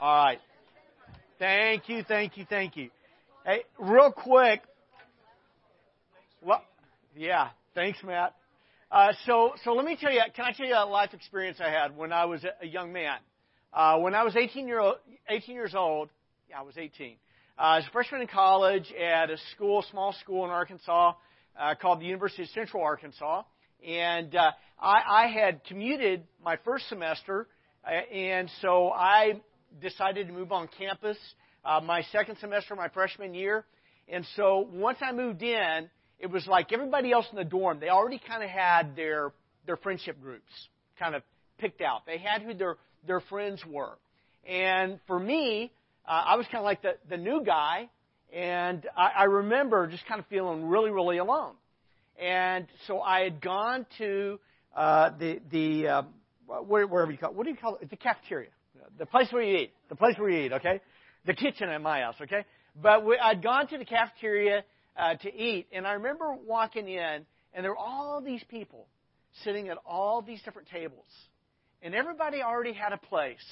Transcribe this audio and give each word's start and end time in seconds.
All 0.00 0.26
right. 0.26 0.38
Thank 1.40 1.88
you, 1.88 2.04
thank 2.06 2.36
you, 2.36 2.46
thank 2.48 2.76
you. 2.76 2.90
Hey, 3.44 3.64
real 3.80 4.12
quick. 4.12 4.62
Well, 6.40 6.62
yeah. 7.16 7.48
Thanks, 7.74 7.98
Matt. 8.04 8.32
Uh, 8.92 9.08
so, 9.26 9.54
so 9.64 9.72
let 9.72 9.84
me 9.84 9.96
tell 10.00 10.12
you. 10.12 10.20
Can 10.36 10.44
I 10.44 10.52
tell 10.52 10.66
you 10.66 10.74
a 10.74 10.86
life 10.86 11.14
experience 11.14 11.58
I 11.60 11.70
had 11.70 11.96
when 11.96 12.12
I 12.12 12.26
was 12.26 12.44
a 12.62 12.66
young 12.66 12.92
man? 12.92 13.18
Uh, 13.72 13.98
when 13.98 14.14
I 14.14 14.22
was 14.22 14.36
18, 14.36 14.68
year 14.68 14.78
old, 14.78 14.96
18 15.28 15.52
years 15.56 15.74
old, 15.74 16.10
yeah, 16.48 16.60
I 16.60 16.62
was 16.62 16.78
18. 16.78 17.16
Uh, 17.58 17.60
I 17.60 17.76
was 17.78 17.86
a 17.88 17.90
freshman 17.90 18.20
in 18.20 18.28
college 18.28 18.92
at 18.92 19.30
a 19.30 19.36
school, 19.56 19.84
small 19.90 20.12
school 20.20 20.44
in 20.44 20.50
Arkansas, 20.52 21.14
uh, 21.58 21.74
called 21.74 22.00
the 22.00 22.06
University 22.06 22.44
of 22.44 22.50
Central 22.50 22.84
Arkansas, 22.84 23.42
and 23.84 24.32
uh, 24.36 24.52
I, 24.80 25.24
I 25.24 25.26
had 25.26 25.64
commuted 25.64 26.22
my 26.44 26.56
first 26.64 26.88
semester, 26.88 27.48
uh, 27.84 27.90
and 27.90 28.48
so 28.62 28.90
I 28.90 29.40
decided 29.80 30.28
to 30.28 30.32
move 30.32 30.52
on 30.52 30.68
campus 30.78 31.18
uh, 31.64 31.80
my 31.80 32.02
second 32.12 32.36
semester, 32.40 32.74
my 32.74 32.88
freshman 32.88 33.34
year, 33.34 33.64
and 34.08 34.24
so 34.36 34.66
once 34.72 34.98
I 35.00 35.12
moved 35.12 35.42
in, 35.42 35.90
it 36.18 36.30
was 36.30 36.46
like 36.46 36.72
everybody 36.72 37.12
else 37.12 37.26
in 37.30 37.36
the 37.36 37.44
dorm. 37.44 37.78
They 37.80 37.88
already 37.88 38.20
kind 38.26 38.42
of 38.42 38.50
had 38.50 38.96
their 38.96 39.32
their 39.66 39.76
friendship 39.76 40.20
groups 40.22 40.50
kind 40.98 41.14
of 41.14 41.22
picked 41.58 41.80
out. 41.80 42.06
They 42.06 42.18
had 42.18 42.42
who 42.42 42.54
their 42.54 42.76
their 43.06 43.20
friends 43.20 43.62
were. 43.68 43.98
And 44.48 44.98
for 45.06 45.18
me, 45.18 45.72
uh, 46.06 46.22
I 46.26 46.36
was 46.36 46.46
kind 46.46 46.58
of 46.58 46.64
like 46.64 46.82
the, 46.82 46.96
the 47.10 47.18
new 47.18 47.44
guy, 47.44 47.90
and 48.32 48.86
I, 48.96 49.10
I 49.18 49.24
remember 49.24 49.86
just 49.88 50.06
kind 50.06 50.20
of 50.20 50.26
feeling 50.26 50.66
really, 50.66 50.90
really 50.90 51.18
alone. 51.18 51.54
And 52.18 52.66
so 52.86 53.00
I 53.00 53.20
had 53.20 53.40
gone 53.40 53.86
to 53.98 54.40
uh, 54.74 55.10
the 55.18 55.40
the 55.50 55.88
uh, 55.88 56.02
wherever 56.66 57.12
you 57.12 57.18
call 57.18 57.30
it, 57.30 57.36
what 57.36 57.44
do 57.44 57.50
you 57.50 57.56
call 57.56 57.76
it? 57.76 57.90
The 57.90 57.96
cafeteria, 57.96 58.48
the 58.98 59.06
place 59.06 59.28
where 59.30 59.42
you 59.42 59.56
eat, 59.58 59.72
the 59.88 59.96
place 59.96 60.16
where 60.18 60.30
you 60.30 60.46
eat. 60.46 60.52
Okay, 60.52 60.80
the 61.26 61.34
kitchen 61.34 61.68
at 61.68 61.80
my 61.80 62.00
house. 62.00 62.16
Okay, 62.20 62.44
but 62.80 63.04
we, 63.04 63.18
I'd 63.18 63.42
gone 63.42 63.68
to 63.68 63.78
the 63.78 63.84
cafeteria 63.84 64.64
uh, 64.96 65.14
to 65.14 65.34
eat, 65.34 65.68
and 65.72 65.86
I 65.86 65.92
remember 65.92 66.34
walking 66.46 66.88
in, 66.88 67.26
and 67.54 67.64
there 67.64 67.70
were 67.70 67.76
all 67.76 68.20
these 68.24 68.42
people 68.48 68.86
sitting 69.44 69.68
at 69.68 69.78
all 69.86 70.22
these 70.22 70.42
different 70.42 70.68
tables 70.68 71.06
and 71.82 71.94
everybody 71.94 72.42
already 72.42 72.72
had 72.72 72.92
a 72.92 72.98
place. 72.98 73.44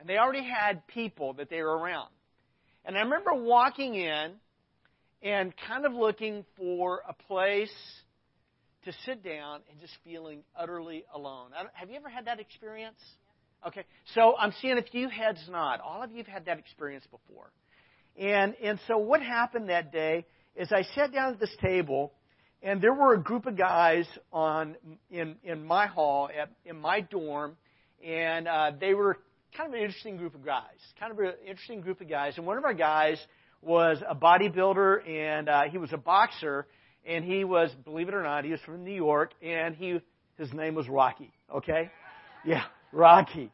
And 0.00 0.08
they 0.08 0.18
already 0.18 0.44
had 0.44 0.86
people 0.88 1.34
that 1.34 1.48
they 1.50 1.62
were 1.62 1.78
around. 1.78 2.10
And 2.84 2.96
I 2.96 3.00
remember 3.00 3.32
walking 3.32 3.94
in 3.94 4.32
and 5.22 5.54
kind 5.68 5.86
of 5.86 5.92
looking 5.92 6.44
for 6.56 7.02
a 7.08 7.14
place 7.14 7.72
to 8.84 8.92
sit 9.06 9.24
down 9.24 9.60
and 9.70 9.80
just 9.80 9.94
feeling 10.04 10.42
utterly 10.58 11.04
alone. 11.14 11.50
Have 11.72 11.90
you 11.90 11.96
ever 11.96 12.08
had 12.10 12.26
that 12.26 12.40
experience? 12.40 12.98
Okay, 13.66 13.84
so 14.14 14.34
I'm 14.38 14.52
seeing 14.60 14.78
a 14.78 14.82
few 14.82 15.08
heads 15.08 15.40
nod. 15.50 15.80
All 15.80 16.02
of 16.02 16.10
you 16.10 16.18
have 16.18 16.26
had 16.26 16.44
that 16.46 16.58
experience 16.58 17.04
before. 17.10 17.50
And, 18.18 18.54
and 18.62 18.78
so 18.86 18.98
what 18.98 19.22
happened 19.22 19.70
that 19.70 19.90
day 19.90 20.26
is 20.54 20.70
I 20.70 20.82
sat 20.94 21.12
down 21.12 21.32
at 21.32 21.40
this 21.40 21.54
table 21.62 22.12
and 22.64 22.80
there 22.80 22.94
were 22.94 23.14
a 23.14 23.20
group 23.20 23.46
of 23.46 23.56
guys 23.56 24.06
on 24.32 24.76
in 25.10 25.36
in 25.44 25.64
my 25.64 25.86
hall 25.86 26.30
at 26.36 26.50
in 26.64 26.80
my 26.80 27.00
dorm, 27.00 27.56
and 28.02 28.48
uh, 28.48 28.72
they 28.80 28.94
were 28.94 29.18
kind 29.54 29.68
of 29.68 29.74
an 29.74 29.80
interesting 29.80 30.16
group 30.16 30.34
of 30.34 30.44
guys, 30.44 30.64
kind 30.98 31.12
of 31.12 31.18
an 31.18 31.34
interesting 31.46 31.82
group 31.82 32.00
of 32.00 32.08
guys. 32.08 32.32
And 32.38 32.46
one 32.46 32.56
of 32.56 32.64
our 32.64 32.72
guys 32.72 33.18
was 33.60 33.98
a 34.08 34.14
bodybuilder, 34.14 35.06
and 35.08 35.48
uh, 35.48 35.62
he 35.70 35.76
was 35.76 35.92
a 35.92 35.98
boxer, 35.98 36.66
and 37.04 37.22
he 37.24 37.44
was, 37.44 37.70
believe 37.84 38.08
it 38.08 38.14
or 38.14 38.22
not, 38.22 38.44
he 38.44 38.50
was 38.50 38.60
from 38.60 38.82
New 38.82 38.94
York, 38.94 39.32
and 39.42 39.76
he 39.76 40.00
his 40.38 40.52
name 40.54 40.74
was 40.74 40.88
Rocky. 40.88 41.32
Okay, 41.54 41.90
yeah, 42.46 42.64
Rocky. 42.94 43.50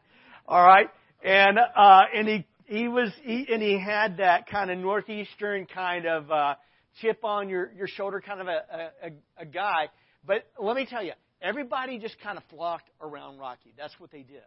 All 0.46 0.64
right, 0.64 0.88
and 1.24 1.58
uh, 1.58 2.00
and 2.14 2.28
he 2.28 2.46
he 2.66 2.88
was 2.88 3.10
he, 3.22 3.46
and 3.52 3.62
he 3.62 3.78
had 3.78 4.18
that 4.18 4.48
kind 4.48 4.70
of 4.70 4.78
northeastern 4.78 5.66
kind 5.66 6.06
of. 6.06 6.30
Uh, 6.30 6.54
chip 7.00 7.24
on 7.24 7.48
your, 7.48 7.70
your 7.76 7.86
shoulder 7.86 8.20
kind 8.20 8.40
of 8.40 8.48
a, 8.48 8.90
a, 9.02 9.42
a 9.42 9.46
guy. 9.46 9.88
But 10.26 10.46
let 10.58 10.76
me 10.76 10.86
tell 10.88 11.02
you, 11.04 11.12
everybody 11.40 11.98
just 11.98 12.20
kind 12.20 12.36
of 12.36 12.44
flocked 12.50 12.88
around 13.00 13.38
Rocky. 13.38 13.72
That's 13.76 13.94
what 13.98 14.10
they 14.10 14.22
did. 14.22 14.42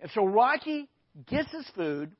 And 0.00 0.10
so 0.14 0.24
Rocky 0.24 0.88
gets 1.28 1.50
his 1.52 1.66
food, 1.76 2.12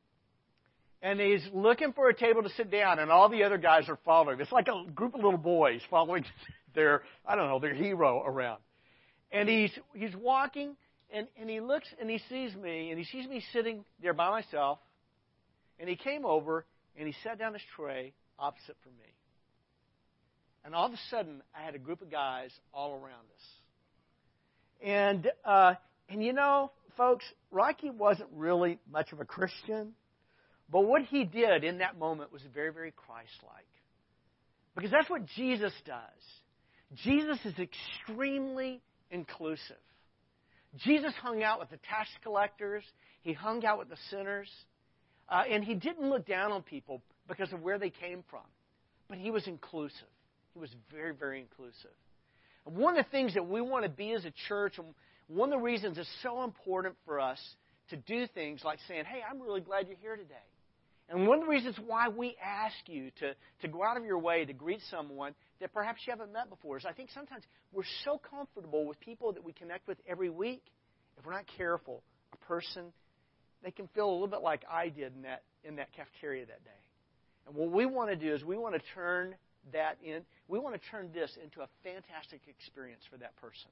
and 1.02 1.18
he's 1.18 1.44
looking 1.52 1.92
for 1.92 2.08
a 2.08 2.14
table 2.14 2.42
to 2.42 2.50
sit 2.50 2.70
down, 2.70 2.98
and 2.98 3.10
all 3.10 3.28
the 3.28 3.42
other 3.42 3.58
guys 3.58 3.88
are 3.88 3.98
following. 4.04 4.40
It's 4.40 4.52
like 4.52 4.68
a 4.68 4.90
group 4.90 5.14
of 5.14 5.22
little 5.22 5.38
boys 5.38 5.80
following 5.90 6.24
their, 6.74 7.02
I 7.26 7.34
don't 7.34 7.48
know, 7.48 7.58
their 7.58 7.74
hero 7.74 8.22
around. 8.24 8.60
And 9.32 9.48
he's 9.48 9.72
he's 9.94 10.14
walking, 10.14 10.76
and, 11.12 11.28
and 11.38 11.48
he 11.48 11.60
looks 11.60 11.86
and 12.00 12.08
he 12.08 12.20
sees 12.28 12.54
me, 12.54 12.90
and 12.90 12.98
he 12.98 13.04
sees 13.04 13.28
me 13.28 13.42
sitting 13.52 13.84
there 14.00 14.14
by 14.14 14.30
myself, 14.30 14.78
and 15.78 15.88
he 15.88 15.96
came 15.96 16.24
over 16.24 16.64
and 16.96 17.06
he 17.06 17.14
sat 17.22 17.38
down 17.38 17.52
his 17.54 17.62
tray 17.76 18.12
opposite 18.38 18.76
from 18.82 18.92
me. 18.92 19.12
And 20.64 20.74
all 20.74 20.86
of 20.86 20.92
a 20.92 20.98
sudden, 21.10 21.42
I 21.58 21.64
had 21.64 21.74
a 21.74 21.78
group 21.78 22.02
of 22.02 22.10
guys 22.10 22.50
all 22.72 22.92
around 22.92 23.26
us. 23.34 23.46
And, 24.82 25.30
uh, 25.44 25.74
and 26.08 26.22
you 26.22 26.32
know, 26.32 26.70
folks, 26.96 27.24
Rocky 27.50 27.90
wasn't 27.90 28.28
really 28.34 28.78
much 28.90 29.12
of 29.12 29.20
a 29.20 29.24
Christian. 29.24 29.92
But 30.70 30.82
what 30.82 31.02
he 31.02 31.24
did 31.24 31.64
in 31.64 31.78
that 31.78 31.98
moment 31.98 32.32
was 32.32 32.42
very, 32.54 32.72
very 32.72 32.92
Christ 32.92 33.32
like. 33.42 33.66
Because 34.74 34.90
that's 34.90 35.10
what 35.10 35.26
Jesus 35.36 35.72
does. 35.84 35.98
Jesus 37.04 37.38
is 37.44 37.54
extremely 37.58 38.80
inclusive. 39.10 39.76
Jesus 40.78 41.12
hung 41.22 41.42
out 41.42 41.60
with 41.60 41.70
the 41.70 41.78
tax 41.88 42.08
collectors, 42.22 42.84
he 43.22 43.32
hung 43.32 43.64
out 43.64 43.78
with 43.78 43.88
the 43.88 43.96
sinners, 44.10 44.48
uh, 45.28 45.42
and 45.50 45.62
he 45.62 45.74
didn't 45.74 46.08
look 46.08 46.26
down 46.26 46.52
on 46.52 46.62
people 46.62 47.02
because 47.28 47.52
of 47.52 47.60
where 47.60 47.78
they 47.78 47.90
came 47.90 48.24
from, 48.30 48.44
but 49.08 49.18
he 49.18 49.30
was 49.30 49.46
inclusive. 49.46 50.08
He 50.54 50.60
was 50.60 50.70
very, 50.90 51.14
very 51.14 51.40
inclusive. 51.40 51.90
And 52.66 52.76
one 52.76 52.96
of 52.96 53.04
the 53.04 53.10
things 53.10 53.34
that 53.34 53.46
we 53.46 53.60
want 53.60 53.84
to 53.84 53.90
be 53.90 54.12
as 54.12 54.24
a 54.24 54.32
church, 54.48 54.74
and 54.78 54.88
one 55.28 55.52
of 55.52 55.58
the 55.58 55.64
reasons 55.64 55.98
it's 55.98 56.08
so 56.22 56.44
important 56.44 56.96
for 57.04 57.20
us 57.20 57.38
to 57.90 57.96
do 57.96 58.26
things 58.34 58.62
like 58.64 58.78
saying, 58.88 59.04
hey, 59.04 59.20
I'm 59.28 59.40
really 59.40 59.60
glad 59.60 59.88
you're 59.88 59.96
here 59.98 60.16
today. 60.16 60.34
And 61.08 61.26
one 61.26 61.38
of 61.38 61.44
the 61.44 61.50
reasons 61.50 61.76
why 61.86 62.08
we 62.08 62.36
ask 62.42 62.74
you 62.86 63.10
to, 63.20 63.34
to 63.60 63.68
go 63.68 63.82
out 63.82 63.96
of 63.96 64.04
your 64.04 64.18
way 64.18 64.44
to 64.44 64.52
greet 64.52 64.80
someone 64.90 65.34
that 65.62 65.72
perhaps 65.72 66.00
you 66.06 66.10
haven't 66.10 66.32
met 66.32 66.50
before 66.50 66.76
is 66.76 66.84
I 66.84 66.92
think 66.92 67.10
sometimes 67.14 67.44
we're 67.72 67.82
so 68.04 68.18
comfortable 68.18 68.86
with 68.86 69.00
people 69.00 69.32
that 69.32 69.42
we 69.42 69.52
connect 69.52 69.88
with 69.88 69.98
every 70.06 70.28
week. 70.28 70.62
If 71.18 71.24
we're 71.24 71.32
not 71.32 71.46
careful, 71.56 72.02
a 72.32 72.36
person, 72.44 72.92
they 73.62 73.70
can 73.70 73.88
feel 73.94 74.08
a 74.08 74.12
little 74.12 74.28
bit 74.28 74.42
like 74.42 74.62
I 74.70 74.88
did 74.88 75.14
in 75.14 75.22
that, 75.22 75.42
in 75.64 75.76
that 75.76 75.92
cafeteria 75.94 76.46
that 76.46 76.64
day. 76.64 76.70
And 77.46 77.54
what 77.54 77.70
we 77.70 77.86
want 77.86 78.10
to 78.10 78.16
do 78.16 78.34
is 78.34 78.44
we 78.44 78.58
want 78.58 78.74
to 78.74 78.80
turn 78.94 79.34
that 79.72 79.98
in. 80.02 80.22
We 80.48 80.58
want 80.58 80.74
to 80.74 80.80
turn 80.90 81.10
this 81.14 81.30
into 81.42 81.60
a 81.60 81.68
fantastic 81.84 82.40
experience 82.48 83.02
for 83.10 83.16
that 83.18 83.36
person. 83.36 83.70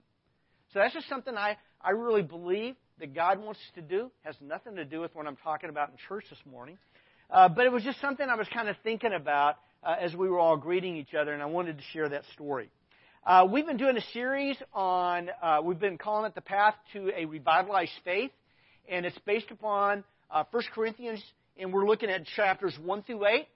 So 0.72 0.78
that's 0.78 0.94
just 0.94 1.08
something 1.08 1.36
I, 1.36 1.56
I 1.80 1.90
really 1.90 2.22
believe 2.22 2.76
that 3.00 3.14
God 3.14 3.42
wants 3.42 3.60
to 3.74 3.82
do. 3.82 4.10
Has 4.22 4.36
nothing 4.40 4.76
to 4.76 4.84
do 4.84 5.00
with 5.00 5.14
what 5.14 5.26
I'm 5.26 5.36
talking 5.36 5.70
about 5.70 5.90
in 5.90 5.96
church 6.08 6.24
this 6.30 6.38
morning. 6.48 6.78
Uh, 7.28 7.48
but 7.48 7.66
it 7.66 7.72
was 7.72 7.82
just 7.82 8.00
something 8.00 8.28
I 8.28 8.36
was 8.36 8.46
kind 8.52 8.68
of 8.68 8.76
thinking 8.84 9.12
about 9.12 9.56
uh, 9.82 9.96
as 10.00 10.14
we 10.14 10.28
were 10.28 10.38
all 10.38 10.56
greeting 10.56 10.96
each 10.96 11.14
other, 11.14 11.32
and 11.32 11.42
I 11.42 11.46
wanted 11.46 11.78
to 11.78 11.84
share 11.92 12.08
that 12.08 12.24
story. 12.34 12.70
Uh, 13.26 13.46
we've 13.50 13.66
been 13.66 13.76
doing 13.76 13.96
a 13.96 14.12
series 14.12 14.56
on, 14.72 15.30
uh, 15.42 15.60
we've 15.62 15.78
been 15.78 15.98
calling 15.98 16.26
it 16.26 16.34
The 16.34 16.41
Path 16.41 16.74
to 16.94 17.10
a 17.16 17.26
Revitalized 17.26 17.92
Faith, 18.04 18.30
and 18.88 19.04
it's 19.04 19.19
based 19.26 19.50
upon 19.50 20.04
uh, 20.30 20.44
1 20.50 20.62
Corinthians, 20.74 21.22
and 21.58 21.72
we're 21.72 21.86
looking 21.86 22.10
at 22.10 22.24
chapters 22.36 22.74
1 22.82 23.02
through 23.02 23.26
8. 23.26 23.46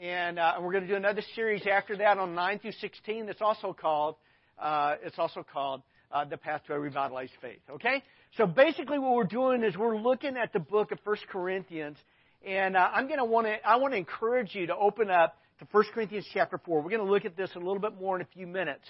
And, 0.00 0.40
uh, 0.40 0.54
we're 0.60 0.72
going 0.72 0.82
to 0.82 0.88
do 0.88 0.96
another 0.96 1.22
series 1.36 1.64
after 1.70 1.96
that 1.98 2.18
on 2.18 2.34
9 2.34 2.58
through 2.58 2.72
16 2.72 3.26
that's 3.26 3.40
also 3.40 3.72
called, 3.72 4.16
uh, 4.58 4.96
it's 5.04 5.18
also 5.18 5.44
called 5.52 5.82
uh, 6.10 6.24
The 6.24 6.36
Path 6.36 6.62
to 6.66 6.74
a 6.74 6.80
Revitalized 6.80 7.32
Faith. 7.40 7.60
Okay? 7.70 8.02
So 8.36 8.46
basically 8.46 8.98
what 8.98 9.14
we're 9.14 9.24
doing 9.24 9.62
is 9.62 9.76
we're 9.76 9.96
looking 9.96 10.36
at 10.36 10.52
the 10.52 10.58
book 10.58 10.90
of 10.90 10.98
1 11.04 11.16
Corinthians. 11.30 11.96
And 12.44 12.76
uh, 12.76 12.90
I'm 12.92 13.06
going 13.06 13.20
to 13.20 13.24
want 13.24 13.46
to, 13.46 13.54
I 13.64 13.76
want 13.76 13.92
to 13.92 13.98
encourage 13.98 14.54
you 14.56 14.66
to 14.66 14.76
open 14.76 15.10
up 15.10 15.36
to 15.58 15.66
1 15.70 15.84
Corinthians 15.92 16.26
chapter 16.32 16.58
4. 16.58 16.80
We're 16.80 16.90
going 16.90 17.04
to 17.04 17.10
look 17.10 17.24
at 17.24 17.36
this 17.36 17.50
a 17.54 17.58
little 17.58 17.78
bit 17.78 17.98
more 17.98 18.16
in 18.16 18.22
a 18.22 18.28
few 18.34 18.46
minutes. 18.46 18.84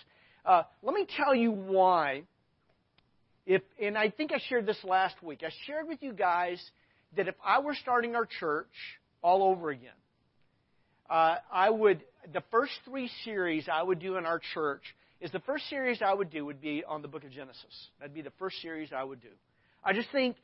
Uh, 0.44 0.62
let 0.82 0.94
me 0.94 1.06
tell 1.16 1.34
you 1.34 1.50
why. 1.50 2.22
If, 3.46 3.62
and 3.80 3.98
I 3.98 4.10
think 4.10 4.32
I 4.32 4.38
shared 4.48 4.66
this 4.66 4.82
last 4.84 5.22
week. 5.22 5.42
I 5.44 5.50
shared 5.66 5.86
with 5.86 6.02
you 6.02 6.12
guys 6.12 6.62
that 7.16 7.28
if 7.28 7.34
I 7.44 7.60
were 7.60 7.74
starting 7.74 8.14
our 8.14 8.26
church 8.40 8.72
all 9.22 9.42
over 9.42 9.70
again, 9.70 9.90
uh, 11.10 11.36
I 11.52 11.68
would 11.68 12.00
the 12.32 12.42
first 12.50 12.72
three 12.86 13.10
series 13.24 13.68
I 13.70 13.82
would 13.82 13.98
do 13.98 14.16
in 14.16 14.24
our 14.24 14.40
church 14.54 14.82
is 15.20 15.30
the 15.30 15.40
first 15.40 15.68
series 15.68 16.00
I 16.00 16.14
would 16.14 16.30
do 16.30 16.46
would 16.46 16.60
be 16.60 16.82
on 16.86 17.02
the 17.02 17.08
book 17.08 17.24
of 17.24 17.30
Genesis. 17.30 17.88
That'd 18.00 18.14
be 18.14 18.22
the 18.22 18.32
first 18.38 18.60
series 18.62 18.90
I 18.96 19.04
would 19.04 19.20
do. 19.20 19.28
I 19.84 19.92
just 19.92 20.10
think 20.10 20.36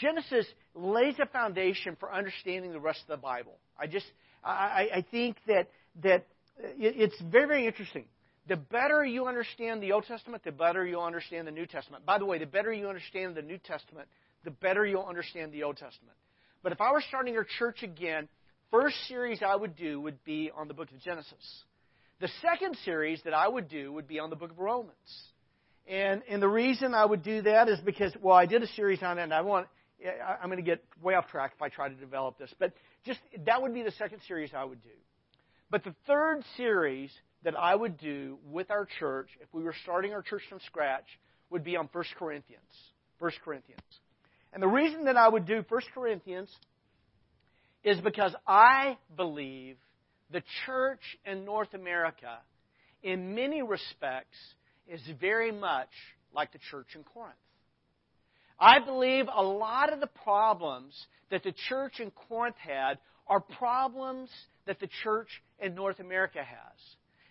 Genesis 0.00 0.46
lays 0.74 1.14
a 1.20 1.26
foundation 1.26 1.96
for 2.00 2.12
understanding 2.12 2.72
the 2.72 2.80
rest 2.80 3.00
of 3.02 3.08
the 3.08 3.22
Bible. 3.22 3.58
I 3.78 3.86
just 3.86 4.06
I, 4.50 4.88
I 4.96 5.06
think 5.10 5.36
that 5.46 5.68
that 6.02 6.26
uh, 6.62 6.68
it's 6.78 7.20
very 7.20 7.46
very 7.46 7.66
interesting. 7.66 8.04
The 8.48 8.56
better 8.56 9.04
you 9.04 9.26
understand 9.26 9.82
the 9.82 9.92
Old 9.92 10.04
Testament, 10.06 10.44
the 10.44 10.52
better 10.52 10.86
you'll 10.86 11.02
understand 11.02 11.48
the 11.48 11.52
New 11.52 11.66
Testament. 11.66 12.06
By 12.06 12.18
the 12.18 12.24
way, 12.24 12.38
the 12.38 12.46
better 12.46 12.72
you 12.72 12.88
understand 12.88 13.34
the 13.34 13.42
New 13.42 13.58
Testament, 13.58 14.08
the 14.44 14.52
better 14.52 14.86
you'll 14.86 15.04
understand 15.04 15.52
the 15.52 15.64
Old 15.64 15.76
Testament. 15.76 16.16
But 16.62 16.72
if 16.72 16.80
I 16.80 16.92
were 16.92 17.02
starting 17.08 17.36
our 17.36 17.46
church 17.58 17.82
again, 17.82 18.28
first 18.70 18.96
series 19.08 19.42
I 19.42 19.56
would 19.56 19.76
do 19.76 20.00
would 20.00 20.22
be 20.24 20.50
on 20.54 20.68
the 20.68 20.74
book 20.74 20.90
of 20.92 21.00
Genesis. 21.00 21.64
The 22.20 22.28
second 22.40 22.76
series 22.84 23.20
that 23.24 23.34
I 23.34 23.46
would 23.46 23.68
do 23.68 23.92
would 23.92 24.08
be 24.08 24.20
on 24.20 24.30
the 24.30 24.36
book 24.36 24.50
of 24.50 24.58
Romans. 24.58 24.94
And, 25.86 26.22
and 26.28 26.42
the 26.42 26.48
reason 26.48 26.94
I 26.94 27.04
would 27.04 27.22
do 27.22 27.42
that 27.42 27.68
is 27.68 27.78
because, 27.80 28.12
well, 28.20 28.34
I 28.34 28.46
did 28.46 28.62
a 28.62 28.66
series 28.68 29.02
on 29.02 29.18
it, 29.18 29.22
and 29.22 29.34
I 29.34 29.42
want, 29.42 29.68
I'm 30.04 30.48
going 30.48 30.58
to 30.58 30.62
get 30.62 30.84
way 31.02 31.14
off 31.14 31.28
track 31.28 31.52
if 31.56 31.62
I 31.62 31.68
try 31.68 31.88
to 31.88 31.94
develop 31.94 32.38
this. 32.38 32.52
But 32.58 32.72
just, 33.04 33.20
that 33.46 33.62
would 33.62 33.72
be 33.72 33.82
the 33.82 33.92
second 33.92 34.20
series 34.28 34.50
I 34.54 34.64
would 34.64 34.82
do. 34.82 34.90
But 35.70 35.84
the 35.84 35.94
third 36.06 36.42
series 36.56 37.10
that 37.42 37.58
I 37.58 37.74
would 37.74 37.98
do 37.98 38.38
with 38.50 38.70
our 38.70 38.86
church, 38.98 39.28
if 39.40 39.48
we 39.52 39.62
were 39.62 39.74
starting 39.82 40.12
our 40.12 40.22
church 40.22 40.42
from 40.48 40.60
scratch, 40.66 41.06
would 41.50 41.64
be 41.64 41.76
on 41.76 41.88
1 41.92 42.04
Corinthians. 42.18 42.62
1 43.18 43.32
Corinthians. 43.44 43.80
And 44.52 44.62
the 44.62 44.68
reason 44.68 45.04
that 45.04 45.16
I 45.16 45.28
would 45.28 45.46
do 45.46 45.64
1 45.68 45.80
Corinthians 45.94 46.50
is 47.84 48.00
because 48.00 48.34
I 48.46 48.98
believe 49.16 49.76
the 50.30 50.42
church 50.66 51.00
in 51.24 51.44
North 51.44 51.72
America, 51.74 52.38
in 53.02 53.34
many 53.34 53.62
respects, 53.62 54.36
is 54.88 55.00
very 55.20 55.52
much 55.52 55.88
like 56.34 56.52
the 56.52 56.58
church 56.70 56.88
in 56.94 57.04
Corinth. 57.04 57.36
I 58.58 58.78
believe 58.78 59.26
a 59.32 59.42
lot 59.42 59.92
of 59.92 60.00
the 60.00 60.06
problems 60.06 60.94
that 61.30 61.42
the 61.42 61.52
church 61.68 62.00
in 62.00 62.10
Corinth 62.10 62.56
had 62.56 62.98
are 63.26 63.40
problems 63.40 64.30
that 64.66 64.80
the 64.80 64.88
church 65.02 65.28
in 65.58 65.74
North 65.74 66.00
America 66.00 66.38
has. 66.38 66.78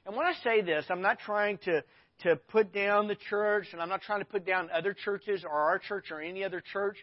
And 0.05 0.15
when 0.15 0.25
I 0.25 0.33
say 0.43 0.61
this, 0.61 0.85
I'm 0.89 1.01
not 1.01 1.19
trying 1.19 1.57
to, 1.65 1.83
to 2.23 2.35
put 2.35 2.73
down 2.73 3.07
the 3.07 3.17
church, 3.29 3.67
and 3.71 3.81
I'm 3.81 3.89
not 3.89 4.01
trying 4.01 4.19
to 4.19 4.25
put 4.25 4.45
down 4.45 4.69
other 4.71 4.93
churches 4.93 5.43
or 5.43 5.51
our 5.51 5.79
church 5.79 6.11
or 6.11 6.21
any 6.21 6.43
other 6.43 6.61
church, 6.73 6.97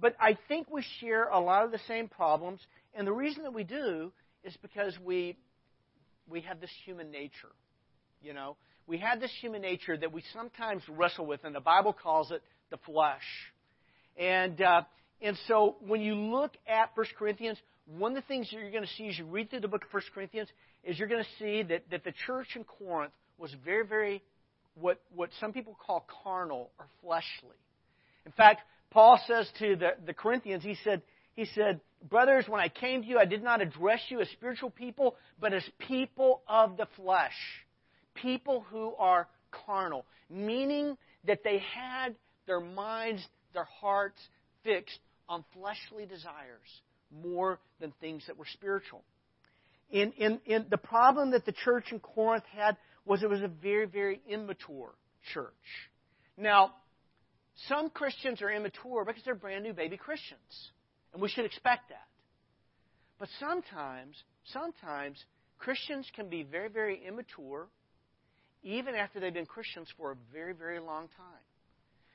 but 0.00 0.16
I 0.20 0.36
think 0.48 0.70
we 0.70 0.84
share 1.00 1.28
a 1.28 1.38
lot 1.38 1.64
of 1.64 1.70
the 1.70 1.80
same 1.86 2.08
problems, 2.08 2.60
and 2.94 3.06
the 3.06 3.12
reason 3.12 3.44
that 3.44 3.54
we 3.54 3.64
do 3.64 4.12
is 4.44 4.56
because 4.62 4.94
we 5.04 5.36
we 6.28 6.42
have 6.42 6.60
this 6.60 6.70
human 6.84 7.10
nature. 7.10 7.48
You 8.22 8.34
know, 8.34 8.56
we 8.86 8.98
have 8.98 9.20
this 9.20 9.32
human 9.40 9.62
nature 9.62 9.96
that 9.96 10.12
we 10.12 10.22
sometimes 10.32 10.82
wrestle 10.88 11.26
with, 11.26 11.44
and 11.44 11.54
the 11.54 11.60
Bible 11.60 11.92
calls 11.92 12.30
it 12.30 12.42
the 12.70 12.76
flesh. 12.78 13.22
And 14.18 14.60
uh, 14.60 14.82
and 15.20 15.36
so 15.46 15.76
when 15.80 16.00
you 16.00 16.14
look 16.14 16.52
at 16.66 16.90
1 16.94 17.06
Corinthians, 17.18 17.58
one 17.96 18.16
of 18.16 18.22
the 18.22 18.28
things 18.28 18.48
that 18.50 18.60
you're 18.60 18.70
going 18.70 18.84
to 18.84 18.90
see 18.96 19.08
as 19.08 19.18
you 19.18 19.24
read 19.24 19.50
through 19.50 19.60
the 19.60 19.68
book 19.68 19.84
of 19.84 19.92
1 19.92 20.02
Corinthians 20.14 20.48
is 20.84 20.98
you're 20.98 21.08
going 21.08 21.24
to 21.24 21.44
see 21.44 21.62
that, 21.62 21.84
that 21.90 22.04
the 22.04 22.12
church 22.26 22.48
in 22.54 22.64
Corinth 22.64 23.12
was 23.38 23.50
very, 23.64 23.86
very, 23.86 24.22
what, 24.74 25.00
what 25.14 25.30
some 25.40 25.52
people 25.52 25.76
call 25.84 26.06
carnal 26.22 26.70
or 26.78 26.86
fleshly. 27.02 27.56
In 28.26 28.32
fact, 28.32 28.62
Paul 28.90 29.20
says 29.26 29.48
to 29.58 29.76
the, 29.76 29.90
the 30.06 30.14
Corinthians, 30.14 30.62
he 30.62 30.76
said, 30.84 31.02
he 31.34 31.46
said, 31.54 31.80
Brothers, 32.08 32.44
when 32.46 32.60
I 32.60 32.68
came 32.68 33.02
to 33.02 33.08
you, 33.08 33.18
I 33.18 33.24
did 33.24 33.42
not 33.42 33.60
address 33.60 34.00
you 34.08 34.20
as 34.20 34.28
spiritual 34.30 34.70
people, 34.70 35.16
but 35.40 35.52
as 35.52 35.64
people 35.78 36.42
of 36.48 36.76
the 36.76 36.86
flesh. 36.96 37.32
People 38.14 38.64
who 38.70 38.94
are 38.98 39.28
carnal. 39.66 40.04
Meaning 40.30 40.96
that 41.26 41.42
they 41.42 41.58
had 41.74 42.14
their 42.46 42.60
minds, 42.60 43.26
their 43.58 43.68
hearts 43.80 44.20
fixed 44.62 45.00
on 45.28 45.44
fleshly 45.52 46.06
desires 46.06 46.68
more 47.22 47.58
than 47.80 47.92
things 48.00 48.22
that 48.28 48.38
were 48.38 48.46
spiritual. 48.52 49.02
In, 49.90 50.12
in 50.46 50.66
the 50.70 50.76
problem 50.76 51.32
that 51.32 51.44
the 51.44 51.52
church 51.52 51.86
in 51.90 51.98
Corinth 51.98 52.44
had 52.54 52.76
was 53.04 53.22
it 53.22 53.30
was 53.30 53.40
a 53.40 53.48
very, 53.48 53.86
very 53.86 54.20
immature 54.28 54.94
church. 55.32 55.52
Now, 56.36 56.72
some 57.68 57.90
Christians 57.90 58.42
are 58.42 58.50
immature 58.50 59.04
because 59.04 59.22
they're 59.24 59.34
brand 59.34 59.64
new 59.64 59.72
baby 59.72 59.96
Christians. 59.96 60.70
And 61.12 61.20
we 61.20 61.28
should 61.28 61.46
expect 61.46 61.88
that. 61.88 62.06
But 63.18 63.28
sometimes, 63.40 64.14
sometimes 64.52 65.16
Christians 65.58 66.06
can 66.14 66.28
be 66.28 66.44
very, 66.44 66.68
very 66.68 67.02
immature 67.04 67.66
even 68.62 68.94
after 68.94 69.18
they've 69.18 69.34
been 69.34 69.46
Christians 69.46 69.88
for 69.96 70.12
a 70.12 70.16
very, 70.32 70.52
very 70.52 70.78
long 70.78 71.08
time. 71.16 71.44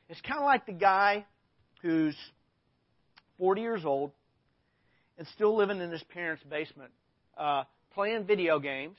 It's 0.10 0.22
kind 0.22 0.40
of 0.40 0.46
like 0.46 0.66
the 0.66 0.74
guy 0.74 1.26
who's 1.84 2.16
40 3.38 3.62
years 3.62 3.86
old 3.86 4.12
and 5.20 5.28
still 5.36 5.56
living 5.56 5.80
in 5.80 5.92
his 5.92 6.04
parents' 6.06 6.44
basement, 6.50 6.92
uh, 7.38 7.66
playing 7.94 8.26
video 8.26 8.58
games 8.58 8.98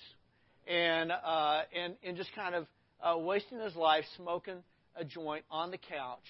and, 0.68 1.10
uh, 1.10 1.62
and, 1.76 1.94
and 2.04 2.16
just 2.16 2.32
kind 2.36 2.54
of 2.54 2.66
uh, 3.02 3.18
wasting 3.18 3.58
his 3.58 3.74
life 3.74 4.04
smoking 4.16 4.62
a 4.96 5.04
joint 5.04 5.44
on 5.50 5.72
the 5.72 5.78
couch 5.78 6.24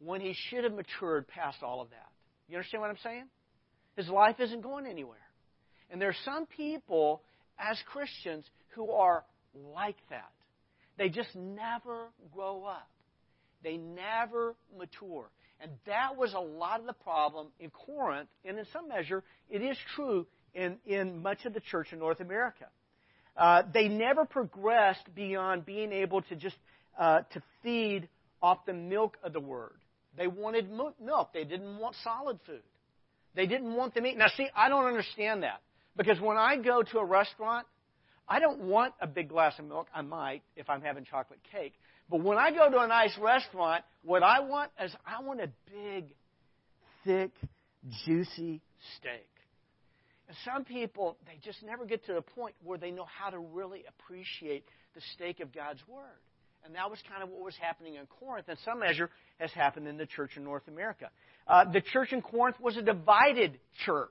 when 0.00 0.20
he 0.20 0.34
should 0.48 0.64
have 0.64 0.72
matured 0.72 1.28
past 1.28 1.58
all 1.62 1.80
of 1.80 1.90
that. 1.90 2.08
You 2.48 2.56
understand 2.56 2.80
what 2.80 2.90
I'm 2.90 2.98
saying? 3.04 3.24
His 3.96 4.08
life 4.08 4.36
isn't 4.40 4.62
going 4.62 4.86
anywhere. 4.86 5.18
And 5.90 6.00
there 6.00 6.08
are 6.08 6.16
some 6.24 6.46
people 6.46 7.22
as 7.58 7.78
Christians 7.92 8.44
who 8.70 8.90
are 8.90 9.24
like 9.74 9.96
that. 10.10 10.30
They 10.96 11.08
just 11.08 11.34
never 11.34 12.08
grow 12.32 12.64
up. 12.64 12.88
They 13.62 13.76
never 13.76 14.54
mature. 14.76 15.30
And 15.60 15.72
that 15.86 16.16
was 16.16 16.34
a 16.34 16.40
lot 16.40 16.80
of 16.80 16.86
the 16.86 16.92
problem 16.92 17.48
in 17.58 17.70
Corinth, 17.70 18.28
and 18.44 18.58
in 18.58 18.66
some 18.72 18.88
measure, 18.88 19.24
it 19.50 19.60
is 19.60 19.76
true 19.96 20.26
in, 20.54 20.76
in 20.86 21.20
much 21.22 21.44
of 21.44 21.54
the 21.54 21.60
church 21.60 21.92
in 21.92 21.98
North 21.98 22.20
America. 22.20 22.66
Uh, 23.36 23.62
they 23.72 23.88
never 23.88 24.24
progressed 24.24 25.14
beyond 25.14 25.66
being 25.66 25.92
able 25.92 26.22
to 26.22 26.36
just 26.36 26.56
uh, 26.98 27.20
to 27.32 27.42
feed 27.62 28.08
off 28.42 28.64
the 28.66 28.72
milk 28.72 29.16
of 29.22 29.32
the 29.32 29.40
word. 29.40 29.76
They 30.16 30.26
wanted 30.26 30.70
milk. 30.70 31.32
They 31.32 31.44
didn't 31.44 31.78
want 31.78 31.94
solid 32.02 32.38
food. 32.46 32.62
They 33.34 33.46
didn't 33.46 33.74
want 33.74 33.94
the 33.94 34.00
meat. 34.00 34.16
Now, 34.16 34.26
see, 34.36 34.48
I 34.56 34.68
don't 34.68 34.86
understand 34.86 35.44
that. 35.44 35.60
Because 35.96 36.20
when 36.20 36.36
I 36.36 36.56
go 36.56 36.82
to 36.82 36.98
a 36.98 37.04
restaurant, 37.04 37.66
I 38.28 38.40
don't 38.40 38.60
want 38.60 38.94
a 39.00 39.06
big 39.06 39.28
glass 39.28 39.54
of 39.58 39.66
milk. 39.66 39.86
I 39.94 40.02
might 40.02 40.42
if 40.56 40.68
I'm 40.68 40.82
having 40.82 41.04
chocolate 41.04 41.40
cake. 41.52 41.74
But 42.10 42.22
when 42.22 42.38
I 42.38 42.50
go 42.50 42.70
to 42.70 42.80
a 42.80 42.86
nice 42.86 43.16
restaurant, 43.18 43.84
what 44.02 44.22
I 44.22 44.40
want 44.40 44.70
is 44.82 44.94
I 45.06 45.22
want 45.22 45.40
a 45.40 45.50
big, 45.70 46.14
thick, 47.04 47.32
juicy 48.04 48.60
steak. 48.96 49.28
And 50.28 50.36
some 50.44 50.64
people, 50.64 51.16
they 51.26 51.38
just 51.44 51.62
never 51.62 51.84
get 51.84 52.04
to 52.06 52.14
the 52.14 52.22
point 52.22 52.54
where 52.62 52.78
they 52.78 52.90
know 52.90 53.06
how 53.06 53.30
to 53.30 53.38
really 53.38 53.84
appreciate 53.88 54.64
the 54.94 55.00
steak 55.14 55.40
of 55.40 55.54
God's 55.54 55.80
Word. 55.88 56.20
And 56.64 56.74
that 56.74 56.90
was 56.90 56.98
kind 57.08 57.22
of 57.22 57.30
what 57.30 57.42
was 57.42 57.54
happening 57.60 57.94
in 57.94 58.06
Corinth, 58.20 58.46
and 58.48 58.58
some 58.64 58.80
measure, 58.80 59.10
has 59.38 59.50
happened 59.52 59.86
in 59.86 59.96
the 59.96 60.06
church 60.06 60.32
in 60.36 60.44
North 60.44 60.66
America. 60.68 61.08
Uh, 61.46 61.64
the 61.72 61.80
church 61.80 62.12
in 62.12 62.20
Corinth 62.20 62.56
was 62.60 62.76
a 62.76 62.82
divided 62.82 63.58
church. 63.86 64.10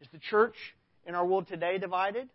Is 0.00 0.08
the 0.12 0.20
church 0.30 0.54
in 1.06 1.14
our 1.14 1.26
world 1.26 1.48
today 1.48 1.78
divided? 1.78 2.28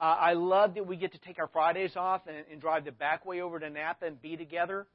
Uh, 0.00 0.04
I 0.04 0.34
love 0.34 0.74
that 0.74 0.86
we 0.86 0.96
get 0.96 1.12
to 1.12 1.18
take 1.18 1.38
our 1.38 1.48
Fridays 1.48 1.96
off 1.96 2.22
and, 2.26 2.44
and 2.50 2.60
drive 2.60 2.84
the 2.84 2.92
back 2.92 3.26
way 3.26 3.40
over 3.40 3.58
to 3.58 3.68
Napa 3.68 4.06
and 4.06 4.20
be 4.20 4.36
together. 4.36 4.86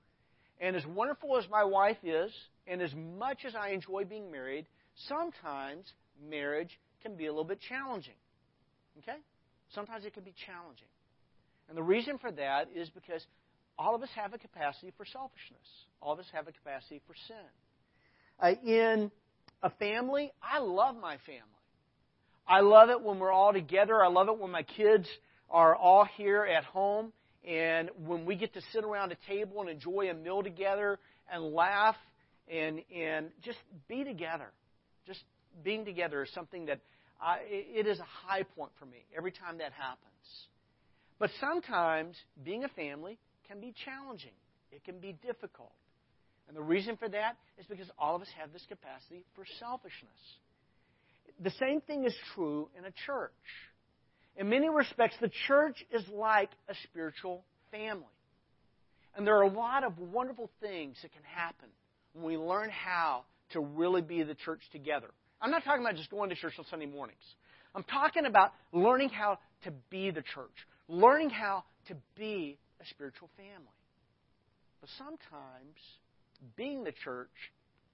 And 0.62 0.76
as 0.76 0.86
wonderful 0.86 1.38
as 1.38 1.46
my 1.50 1.64
wife 1.64 1.98
is, 2.04 2.32
and 2.68 2.82
as 2.82 2.94
much 2.94 3.40
as 3.46 3.56
I 3.56 3.70
enjoy 3.70 4.06
being 4.06 4.32
married, 4.32 4.66
sometimes 5.08 5.86
marriage 6.30 6.80
can 7.02 7.16
be 7.16 7.26
a 7.26 7.32
little 7.32 7.44
bit 7.44 7.60
challenging. 7.68 8.14
Okay? 9.00 9.18
Sometimes 9.74 10.06
it 10.06 10.14
can 10.14 10.24
be 10.24 10.34
challenging. 10.46 10.88
And 11.70 11.78
the 11.78 11.84
reason 11.84 12.18
for 12.18 12.32
that 12.32 12.70
is 12.76 12.90
because 12.90 13.26
all 13.78 13.96
of 13.96 14.04
us 14.04 14.10
have 14.16 14.34
a 14.34 14.38
capacity 14.38 14.92
for 14.98 15.06
selfishness. 15.06 15.68
All 16.02 16.14
of 16.14 16.20
us 16.20 16.26
have 16.34 16.48
a 16.48 16.52
capacity 16.52 17.02
for 17.08 17.14
sin. 17.28 17.36
Uh, 18.40 18.56
in 18.66 19.12
a 19.62 19.70
family, 19.72 20.32
I 20.42 20.60
love 20.60 20.96
my 20.96 21.18
family. 21.26 21.44
I 22.48 22.62
love 22.62 22.90
it 22.90 23.02
when 23.02 23.20
we're 23.20 23.32
all 23.32 23.54
together. 23.54 24.04
I 24.04 24.08
love 24.08 24.28
it 24.28 24.38
when 24.38 24.52
my 24.52 24.64
kids 24.64 25.08
are 25.50 25.76
all 25.76 26.06
here 26.18 26.44
at 26.44 26.64
home 26.64 27.14
and 27.48 27.90
when 28.06 28.26
we 28.26 28.36
get 28.36 28.54
to 28.56 28.62
sit 28.74 28.84
around 28.84 29.12
a 29.12 29.18
table 29.28 29.62
and 29.62 29.70
enjoy 29.70 30.10
a 30.10 30.14
meal 30.14 30.42
together 30.42 31.00
and 31.32 31.54
laugh 31.54 31.96
and 32.52 32.82
and 32.96 33.28
just 33.44 33.60
be 33.88 34.04
together. 34.04 34.48
Just 35.06 35.24
being 35.64 35.86
together 35.86 36.24
is 36.24 36.30
something 36.34 36.66
that 36.66 36.80
I, 37.22 37.40
it 37.48 37.86
is 37.86 38.00
a 38.00 38.08
high 38.28 38.44
point 38.44 38.72
for 38.80 38.86
me 38.86 39.06
every 39.16 39.32
time 39.32 39.60
that 39.60 39.72
happens. 39.74 40.10
But 41.20 41.32
sometimes 41.40 42.16
being 42.44 42.64
a 42.64 42.70
family 42.70 43.18
can 43.48 43.60
be 43.60 43.74
challenging. 43.86 44.32
It 44.72 44.84
can 44.84 45.00
be 45.00 45.14
difficult. 45.26 45.74
And 46.48 46.58
the 46.58 46.62
reason 46.62 46.98
for 46.98 47.10
that 47.10 47.38
is 47.60 47.66
because 47.68 47.88
all 48.00 48.16
of 48.16 48.22
us 48.22 48.30
have 48.40 48.52
this 48.54 48.66
capacity 48.68 49.24
for 49.36 49.46
selfishness. 49.60 50.20
The 51.42 51.52
same 51.52 51.82
thing 51.82 52.06
is 52.06 52.16
true 52.34 52.70
in 52.78 52.86
a 52.86 52.92
church. 53.06 53.32
In 54.36 54.50
many 54.50 54.70
respects, 54.70 55.16
the 55.22 55.32
church 55.48 55.84
is 55.92 56.04
like 56.12 56.50
a 56.68 56.74
spiritual 56.84 57.44
family. 57.72 58.06
And 59.16 59.28
there 59.28 59.36
are 59.38 59.44
a 59.44 59.52
lot 59.52 59.84
of 59.84 59.98
wonderful 60.00 60.50
things 60.62 60.98
that 61.02 61.12
can 61.12 61.24
happen 61.24 61.70
when 62.14 62.26
we 62.26 62.38
learn 62.38 62.70
how 62.70 63.26
to 63.52 63.60
really 63.60 64.02
be 64.02 64.24
the 64.24 64.36
church 64.36 64.62
together. 64.72 65.08
I'm 65.42 65.52
not 65.52 65.64
talking 65.64 65.82
about 65.82 65.96
just 65.96 66.10
going 66.10 66.30
to 66.30 66.36
church 66.36 66.54
on 66.58 66.66
Sunday 66.70 66.86
mornings. 66.86 67.22
I'm 67.76 67.84
talking 67.84 68.26
about 68.26 68.54
learning 68.72 69.10
how 69.10 69.40
to 69.64 69.72
be 69.90 70.12
the 70.12 70.22
church, 70.22 70.56
learning 70.90 71.30
how 71.30 71.64
to 71.88 71.96
be 72.18 72.58
a 72.82 72.86
spiritual 72.88 73.30
family. 73.38 73.78
But 74.82 74.90
sometimes 74.98 75.78
being 76.58 76.84
the 76.84 76.94
church 77.04 77.30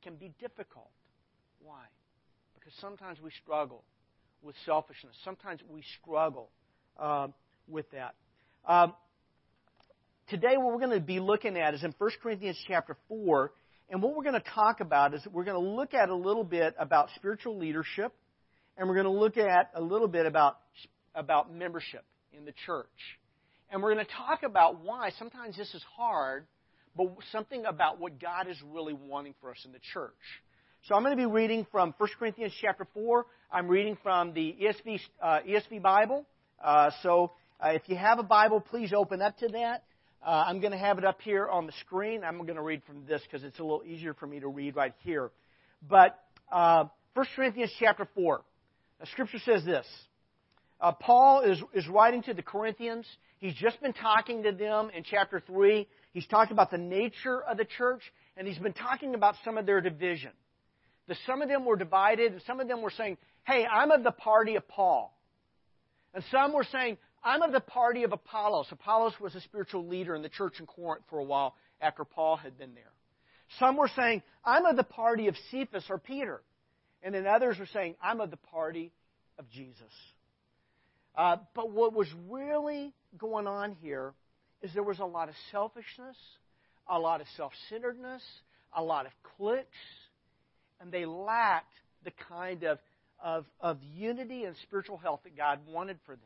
can 0.01 0.15
be 0.15 0.31
difficult. 0.39 0.89
Why? 1.61 1.83
Because 2.55 2.73
sometimes 2.79 3.19
we 3.21 3.31
struggle 3.43 3.83
with 4.41 4.55
selfishness. 4.65 5.15
Sometimes 5.23 5.59
we 5.69 5.83
struggle 6.01 6.49
uh, 6.97 7.27
with 7.67 7.85
that. 7.91 8.15
Um, 8.67 8.93
today, 10.29 10.57
what 10.57 10.67
we're 10.67 10.79
going 10.79 10.97
to 10.97 11.05
be 11.05 11.19
looking 11.19 11.57
at 11.57 11.73
is 11.73 11.83
in 11.83 11.93
1 11.97 12.09
Corinthians 12.23 12.57
chapter 12.67 12.95
4. 13.09 13.51
And 13.89 14.01
what 14.01 14.15
we're 14.15 14.23
going 14.23 14.41
to 14.41 14.49
talk 14.53 14.79
about 14.79 15.13
is 15.13 15.21
we're 15.31 15.43
going 15.43 15.61
to 15.61 15.69
look 15.75 15.93
at 15.93 16.09
a 16.09 16.15
little 16.15 16.43
bit 16.43 16.75
about 16.79 17.09
spiritual 17.15 17.57
leadership, 17.57 18.13
and 18.77 18.87
we're 18.87 18.95
going 18.95 19.05
to 19.05 19.11
look 19.11 19.37
at 19.37 19.71
a 19.75 19.81
little 19.81 20.07
bit 20.07 20.25
about, 20.25 20.57
about 21.13 21.53
membership 21.53 22.03
in 22.37 22.45
the 22.45 22.53
church. 22.65 22.87
And 23.71 23.81
we're 23.81 23.93
going 23.93 24.05
to 24.05 24.11
talk 24.11 24.43
about 24.43 24.83
why 24.83 25.11
sometimes 25.17 25.57
this 25.57 25.73
is 25.73 25.83
hard, 25.95 26.45
but 26.95 27.07
something 27.31 27.65
about 27.65 27.99
what 27.99 28.19
God 28.19 28.47
is 28.47 28.57
really 28.71 28.93
wanting 28.93 29.33
for 29.41 29.51
us 29.51 29.57
in 29.65 29.71
the 29.71 29.79
church. 29.93 30.13
So 30.83 30.95
I'm 30.95 31.03
going 31.03 31.17
to 31.17 31.21
be 31.21 31.31
reading 31.31 31.65
from 31.71 31.93
1 31.97 32.09
Corinthians 32.19 32.53
chapter 32.61 32.87
4. 32.93 33.25
I'm 33.51 33.67
reading 33.67 33.97
from 34.03 34.33
the 34.33 34.55
ESV, 34.61 34.99
uh, 35.21 35.39
ESV 35.47 35.81
Bible. 35.81 36.25
Uh, 36.63 36.91
so 37.01 37.31
uh, 37.59 37.69
if 37.69 37.81
you 37.87 37.95
have 37.95 38.19
a 38.19 38.23
Bible, 38.23 38.59
please 38.59 38.93
open 38.93 39.21
up 39.21 39.37
to 39.39 39.47
that. 39.47 39.83
Uh, 40.25 40.45
I'm 40.47 40.59
going 40.59 40.71
to 40.71 40.77
have 40.77 40.97
it 40.97 41.05
up 41.05 41.21
here 41.21 41.47
on 41.47 41.65
the 41.65 41.73
screen. 41.81 42.23
I'm 42.23 42.37
going 42.37 42.55
to 42.55 42.61
read 42.61 42.81
from 42.85 43.05
this 43.07 43.21
because 43.23 43.43
it's 43.43 43.59
a 43.59 43.63
little 43.63 43.83
easier 43.83 44.13
for 44.13 44.27
me 44.27 44.39
to 44.39 44.47
read 44.47 44.75
right 44.75 44.93
here. 45.03 45.31
But 45.87 46.19
uh, 46.51 46.85
1 47.13 47.25
Corinthians 47.35 47.71
chapter 47.79 48.07
4. 48.15 48.41
The 48.99 49.05
scripture 49.07 49.39
says 49.45 49.65
this. 49.65 49.85
Uh, 50.85 50.91
Paul 50.91 51.41
is, 51.41 51.59
is 51.73 51.87
writing 51.87 52.21
to 52.23 52.35
the 52.35 52.43
Corinthians. 52.43 53.07
He's 53.39 53.55
just 53.55 53.81
been 53.81 53.93
talking 53.93 54.43
to 54.43 54.51
them 54.51 54.91
in 54.95 55.03
chapter 55.03 55.41
3. 55.47 55.87
He's 56.11 56.27
talked 56.27 56.51
about 56.51 56.69
the 56.69 56.77
nature 56.77 57.41
of 57.41 57.57
the 57.57 57.65
church, 57.65 58.01
and 58.37 58.47
he's 58.47 58.59
been 58.59 58.71
talking 58.71 59.15
about 59.15 59.33
some 59.43 59.57
of 59.57 59.65
their 59.65 59.81
division. 59.81 60.29
The, 61.07 61.15
some 61.25 61.41
of 61.41 61.49
them 61.49 61.65
were 61.65 61.75
divided, 61.75 62.33
and 62.33 62.41
some 62.45 62.59
of 62.59 62.67
them 62.67 62.83
were 62.83 62.91
saying, 62.91 63.17
Hey, 63.47 63.65
I'm 63.65 63.89
of 63.89 64.03
the 64.03 64.11
party 64.11 64.57
of 64.57 64.67
Paul. 64.67 65.17
And 66.13 66.23
some 66.29 66.53
were 66.53 66.67
saying, 66.71 66.99
I'm 67.23 67.41
of 67.41 67.51
the 67.51 67.61
party 67.61 68.03
of 68.03 68.11
Apollos. 68.11 68.67
Apollos 68.69 69.13
was 69.19 69.33
a 69.33 69.41
spiritual 69.41 69.87
leader 69.87 70.13
in 70.13 70.21
the 70.21 70.29
church 70.29 70.59
in 70.59 70.67
Corinth 70.67 71.05
for 71.09 71.17
a 71.17 71.23
while 71.23 71.55
after 71.81 72.05
Paul 72.05 72.35
had 72.35 72.59
been 72.59 72.75
there. 72.75 72.93
Some 73.57 73.75
were 73.75 73.89
saying, 73.95 74.21
I'm 74.43 74.67
of 74.67 74.75
the 74.75 74.83
party 74.83 75.29
of 75.29 75.35
Cephas 75.49 75.85
or 75.89 75.97
Peter. 75.97 76.43
And 77.01 77.15
then 77.15 77.25
others 77.25 77.57
were 77.57 77.69
saying, 77.73 77.95
I'm 78.03 78.21
of 78.21 78.29
the 78.29 78.37
party 78.37 78.91
of 79.39 79.49
Jesus. 79.49 79.81
Uh, 81.17 81.37
but 81.53 81.71
what 81.71 81.93
was 81.93 82.07
really 82.29 82.93
going 83.17 83.47
on 83.47 83.75
here 83.81 84.13
is 84.61 84.71
there 84.73 84.83
was 84.83 84.99
a 84.99 85.05
lot 85.05 85.29
of 85.29 85.35
selfishness, 85.51 86.17
a 86.89 86.99
lot 86.99 87.21
of 87.21 87.27
self 87.37 87.53
centeredness, 87.69 88.21
a 88.75 88.83
lot 88.83 89.05
of 89.05 89.11
cliques, 89.37 89.67
and 90.81 90.91
they 90.91 91.05
lacked 91.05 91.73
the 92.03 92.11
kind 92.29 92.63
of, 92.63 92.79
of, 93.23 93.45
of 93.61 93.77
unity 93.95 94.43
and 94.43 94.55
spiritual 94.63 94.97
health 94.97 95.21
that 95.23 95.37
God 95.37 95.59
wanted 95.67 95.97
for 96.05 96.15
them. 96.15 96.21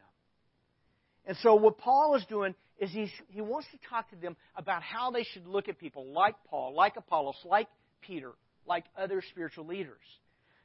And 1.25 1.37
so 1.43 1.55
what 1.55 1.77
Paul 1.77 2.15
is 2.15 2.25
doing 2.25 2.55
is 2.79 2.89
he's, 2.91 3.11
he 3.29 3.41
wants 3.41 3.67
to 3.71 3.89
talk 3.89 4.09
to 4.09 4.15
them 4.15 4.35
about 4.55 4.81
how 4.81 5.11
they 5.11 5.23
should 5.23 5.45
look 5.45 5.69
at 5.69 5.77
people 5.77 6.11
like 6.11 6.35
Paul, 6.49 6.73
like 6.75 6.95
Apollos, 6.97 7.35
like 7.45 7.67
Peter, 8.01 8.31
like 8.65 8.85
other 8.97 9.21
spiritual 9.29 9.67
leaders. 9.67 9.97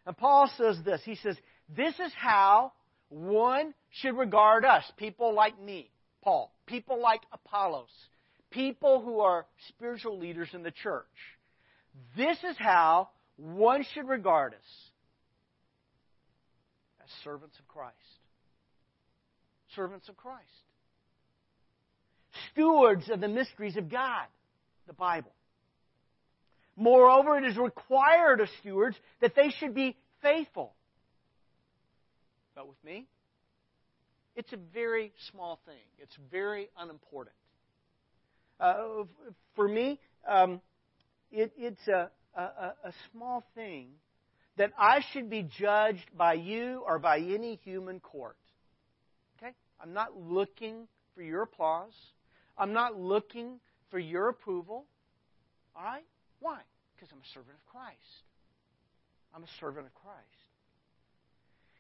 And 0.07 0.17
Paul 0.17 0.51
says 0.57 0.79
this. 0.85 1.01
He 1.05 1.17
says, 1.17 1.37
This 1.75 1.95
is 1.95 2.13
how 2.17 2.73
one 3.15 3.75
should 3.91 4.17
regard 4.17 4.65
us, 4.65 4.85
people 4.97 5.35
like 5.35 5.61
me, 5.61 5.91
Paul, 6.23 6.53
people 6.67 7.01
like 7.01 7.21
Apollos, 7.33 7.89
people 8.51 9.03
who 9.03 9.21
are 9.21 9.47
spiritual 9.69 10.19
leaders 10.19 10.49
in 10.53 10.63
the 10.63 10.71
church. 10.71 11.05
This 12.17 12.39
is 12.39 12.57
how 12.59 13.11
one 13.37 13.85
should 13.95 14.09
regard 14.09 14.55
us 14.55 14.91
as 17.03 17.11
servants 17.23 17.57
of 17.59 17.69
Christ 17.69 17.97
servants 19.75 20.09
of 20.09 20.17
Christ. 20.17 20.43
Stewards 22.53 23.09
of 23.11 23.21
the 23.21 23.29
mysteries 23.29 23.77
of 23.77 23.91
God, 23.91 24.27
the 24.87 24.93
Bible. 24.93 25.33
Moreover, 26.77 27.39
it 27.39 27.45
is 27.45 27.57
required 27.57 28.41
of 28.41 28.49
stewards 28.61 28.97
that 29.21 29.35
they 29.37 29.51
should 29.59 29.75
be 29.75 29.97
faithful. 30.23 30.75
But 32.55 32.69
with 32.69 32.83
me, 32.85 33.07
it's 34.37 34.53
a 34.53 34.59
very 34.73 35.13
small 35.31 35.61
thing. 35.67 35.85
It's 35.99 36.17
very 36.31 36.69
unimportant. 36.79 37.37
Uh, 38.59 39.05
for 39.55 39.69
me, 39.69 39.99
um, 40.29 40.61
it, 41.31 41.53
it's 41.57 41.87
a, 41.89 42.11
a, 42.37 42.41
a 42.85 42.93
small 43.13 43.45
thing 43.55 43.89
that 44.57 44.73
I 44.79 45.01
should 45.13 45.29
be 45.29 45.43
judged 45.43 46.17
by 46.17 46.35
you 46.35 46.83
or 46.87 46.99
by 46.99 47.19
any 47.19 47.59
human 47.65 48.01
court. 48.01 48.37
Okay? 49.39 49.53
I'm 49.81 49.93
not 49.93 50.17
looking 50.17 50.87
for 51.15 51.23
your 51.23 51.43
applause. 51.43 51.95
I'm 52.57 52.73
not 52.73 52.99
looking 52.99 53.59
for 53.91 53.99
your 53.99 54.29
approval. 54.29 54.87
All 55.77 55.85
right? 55.85 56.05
Why? 56.41 56.61
Because 56.95 57.11
I'm 57.13 57.19
a 57.19 57.33
servant 57.35 57.57
of 57.57 57.67
Christ. 57.73 58.23
I'm 59.35 59.43
a 59.43 59.53
servant 59.59 59.87
of 59.87 59.95
Christ. 59.95 60.44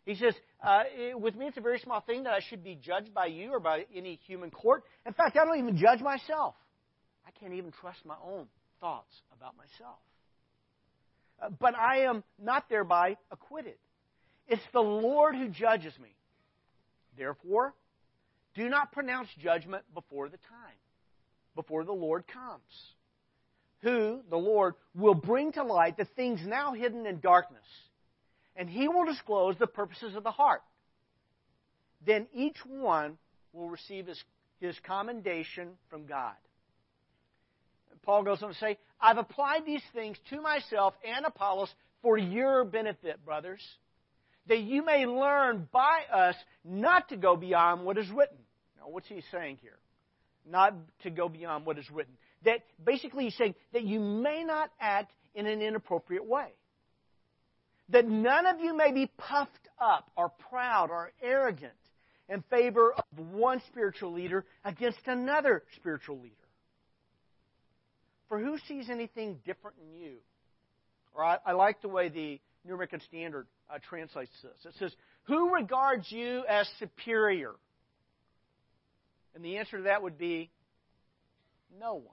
He 0.04 0.14
says, 0.16 0.34
uh, 0.62 0.82
with 1.16 1.34
me, 1.34 1.46
it's 1.46 1.56
a 1.56 1.62
very 1.62 1.78
small 1.78 2.00
thing 2.00 2.24
that 2.24 2.34
I 2.34 2.40
should 2.48 2.62
be 2.62 2.74
judged 2.74 3.14
by 3.14 3.26
you 3.26 3.52
or 3.52 3.60
by 3.60 3.86
any 3.94 4.20
human 4.26 4.50
court. 4.50 4.84
In 5.06 5.12
fact, 5.14 5.36
I 5.36 5.44
don't 5.44 5.58
even 5.58 5.76
judge 5.76 6.00
myself. 6.00 6.54
I 7.26 7.30
can't 7.40 7.54
even 7.54 7.72
trust 7.72 8.04
my 8.04 8.16
own 8.22 8.46
thoughts 8.80 9.14
about 9.36 9.54
myself. 9.56 9.96
Uh, 11.42 11.48
but 11.58 11.74
I 11.74 12.00
am 12.00 12.22
not 12.42 12.68
thereby 12.68 13.16
acquitted. 13.30 13.76
It's 14.46 14.62
the 14.72 14.80
Lord 14.80 15.36
who 15.36 15.48
judges 15.48 15.94
me. 15.98 16.14
Therefore, 17.16 17.74
do 18.54 18.68
not 18.68 18.92
pronounce 18.92 19.28
judgment 19.42 19.84
before 19.94 20.28
the 20.28 20.36
time, 20.36 20.76
before 21.54 21.84
the 21.84 21.92
Lord 21.92 22.24
comes, 22.26 22.60
who, 23.80 24.20
the 24.28 24.36
Lord, 24.36 24.74
will 24.94 25.14
bring 25.14 25.52
to 25.52 25.64
light 25.64 25.96
the 25.96 26.06
things 26.16 26.40
now 26.44 26.72
hidden 26.74 27.06
in 27.06 27.20
darkness, 27.20 27.64
and 28.56 28.68
he 28.68 28.88
will 28.88 29.04
disclose 29.04 29.56
the 29.58 29.66
purposes 29.66 30.14
of 30.14 30.22
the 30.22 30.30
heart. 30.30 30.62
Then 32.06 32.26
each 32.32 32.58
one 32.66 33.18
will 33.52 33.68
receive 33.68 34.06
his, 34.06 34.22
his 34.60 34.76
commendation 34.86 35.70
from 35.88 36.06
God. 36.06 36.34
Paul 38.02 38.22
goes 38.22 38.42
on 38.42 38.50
to 38.50 38.54
say, 38.56 38.78
I've 39.00 39.18
applied 39.18 39.64
these 39.64 39.82
things 39.94 40.16
to 40.30 40.40
myself 40.40 40.94
and 41.04 41.24
Apollos 41.24 41.70
for 42.02 42.18
your 42.18 42.64
benefit, 42.64 43.24
brothers, 43.24 43.62
that 44.46 44.60
you 44.60 44.84
may 44.84 45.06
learn 45.06 45.68
by 45.72 46.02
us 46.12 46.34
not 46.64 47.08
to 47.08 47.16
go 47.16 47.34
beyond 47.34 47.84
what 47.84 47.96
is 47.96 48.08
written. 48.10 48.36
Now, 48.78 48.88
what's 48.90 49.08
he 49.08 49.22
saying 49.32 49.58
here? 49.62 49.78
Not 50.46 50.74
to 51.02 51.10
go 51.10 51.30
beyond 51.30 51.64
what 51.64 51.78
is 51.78 51.90
written. 51.90 52.12
that 52.44 52.58
basically 52.84 53.24
he's 53.24 53.36
saying 53.36 53.54
that 53.72 53.84
you 53.84 54.00
may 54.00 54.44
not 54.44 54.70
act 54.78 55.12
in 55.34 55.46
an 55.46 55.62
inappropriate 55.62 56.26
way. 56.26 56.48
That 57.90 58.08
none 58.08 58.46
of 58.46 58.60
you 58.60 58.76
may 58.76 58.92
be 58.92 59.10
puffed 59.18 59.68
up 59.80 60.10
or 60.16 60.30
proud 60.50 60.90
or 60.90 61.12
arrogant 61.22 61.72
in 62.28 62.42
favor 62.50 62.94
of 62.94 63.04
one 63.32 63.60
spiritual 63.68 64.12
leader 64.12 64.44
against 64.64 65.00
another 65.06 65.62
spiritual 65.76 66.16
leader. 66.16 66.34
For 68.28 68.38
who 68.38 68.56
sees 68.66 68.88
anything 68.88 69.38
different 69.44 69.76
in 69.82 70.00
you? 70.00 70.16
Or 71.14 71.24
I, 71.24 71.38
I 71.44 71.52
like 71.52 71.82
the 71.82 71.88
way 71.88 72.08
the 72.08 72.40
New 72.64 72.74
American 72.74 73.00
Standard 73.02 73.46
uh, 73.70 73.78
translates 73.88 74.32
this. 74.42 74.74
It 74.74 74.78
says, 74.78 74.92
Who 75.24 75.54
regards 75.54 76.10
you 76.10 76.44
as 76.48 76.68
superior? 76.78 77.52
And 79.34 79.44
the 79.44 79.58
answer 79.58 79.78
to 79.78 79.82
that 79.84 80.02
would 80.02 80.16
be 80.16 80.50
no 81.78 81.94
one. 81.94 82.06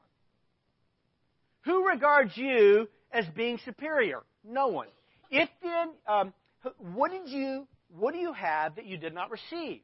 Who 1.63 1.88
regards 1.88 2.36
you 2.36 2.90
as 3.12 3.25
being 3.36 3.60
superior? 3.63 4.22
No 4.44 4.68
one. 4.68 4.88
If 5.32 5.50
then, 5.64 5.90
um, 6.08 6.34
what 6.78 7.12
did 7.12 7.30
you, 7.30 7.68
what 7.98 8.14
do 8.14 8.20
you 8.20 8.34
have 8.34 8.76
that 8.76 8.86
you 8.86 8.98
did 8.98 9.14
not 9.14 9.32
receive? 9.32 9.82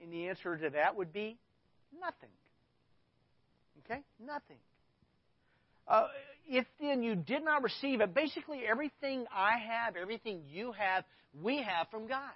And 0.00 0.12
the 0.12 0.28
answer 0.28 0.56
to 0.56 0.70
that 0.70 0.96
would 0.96 1.12
be 1.12 1.38
nothing. 1.98 2.30
Okay? 3.84 4.02
Nothing. 4.24 4.58
Uh, 5.88 6.06
if 6.48 6.66
then 6.80 7.02
you 7.02 7.14
did 7.14 7.44
not 7.44 7.62
receive 7.62 8.00
it, 8.00 8.14
basically 8.14 8.60
everything 8.68 9.24
I 9.34 9.52
have, 9.58 9.96
everything 9.96 10.42
you 10.48 10.72
have, 10.72 11.04
we 11.40 11.62
have 11.62 11.88
from 11.90 12.06
God. 12.06 12.30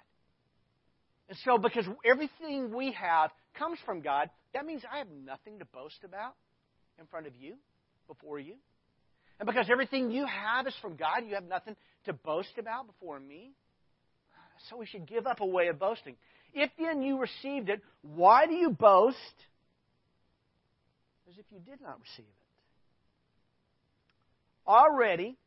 And 1.29 1.37
so, 1.43 1.57
because 1.57 1.85
everything 2.05 2.73
we 2.75 2.93
have 2.93 3.31
comes 3.57 3.79
from 3.85 4.01
God, 4.01 4.29
that 4.53 4.65
means 4.65 4.81
I 4.91 4.99
have 4.99 5.07
nothing 5.25 5.59
to 5.59 5.65
boast 5.65 6.03
about 6.03 6.35
in 6.99 7.05
front 7.07 7.27
of 7.27 7.33
you, 7.39 7.55
before 8.07 8.39
you. 8.39 8.55
And 9.39 9.45
because 9.45 9.67
everything 9.69 10.09
you 10.11 10.25
have 10.25 10.67
is 10.67 10.73
from 10.81 10.95
God, 10.95 11.23
you 11.27 11.35
have 11.35 11.43
nothing 11.43 11.75
to 12.05 12.13
boast 12.13 12.57
about 12.57 12.87
before 12.87 13.19
me. 13.19 13.51
So 14.69 14.77
we 14.77 14.87
should 14.87 15.07
give 15.07 15.27
up 15.27 15.39
a 15.39 15.45
way 15.45 15.67
of 15.67 15.77
boasting. 15.77 16.15
If 16.53 16.71
then 16.79 17.01
you 17.03 17.19
received 17.19 17.69
it, 17.69 17.81
why 18.01 18.47
do 18.47 18.53
you 18.53 18.71
boast 18.71 19.17
as 21.29 21.37
if 21.37 21.45
you 21.51 21.59
did 21.59 21.81
not 21.81 21.99
receive 21.99 22.25
it? 22.25 22.33
Already, 24.67 25.37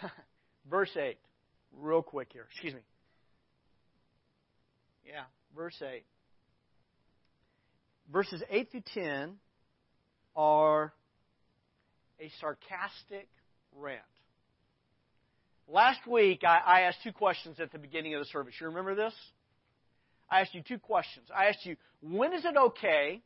verse 0.70 0.96
8, 0.96 1.18
real 1.78 2.02
quick 2.02 2.28
here, 2.32 2.46
excuse 2.50 2.74
me. 2.74 2.80
Yeah, 5.06 5.24
verse 5.54 5.82
8. 5.82 6.04
Verses 8.12 8.42
8 8.48 8.70
through 8.70 8.82
10 8.94 9.32
are 10.36 10.92
a 12.20 12.30
sarcastic 12.40 13.28
rant. 13.76 14.00
Last 15.68 16.06
week, 16.06 16.42
I, 16.44 16.58
I 16.64 16.80
asked 16.82 16.98
two 17.02 17.12
questions 17.12 17.58
at 17.58 17.72
the 17.72 17.78
beginning 17.78 18.14
of 18.14 18.20
the 18.20 18.26
service. 18.26 18.54
You 18.60 18.68
remember 18.68 18.94
this? 18.94 19.14
I 20.30 20.40
asked 20.40 20.54
you 20.54 20.62
two 20.62 20.78
questions. 20.78 21.26
I 21.34 21.46
asked 21.46 21.64
you, 21.64 21.76
when 22.02 22.32
is 22.34 22.44
it 22.44 22.56
okay 22.56 23.22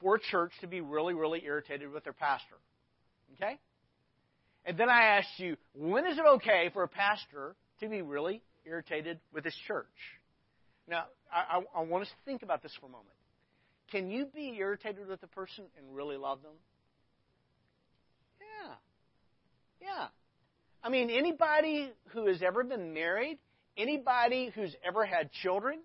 for 0.00 0.16
a 0.16 0.20
church 0.20 0.52
to 0.60 0.66
be 0.66 0.80
really, 0.80 1.14
really 1.14 1.42
irritated 1.44 1.92
with 1.92 2.04
their 2.04 2.12
pastor? 2.12 2.56
Okay? 3.34 3.58
And 4.64 4.78
then 4.78 4.88
I 4.88 5.18
asked 5.18 5.38
you, 5.38 5.56
when 5.74 6.06
is 6.06 6.18
it 6.18 6.24
okay 6.36 6.70
for 6.72 6.82
a 6.82 6.88
pastor 6.88 7.54
to 7.80 7.88
be 7.88 8.02
really 8.02 8.42
irritated 8.64 9.20
with 9.32 9.44
his 9.44 9.54
church? 9.66 9.86
Now, 10.88 11.04
I, 11.32 11.58
I, 11.58 11.80
I 11.80 11.82
want 11.84 12.02
us 12.02 12.08
to 12.08 12.30
think 12.30 12.42
about 12.42 12.62
this 12.62 12.72
for 12.80 12.86
a 12.86 12.90
moment. 12.90 13.08
Can 13.90 14.10
you 14.10 14.26
be 14.26 14.56
irritated 14.58 15.06
with 15.06 15.22
a 15.22 15.28
person 15.28 15.64
and 15.76 15.94
really 15.94 16.16
love 16.16 16.42
them? 16.42 16.54
Yeah. 18.40 18.74
Yeah. 19.86 20.08
I 20.82 20.88
mean, 20.88 21.10
anybody 21.10 21.90
who 22.08 22.26
has 22.26 22.42
ever 22.42 22.64
been 22.64 22.92
married, 22.92 23.38
anybody 23.76 24.50
who's 24.54 24.74
ever 24.86 25.06
had 25.06 25.30
children, 25.42 25.78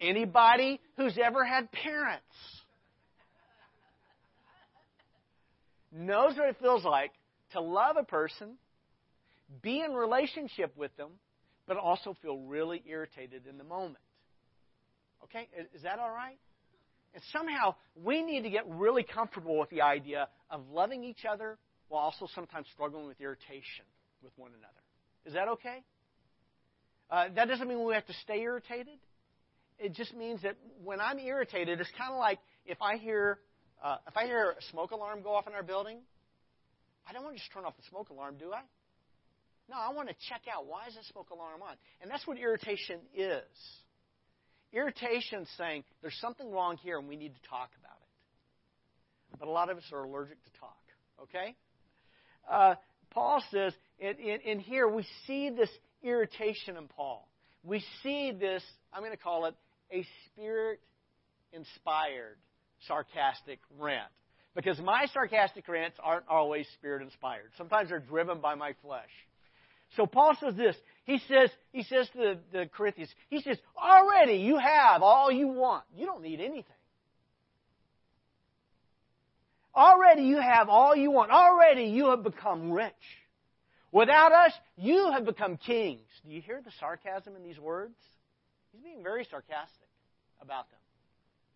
anybody 0.00 0.80
who's 0.96 1.18
ever 1.22 1.44
had 1.44 1.70
parents 1.70 2.24
knows 5.92 6.36
what 6.36 6.48
it 6.48 6.56
feels 6.60 6.84
like 6.84 7.12
to 7.52 7.60
love 7.60 7.96
a 7.96 8.04
person, 8.04 8.54
be 9.62 9.80
in 9.80 9.92
relationship 9.92 10.72
with 10.76 10.94
them, 10.96 11.10
but 11.66 11.76
also 11.76 12.16
feel 12.22 12.38
really 12.38 12.82
irritated 12.86 13.46
in 13.48 13.58
the 13.58 13.64
moment. 13.64 13.98
Okay? 15.24 15.48
Is 15.74 15.82
that 15.82 15.98
all 15.98 16.10
right? 16.10 16.38
And 17.14 17.22
somehow 17.32 17.74
we 18.02 18.22
need 18.22 18.42
to 18.42 18.50
get 18.50 18.64
really 18.68 19.02
comfortable 19.02 19.58
with 19.58 19.70
the 19.70 19.82
idea 19.82 20.28
of 20.50 20.62
loving 20.70 21.02
each 21.04 21.24
other 21.30 21.58
while 21.88 22.02
also 22.02 22.28
sometimes 22.34 22.66
struggling 22.72 23.06
with 23.06 23.20
irritation 23.20 23.84
with 24.22 24.32
one 24.36 24.50
another. 24.50 24.82
Is 25.24 25.34
that 25.34 25.48
okay? 25.48 25.82
Uh, 27.10 27.28
that 27.34 27.48
doesn't 27.48 27.68
mean 27.68 27.84
we 27.84 27.94
have 27.94 28.06
to 28.06 28.14
stay 28.24 28.40
irritated. 28.40 28.98
It 29.78 29.94
just 29.94 30.14
means 30.14 30.42
that 30.42 30.56
when 30.82 31.00
I'm 31.00 31.18
irritated, 31.18 31.80
it's 31.80 31.90
kind 31.98 32.12
of 32.12 32.18
like 32.18 32.38
if 32.64 32.80
I 32.80 32.96
hear 32.96 33.38
uh, 33.82 33.98
if 34.08 34.16
I 34.16 34.24
hear 34.24 34.54
a 34.58 34.62
smoke 34.70 34.90
alarm 34.90 35.22
go 35.22 35.34
off 35.34 35.46
in 35.46 35.52
our 35.52 35.62
building, 35.62 35.98
I 37.08 37.12
don't 37.12 37.22
want 37.22 37.36
to 37.36 37.40
just 37.40 37.52
turn 37.52 37.64
off 37.64 37.76
the 37.76 37.82
smoke 37.90 38.08
alarm, 38.08 38.36
do 38.38 38.52
I? 38.52 38.62
No, 39.68 39.76
I 39.76 39.92
want 39.92 40.08
to 40.08 40.14
check 40.28 40.42
out 40.52 40.66
why 40.66 40.86
is 40.88 40.94
the 40.94 41.02
smoke 41.12 41.30
alarm 41.30 41.60
on? 41.62 41.74
And 42.00 42.10
that's 42.10 42.26
what 42.26 42.38
irritation 42.38 43.00
is. 43.14 43.42
Irritation 44.72 45.46
saying 45.58 45.84
there's 46.02 46.16
something 46.20 46.50
wrong 46.50 46.76
here 46.78 46.98
and 46.98 47.08
we 47.08 47.16
need 47.16 47.34
to 47.34 47.48
talk 47.48 47.70
about 47.78 47.98
it. 48.00 49.38
But 49.38 49.48
a 49.48 49.50
lot 49.50 49.70
of 49.70 49.76
us 49.76 49.84
are 49.92 50.04
allergic 50.04 50.42
to 50.44 50.60
talk. 50.60 50.78
Okay? 51.22 51.54
Uh, 52.50 52.74
Paul 53.10 53.42
says, 53.50 53.72
in, 53.98 54.16
in, 54.16 54.40
in 54.40 54.60
here 54.60 54.88
we 54.88 55.06
see 55.26 55.50
this 55.50 55.70
irritation 56.02 56.76
in 56.76 56.88
Paul. 56.88 57.28
We 57.62 57.82
see 58.02 58.32
this, 58.32 58.62
I'm 58.92 59.00
going 59.00 59.12
to 59.12 59.16
call 59.16 59.46
it 59.46 59.54
a 59.92 60.06
spirit 60.26 60.80
inspired 61.52 62.36
sarcastic 62.86 63.58
rant. 63.78 64.10
Because 64.54 64.78
my 64.78 65.06
sarcastic 65.12 65.68
rants 65.68 65.98
aren't 66.02 66.26
always 66.28 66.66
spirit 66.74 67.02
inspired. 67.02 67.50
Sometimes 67.58 67.90
they're 67.90 67.98
driven 67.98 68.40
by 68.40 68.54
my 68.54 68.74
flesh. 68.82 69.10
So 69.96 70.06
Paul 70.06 70.36
says 70.40 70.54
this. 70.56 70.76
He 71.04 71.20
says, 71.28 71.50
he 71.72 71.82
says 71.82 72.08
to 72.12 72.18
the, 72.18 72.38
the 72.52 72.66
Corinthians, 72.66 73.10
he 73.28 73.40
says, 73.42 73.58
already 73.76 74.38
you 74.38 74.58
have 74.58 75.02
all 75.02 75.30
you 75.30 75.48
want. 75.48 75.84
You 75.94 76.06
don't 76.06 76.22
need 76.22 76.40
anything. 76.40 76.64
Already 79.76 80.22
you 80.22 80.40
have 80.40 80.70
all 80.70 80.96
you 80.96 81.10
want. 81.10 81.30
Already 81.30 81.84
you 81.84 82.10
have 82.10 82.22
become 82.22 82.72
rich. 82.72 82.92
Without 83.92 84.32
us, 84.32 84.52
you 84.76 85.10
have 85.12 85.24
become 85.24 85.58
kings. 85.58 86.00
Do 86.24 86.32
you 86.32 86.40
hear 86.40 86.60
the 86.64 86.72
sarcasm 86.80 87.36
in 87.36 87.42
these 87.42 87.58
words? 87.58 87.94
He's 88.72 88.82
being 88.82 89.02
very 89.02 89.26
sarcastic 89.30 89.88
about 90.40 90.70
them. 90.70 90.80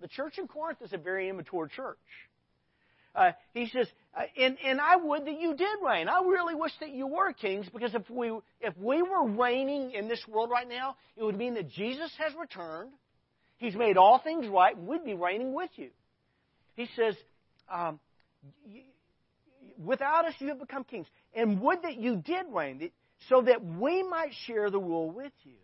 The 0.00 0.08
church 0.08 0.38
in 0.38 0.48
Corinth 0.48 0.82
is 0.82 0.92
a 0.92 0.98
very 0.98 1.28
immature 1.28 1.68
church. 1.68 1.98
Uh, 3.14 3.32
he 3.52 3.68
says, 3.68 3.88
uh, 4.16 4.22
and, 4.38 4.56
and 4.64 4.80
I 4.80 4.96
would 4.96 5.26
that 5.26 5.40
you 5.40 5.54
did 5.56 5.78
reign. 5.84 6.08
I 6.08 6.20
really 6.20 6.54
wish 6.54 6.72
that 6.80 6.90
you 6.90 7.06
were 7.06 7.32
kings 7.32 7.66
because 7.72 7.94
if 7.94 8.08
we, 8.08 8.32
if 8.60 8.76
we 8.78 9.02
were 9.02 9.28
reigning 9.28 9.92
in 9.92 10.08
this 10.08 10.22
world 10.28 10.48
right 10.50 10.68
now, 10.68 10.96
it 11.16 11.24
would 11.24 11.36
mean 11.36 11.54
that 11.54 11.68
Jesus 11.68 12.12
has 12.18 12.32
returned. 12.38 12.90
He's 13.58 13.74
made 13.74 13.96
all 13.96 14.20
things 14.22 14.46
right, 14.46 14.76
and 14.76 14.86
we'd 14.86 15.04
be 15.04 15.14
reigning 15.14 15.52
with 15.52 15.70
you. 15.76 15.90
He 16.76 16.86
says, 16.96 17.14
um, 17.70 17.98
without 19.82 20.26
us 20.26 20.34
you 20.38 20.48
have 20.48 20.60
become 20.60 20.84
kings. 20.84 21.06
And 21.34 21.60
would 21.60 21.82
that 21.82 21.96
you 21.96 22.16
did 22.16 22.46
reign, 22.52 22.90
so 23.28 23.42
that 23.42 23.64
we 23.64 24.02
might 24.02 24.32
share 24.46 24.70
the 24.70 24.78
rule 24.78 25.10
with 25.10 25.32
you. 25.44 25.56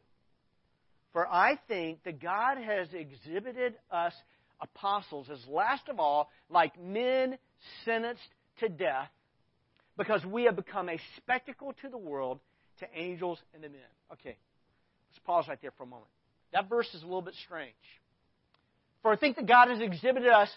For 1.12 1.26
I 1.26 1.58
think 1.68 2.04
that 2.04 2.20
God 2.20 2.58
has 2.58 2.88
exhibited 2.92 3.74
us 3.90 4.12
apostles 4.60 5.28
as 5.30 5.38
last 5.48 5.88
of 5.88 5.98
all, 5.98 6.30
like 6.50 6.78
men 6.80 7.38
sentenced 7.84 8.28
to 8.60 8.68
death, 8.68 9.08
because 9.96 10.24
we 10.24 10.44
have 10.44 10.56
become 10.56 10.88
a 10.88 10.98
spectacle 11.16 11.74
to 11.82 11.88
the 11.88 11.98
world, 11.98 12.40
to 12.80 12.86
angels 12.94 13.38
and 13.54 13.62
to 13.62 13.68
men. 13.68 13.80
Okay, 14.12 14.36
let's 15.10 15.18
pause 15.24 15.46
right 15.48 15.58
there 15.62 15.72
for 15.76 15.84
a 15.84 15.86
moment. 15.86 16.10
That 16.52 16.68
verse 16.68 16.88
is 16.94 17.02
a 17.02 17.06
little 17.06 17.22
bit 17.22 17.34
strange. 17.46 17.72
For 19.02 19.12
I 19.12 19.16
think 19.16 19.36
that 19.36 19.46
God 19.46 19.68
has 19.68 19.80
exhibited 19.80 20.28
us 20.28 20.50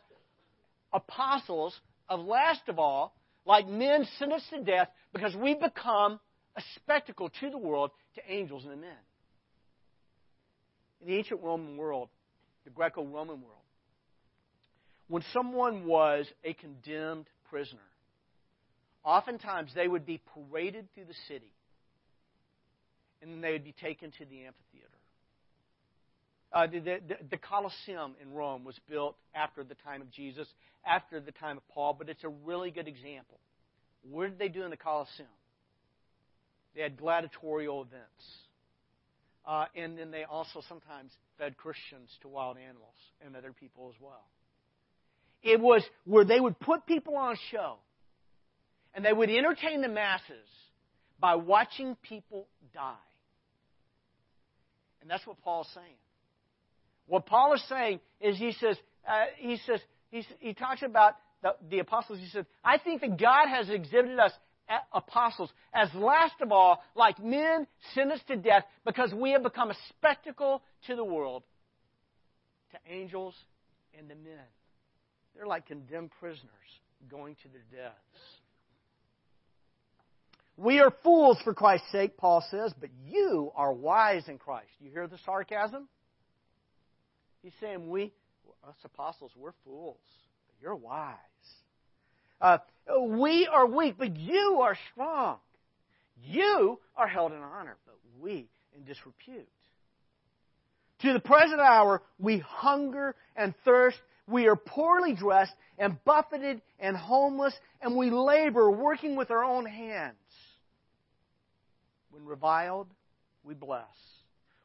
apostles 0.91 1.73
of 2.10 2.19
last 2.22 2.62
of 2.67 2.80
all, 2.80 3.15
like 3.45 3.67
men 3.67 4.06
sentenced 4.17 4.50
to 4.50 4.63
death, 4.63 4.89
because 5.13 5.36
we 5.36 5.54
become 5.54 6.19
a 6.56 6.62
spectacle 6.76 7.30
to 7.39 7.50
the 7.50 7.58
world, 7.58 7.91
to 8.15 8.22
angels 8.32 8.63
and 8.63 8.74
to 8.74 8.78
men. 8.78 8.98
In 11.02 11.08
the 11.08 11.15
ancient 11.15 11.41
Roman 11.41 11.78
world, 11.78 12.10
the 12.65 12.69
Greco 12.72 13.04
Roman 13.04 13.41
world, 13.41 13.56
when 15.08 15.24
someone 15.34 15.86
was 15.86 16.28
a 16.43 16.54
condemned 16.54 17.28
prisoner, 17.50 17.80
oftentimes 19.04 19.72
they 19.74 19.88
would 19.88 20.06
be 20.06 20.22
paraded 20.34 20.88
through 20.93 21.06
the 21.06 21.15
city 21.28 21.52
and 23.22 23.32
then 23.32 23.41
they 23.41 23.52
would 23.52 23.63
be 23.63 23.74
taken 23.74 24.12
to 24.12 24.26
the 24.26 24.45
amphitheater. 24.45 24.98
Uh, 26.51 26.65
the, 26.67 26.79
the, 26.79 26.99
the 27.29 27.38
Colosseum 27.38 28.15
in 28.21 28.33
Rome 28.33 28.63
was 28.63 28.75
built 28.89 29.15
after 29.35 29.63
the 29.63 29.75
time 29.75 30.01
of 30.01 30.12
Jesus, 30.12 30.47
after 30.85 31.19
the 31.19 31.31
time 31.31 31.57
of 31.57 31.67
Paul, 31.69 31.95
but 31.97 32.09
it's 32.09 32.23
a 32.23 32.29
really 32.29 32.71
good 32.71 32.88
example. 32.88 33.39
What 34.09 34.29
did 34.29 34.39
they 34.39 34.47
do 34.47 34.63
in 34.63 34.71
the 34.71 34.77
Colosseum? 34.77 35.27
They 36.75 36.81
had 36.81 36.97
gladiatorial 36.97 37.81
events. 37.81 38.23
Uh, 39.45 39.65
and 39.75 39.97
then 39.97 40.12
they 40.12 40.23
also 40.23 40.62
sometimes 40.67 41.12
fed 41.38 41.57
Christians 41.57 42.09
to 42.21 42.27
wild 42.27 42.57
animals 42.57 42.95
and 43.25 43.35
other 43.35 43.53
people 43.53 43.91
as 43.93 44.01
well. 44.01 44.25
It 45.41 45.59
was 45.59 45.83
where 46.05 46.25
they 46.25 46.39
would 46.39 46.59
put 46.59 46.85
people 46.85 47.15
on 47.15 47.38
show 47.51 47.75
and 48.93 49.05
they 49.05 49.13
would 49.13 49.29
entertain 49.29 49.81
the 49.81 49.88
masses 49.88 50.47
by 51.19 51.35
watching 51.35 51.95
people 52.01 52.47
die. 52.73 52.93
And 55.01 55.09
that's 55.09 55.25
what 55.25 55.39
Paul's 55.41 55.69
saying. 55.73 55.95
What 57.10 57.26
Paul 57.26 57.54
is 57.54 57.63
saying 57.67 58.00
is 58.22 58.38
he 58.38 58.54
says, 58.54 58.78
uh, 59.08 59.26
he 59.38 59.58
says, 59.65 59.82
he 60.39 60.54
talks 60.54 60.84
about 60.84 61.15
the, 61.41 61.56
the 61.69 61.80
apostles. 61.80 62.19
He 62.19 62.28
said, 62.30 62.45
I 62.63 62.78
think 62.78 63.02
that 63.02 63.19
God 63.19 63.48
has 63.48 63.69
exhibited 63.69 64.19
us 64.19 64.32
apostles 64.93 65.50
as 65.74 65.89
last 65.95 66.36
of 66.41 66.52
all, 66.52 66.84
like 66.95 67.17
men 67.24 67.65
sentenced 67.95 68.28
to 68.28 68.36
death 68.36 68.63
because 68.86 69.12
we 69.12 69.32
have 69.32 69.41
become 69.41 69.72
a 69.72 69.76
spectacle 69.89 70.62
to 70.86 70.95
the 70.95 71.04
world, 71.04 71.43
to 72.72 72.93
angels 72.93 73.34
and 73.98 74.08
to 74.10 74.15
men. 74.15 74.45
They're 75.36 75.48
like 75.48 75.65
condemned 75.65 76.12
prisoners 76.19 76.50
going 77.10 77.36
to 77.41 77.48
their 77.50 77.84
deaths. 77.84 77.95
We 80.58 80.80
are 80.80 80.93
fools 81.04 81.39
for 81.43 81.54
Christ's 81.56 81.91
sake, 81.91 82.17
Paul 82.17 82.45
says, 82.52 82.74
but 82.80 82.89
you 83.08 83.52
are 83.56 83.74
wise 83.74 84.28
in 84.28 84.38
Christ. 84.38 84.69
You 84.80 84.91
hear 84.91 85.08
the 85.08 85.17
sarcasm? 85.26 85.88
He's 87.41 87.54
saying 87.62 87.89
we, 87.89 88.12
us 88.67 88.75
apostles, 88.84 89.32
we're 89.36 89.54
fools, 89.63 89.97
but 90.47 90.56
you're 90.62 90.75
wise. 90.75 91.15
Uh, 92.41 92.58
we 93.02 93.47
are 93.52 93.65
weak, 93.65 93.95
but 93.97 94.15
you 94.15 94.60
are 94.62 94.78
strong. 94.91 95.38
You 96.23 96.80
are 96.95 97.08
held 97.08 97.32
in 97.32 97.39
honor, 97.39 97.78
but 97.86 97.95
we 98.19 98.47
in 98.75 98.84
disrepute. 98.86 99.47
To 101.02 101.13
the 101.13 101.19
present 101.19 101.62
hour, 101.62 102.02
we 102.17 102.39
hunger 102.39 103.15
and 103.36 103.54
thirst. 103.63 103.97
We 104.28 104.47
are 104.47 104.56
poorly 104.56 105.13
dressed 105.13 105.54
and 105.78 105.97
buffeted 106.04 106.62
and 106.78 106.95
homeless, 106.95 107.54
and 107.82 107.95
we 107.95 108.10
labor 108.10 108.69
working 108.69 109.15
with 109.15 109.32
our 109.32 109.43
own 109.43 109.65
hands. 109.65 110.15
When 112.12 112.25
reviled, 112.25 112.88
we 113.43 113.54
bless. 113.54 113.86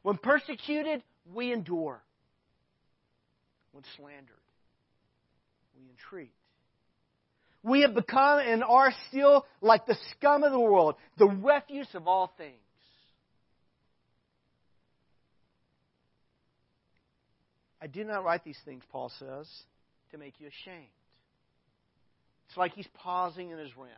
When 0.01 0.17
persecuted, 0.17 1.03
we 1.33 1.53
endure. 1.53 2.01
When 3.75 3.83
slandered, 3.97 4.37
we 5.77 5.89
entreat. 5.89 6.31
We 7.61 7.81
have 7.81 7.93
become 7.93 8.39
and 8.39 8.63
are 8.63 8.93
still 9.09 9.45
like 9.59 9.85
the 9.85 9.97
scum 10.11 10.45
of 10.45 10.53
the 10.53 10.59
world, 10.59 10.95
the 11.17 11.25
refuse 11.25 11.89
of 11.93 12.07
all 12.07 12.31
things. 12.37 12.55
I 17.81 17.87
do 17.87 18.05
not 18.05 18.23
write 18.23 18.45
these 18.45 18.57
things, 18.63 18.81
Paul 18.93 19.11
says, 19.19 19.45
to 20.11 20.17
make 20.17 20.35
you 20.39 20.47
ashamed. 20.47 20.87
It's 22.47 22.55
like 22.55 22.75
he's 22.75 22.87
pausing 22.93 23.49
in 23.49 23.57
his 23.57 23.75
rant. 23.75 23.91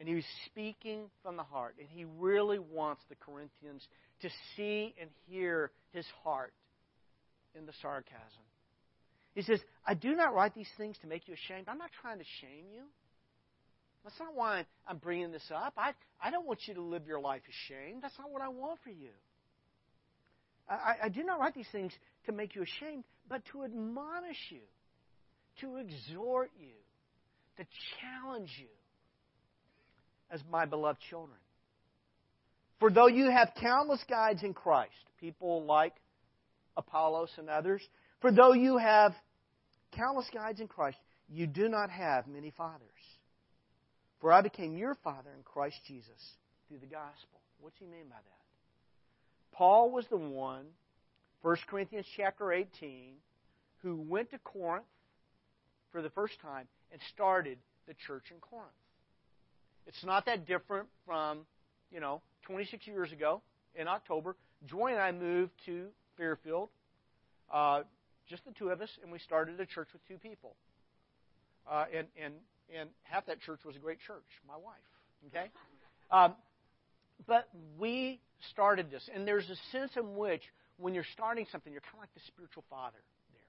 And 0.00 0.06
he's 0.06 0.26
speaking 0.44 1.04
from 1.22 1.38
the 1.38 1.44
heart. 1.44 1.76
And 1.78 1.88
he 1.88 2.04
really 2.18 2.58
wants 2.58 3.00
the 3.08 3.14
Corinthians 3.14 3.88
to 4.20 4.28
see 4.54 4.94
and 5.00 5.08
hear 5.30 5.70
his 5.92 6.04
heart 6.22 6.52
in 7.58 7.64
the 7.64 7.72
sarcasm. 7.80 8.44
He 9.34 9.42
says, 9.42 9.60
I 9.86 9.94
do 9.94 10.14
not 10.14 10.34
write 10.34 10.54
these 10.54 10.68
things 10.76 10.96
to 11.02 11.06
make 11.06 11.28
you 11.28 11.34
ashamed. 11.34 11.68
I'm 11.68 11.78
not 11.78 11.90
trying 12.02 12.18
to 12.18 12.24
shame 12.40 12.66
you. 12.72 12.82
That's 14.02 14.18
not 14.18 14.34
why 14.34 14.64
I'm 14.88 14.98
bringing 14.98 15.30
this 15.30 15.50
up. 15.54 15.74
I, 15.76 15.92
I 16.22 16.30
don't 16.30 16.46
want 16.46 16.60
you 16.66 16.74
to 16.74 16.82
live 16.82 17.06
your 17.06 17.20
life 17.20 17.42
ashamed. 17.48 18.02
That's 18.02 18.18
not 18.18 18.30
what 18.30 18.42
I 18.42 18.48
want 18.48 18.80
for 18.82 18.90
you. 18.90 19.10
I, 20.68 20.94
I 21.04 21.08
do 21.08 21.22
not 21.22 21.38
write 21.40 21.54
these 21.54 21.68
things 21.70 21.92
to 22.26 22.32
make 22.32 22.54
you 22.54 22.62
ashamed, 22.62 23.04
but 23.28 23.42
to 23.52 23.64
admonish 23.64 24.38
you, 24.50 24.60
to 25.60 25.76
exhort 25.76 26.50
you, 26.58 26.72
to 27.58 27.64
challenge 28.00 28.50
you 28.58 28.68
as 30.30 30.40
my 30.50 30.64
beloved 30.64 31.00
children. 31.10 31.38
For 32.78 32.90
though 32.90 33.08
you 33.08 33.30
have 33.30 33.50
countless 33.60 34.02
guides 34.08 34.42
in 34.42 34.54
Christ, 34.54 34.92
people 35.20 35.64
like 35.64 35.92
Apollos 36.76 37.30
and 37.36 37.50
others, 37.50 37.82
for 38.20 38.30
though 38.30 38.52
you 38.52 38.78
have 38.78 39.14
countless 39.92 40.28
guides 40.32 40.60
in 40.60 40.68
Christ, 40.68 40.98
you 41.28 41.46
do 41.46 41.68
not 41.68 41.90
have 41.90 42.26
many 42.26 42.50
fathers. 42.50 42.88
For 44.20 44.32
I 44.32 44.42
became 44.42 44.76
your 44.76 44.96
father 45.02 45.30
in 45.36 45.42
Christ 45.42 45.76
Jesus 45.86 46.34
through 46.68 46.78
the 46.78 46.86
gospel. 46.86 47.40
What's 47.60 47.78
he 47.78 47.86
mean 47.86 48.08
by 48.08 48.16
that? 48.16 48.40
Paul 49.52 49.90
was 49.90 50.04
the 50.10 50.16
one, 50.16 50.66
1 51.42 51.56
Corinthians 51.68 52.06
chapter 52.16 52.52
18, 52.52 53.14
who 53.82 53.96
went 53.96 54.30
to 54.30 54.38
Corinth 54.38 54.84
for 55.92 56.02
the 56.02 56.10
first 56.10 56.34
time 56.40 56.66
and 56.92 57.00
started 57.14 57.58
the 57.86 57.94
church 58.06 58.24
in 58.30 58.38
Corinth. 58.40 58.70
It's 59.86 60.04
not 60.04 60.26
that 60.26 60.46
different 60.46 60.88
from, 61.06 61.40
you 61.90 62.00
know, 62.00 62.22
26 62.46 62.86
years 62.86 63.12
ago 63.12 63.42
in 63.74 63.88
October. 63.88 64.36
Joy 64.66 64.92
and 64.92 65.00
I 65.00 65.12
moved 65.12 65.52
to 65.66 65.86
Fairfield. 66.16 66.68
Uh, 67.52 67.82
just 68.30 68.44
the 68.44 68.52
two 68.52 68.70
of 68.70 68.80
us, 68.80 68.88
and 69.02 69.10
we 69.10 69.18
started 69.18 69.60
a 69.60 69.66
church 69.66 69.88
with 69.92 70.06
two 70.06 70.16
people. 70.16 70.54
Uh, 71.70 71.84
and, 71.94 72.06
and, 72.22 72.34
and 72.74 72.88
half 73.02 73.26
that 73.26 73.40
church 73.40 73.60
was 73.66 73.76
a 73.76 73.78
great 73.78 73.98
church, 74.06 74.24
my 74.46 74.56
wife. 74.56 74.88
Okay? 75.28 75.50
Um, 76.12 76.34
but 77.28 77.48
we 77.78 78.20
started 78.50 78.90
this, 78.90 79.08
and 79.14 79.28
there's 79.28 79.48
a 79.48 79.54
sense 79.70 79.92
in 79.96 80.16
which 80.16 80.42
when 80.76 80.92
you're 80.92 81.06
starting 81.12 81.46
something, 81.52 81.72
you're 81.72 81.82
kind 81.82 81.94
of 81.94 82.00
like 82.00 82.14
the 82.14 82.20
spiritual 82.26 82.64
father 82.68 82.98
there. 83.30 83.46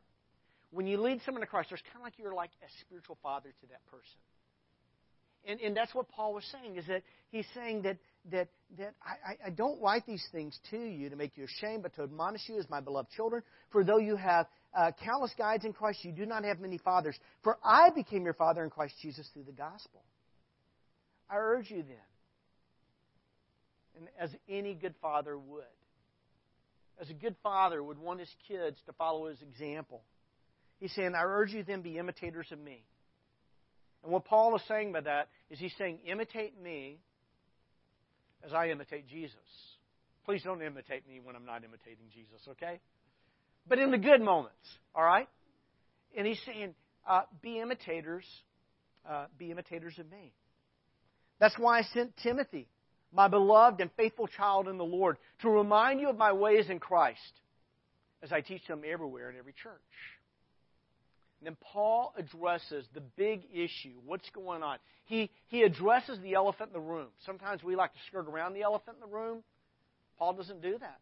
When 0.70 0.86
you 0.86 1.02
lead 1.02 1.22
someone 1.26 1.42
to 1.42 1.48
Christ, 1.48 1.70
there's 1.70 1.82
kind 1.92 1.98
of 1.98 2.04
like 2.04 2.14
you're 2.20 2.36
like 2.36 2.52
a 2.62 2.70
spiritual 2.86 3.18
father 3.24 3.50
to 3.50 3.68
that 3.70 3.84
person. 3.90 4.20
And, 5.46 5.60
and 5.60 5.76
that's 5.76 5.96
what 5.96 6.08
Paul 6.10 6.36
was 6.36 6.44
saying, 6.52 6.78
is 6.78 6.86
that 6.88 7.04
he's 7.32 7.48
saying 7.56 7.82
that, 7.84 7.98
that, 8.32 8.50
that 8.78 8.94
I, 9.04 9.48
I 9.48 9.50
don't 9.50 9.82
write 9.82 10.06
these 10.06 10.24
things 10.32 10.60
to 10.70 10.78
you 10.78 11.10
to 11.10 11.16
make 11.16 11.36
you 11.36 11.46
ashamed, 11.46 11.82
but 11.84 11.96
to 11.96 12.04
admonish 12.04 12.42
you 12.48 12.60
as 12.60 12.70
my 12.70 12.80
beloved 12.80 13.10
children. 13.12 13.42
For 13.72 13.84
though 13.84 13.98
you 13.98 14.18
have 14.18 14.46
uh, 14.74 14.92
countless 15.04 15.34
guides 15.38 15.66
in 15.66 15.74
Christ, 15.74 16.04
you 16.04 16.12
do 16.12 16.26
not 16.26 16.44
have 16.46 16.60
many 16.60 16.78
fathers. 16.78 17.18
For 17.44 17.58
I 17.64 17.90
became 17.90 18.24
your 18.24 18.34
father 18.34 18.64
in 18.64 18.70
Christ 18.70 18.96
Jesus 19.02 19.28
through 19.34 19.44
the 19.44 19.52
gospel. 19.52 20.02
I 21.30 21.36
urge 21.38 21.70
you 21.70 21.84
then, 21.84 21.98
and 23.98 24.08
as 24.20 24.30
any 24.50 24.74
good 24.74 24.96
father 25.02 25.38
would, 25.38 25.64
as 27.00 27.10
a 27.10 27.14
good 27.14 27.36
father 27.42 27.82
would 27.82 27.98
want 27.98 28.20
his 28.20 28.30
kids 28.48 28.78
to 28.86 28.94
follow 28.94 29.28
his 29.28 29.42
example, 29.42 30.04
he's 30.80 30.94
saying, 30.94 31.14
I 31.16 31.24
urge 31.24 31.52
you 31.52 31.64
then 31.64 31.82
be 31.82 31.98
imitators 31.98 32.48
of 32.52 32.60
me. 32.60 32.84
And 34.04 34.12
what 34.12 34.26
Paul 34.26 34.56
is 34.56 34.62
saying 34.68 34.92
by 34.92 35.02
that 35.02 35.30
is 35.50 35.60
he's 35.60 35.74
saying, 35.78 36.00
imitate 36.06 36.62
me 36.62 37.00
as 38.44 38.54
I 38.54 38.70
imitate 38.70 39.08
Jesus. 39.08 39.38
Please 40.26 40.44
don't 40.44 40.62
imitate 40.62 41.08
me 41.08 41.20
when 41.24 41.36
I'm 41.36 41.46
not 41.46 41.64
imitating 41.64 42.06
Jesus, 42.14 42.42
okay? 42.50 42.80
But 43.68 43.80
in 43.80 43.92
the 43.92 43.98
good 43.98 44.22
moments, 44.22 44.56
all 44.96 45.04
right? 45.04 45.28
And 46.16 46.28
he's 46.28 46.40
saying, 46.46 46.74
uh, 47.08 47.22
be 47.42 47.60
imitators, 47.60 48.26
uh, 49.10 49.26
be 49.38 49.52
imitators 49.52 49.98
of 49.98 50.10
me. 50.12 50.34
That's 51.40 51.58
why 51.58 51.80
I 51.80 51.84
sent 51.94 52.16
Timothy, 52.18 52.68
my 53.12 53.28
beloved 53.28 53.82
and 53.82 53.90
faithful 53.98 54.28
child 54.28 54.68
in 54.68 54.78
the 54.78 54.86
Lord, 54.86 55.18
to 55.42 55.50
remind 55.50 56.00
you 56.00 56.10
of 56.10 56.18
my 56.18 56.34
ways 56.34 56.70
in 56.70 56.80
Christ 56.80 57.20
as 58.22 58.32
I 58.32 58.42
teach 58.42 58.66
them 58.68 58.82
everywhere 58.88 59.30
in 59.30 59.38
every 59.38 59.54
church. 59.54 59.74
And 61.40 61.48
then 61.48 61.58
Paul 61.60 62.14
addresses 62.16 62.86
the 62.94 63.02
big 63.02 63.42
issue. 63.52 63.96
What's 64.06 64.30
going 64.30 64.62
on? 64.62 64.78
He, 65.06 65.32
he 65.48 65.64
addresses 65.64 66.20
the 66.22 66.36
elephant 66.36 66.70
in 66.70 66.74
the 66.74 66.88
room. 66.88 67.08
Sometimes 67.26 67.64
we 67.64 67.76
like 67.76 67.92
to 67.94 68.00
skirt 68.08 68.28
around 68.28 68.54
the 68.54 68.62
elephant 68.62 68.98
in 69.02 69.10
the 69.10 69.16
room. 69.16 69.40
Paul 70.20 70.34
doesn't 70.34 70.62
do 70.62 70.78
that. 70.78 71.00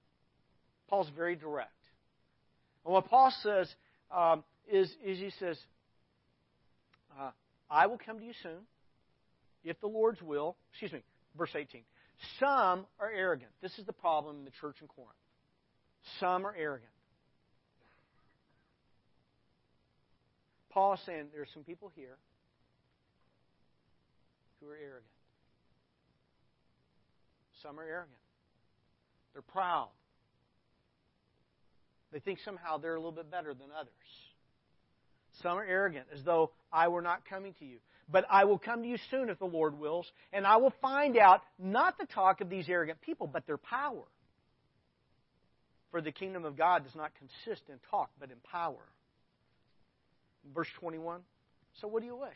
Paul's 0.88 1.10
very 1.14 1.36
direct. 1.36 1.72
And 2.86 2.94
what 2.94 3.06
Paul 3.08 3.34
says 3.44 3.70
um, 4.16 4.44
is, 4.72 4.90
is, 5.04 5.20
he 5.20 5.32
says, 5.40 5.58
uh, 7.20 7.32
I 7.70 7.88
will 7.88 8.00
come 8.04 8.20
to 8.20 8.26
you 8.26 8.34
soon, 8.42 8.60
if 9.64 9.80
the 9.82 9.88
Lord's 9.88 10.22
will. 10.22 10.56
Excuse 10.72 10.94
me, 10.94 11.04
verse 11.38 11.52
18. 11.56 11.82
Some 12.40 12.86
are 13.00 13.12
arrogant. 13.14 13.52
This 13.62 13.78
is 13.78 13.86
the 13.86 13.94
problem 13.94 14.38
in 14.38 14.46
the 14.46 14.52
church 14.62 14.78
in 14.82 14.88
Corinth. 14.88 15.14
Some 16.20 16.46
are 16.46 16.56
arrogant. 16.58 16.92
Paul 20.70 20.94
is 20.94 21.00
saying 21.06 21.28
there 21.34 21.42
are 21.42 21.48
some 21.54 21.64
people 21.64 21.92
here 21.96 22.18
who 24.62 24.70
are 24.70 24.76
arrogant. 24.76 25.04
Some 27.64 27.80
are 27.80 27.84
arrogant. 27.84 28.20
They're 29.34 29.42
proud. 29.42 29.90
They 32.12 32.20
think 32.20 32.40
somehow 32.44 32.78
they're 32.78 32.96
a 32.96 33.00
little 33.00 33.12
bit 33.12 33.30
better 33.30 33.54
than 33.54 33.68
others. 33.78 33.94
Some 35.42 35.58
are 35.58 35.64
arrogant, 35.64 36.08
as 36.14 36.24
though 36.24 36.52
I 36.72 36.88
were 36.88 37.02
not 37.02 37.28
coming 37.30 37.54
to 37.60 37.66
you. 37.66 37.78
But 38.12 38.26
I 38.30 38.46
will 38.46 38.58
come 38.58 38.82
to 38.82 38.88
you 38.88 38.98
soon 39.12 39.30
if 39.30 39.38
the 39.38 39.46
Lord 39.46 39.78
wills, 39.78 40.12
and 40.34 40.46
I 40.46 40.58
will 40.58 40.74
find 40.82 41.18
out 41.18 41.42
not 41.60 41.98
the 42.00 42.08
talk 42.08 42.42
of 42.42 42.50
these 42.50 42.68
arrogant 42.68 43.02
people, 43.02 43.28
but 43.28 43.46
their 43.46 43.58
power. 43.58 44.04
For 45.92 46.02
the 46.02 46.12
kingdom 46.12 46.46
of 46.46 46.58
God 46.58 46.84
does 46.84 46.96
not 46.96 47.12
consist 47.18 47.64
in 47.70 47.76
talk, 47.92 48.10
but 48.20 48.32
in 48.32 48.38
power. 48.52 48.82
Verse 50.54 50.68
21. 50.80 51.22
So 51.82 51.88
what 51.88 52.02
do 52.02 52.08
you 52.08 52.16
wish? 52.16 52.32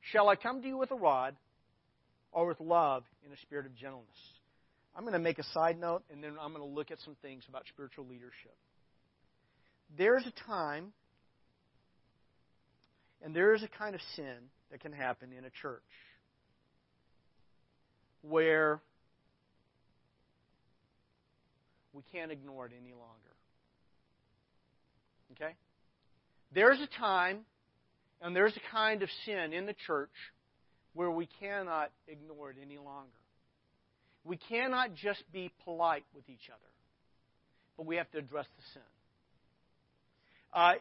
Shall 0.00 0.28
I 0.28 0.36
come 0.36 0.62
to 0.62 0.68
you 0.68 0.76
with 0.76 0.90
a 0.90 0.96
rod 0.96 1.36
or 2.32 2.46
with 2.46 2.60
love 2.60 3.04
in 3.24 3.32
a 3.32 3.36
spirit 3.38 3.66
of 3.66 3.74
gentleness? 3.76 4.08
I'm 4.94 5.02
going 5.02 5.12
to 5.12 5.18
make 5.18 5.38
a 5.38 5.44
side 5.54 5.78
note, 5.78 6.02
and 6.12 6.22
then 6.22 6.32
I'm 6.40 6.52
going 6.52 6.66
to 6.66 6.74
look 6.74 6.90
at 6.90 6.98
some 7.04 7.16
things 7.22 7.44
about 7.48 7.64
spiritual 7.72 8.06
leadership. 8.06 8.56
There's 9.96 10.24
a 10.26 10.46
time 10.46 10.92
and 13.22 13.34
there 13.34 13.54
is 13.54 13.62
a 13.62 13.68
kind 13.68 13.94
of 13.94 14.00
sin 14.16 14.36
that 14.70 14.80
can 14.80 14.92
happen 14.92 15.32
in 15.36 15.44
a 15.44 15.50
church 15.50 15.82
where 18.22 18.80
we 21.92 22.02
can't 22.12 22.30
ignore 22.30 22.66
it 22.66 22.72
any 22.80 22.92
longer. 22.92 23.06
Okay? 25.32 25.54
There's 26.54 26.80
a 26.80 26.98
time 26.98 27.40
and 28.22 28.34
there's 28.34 28.56
a 28.56 28.74
kind 28.74 29.02
of 29.02 29.08
sin 29.24 29.52
in 29.52 29.66
the 29.66 29.74
church 29.86 30.10
where 30.94 31.10
we 31.10 31.28
cannot 31.40 31.90
ignore 32.08 32.50
it 32.50 32.56
any 32.60 32.78
longer. 32.78 33.10
We 34.24 34.36
cannot 34.36 34.94
just 34.94 35.22
be 35.32 35.50
polite 35.64 36.04
with 36.14 36.28
each 36.28 36.48
other, 36.48 36.60
but 37.76 37.86
we 37.86 37.96
have 37.96 38.10
to 38.12 38.18
address 38.18 38.46
the 38.56 38.62
sin. 38.74 38.82
Uh, 40.52 40.72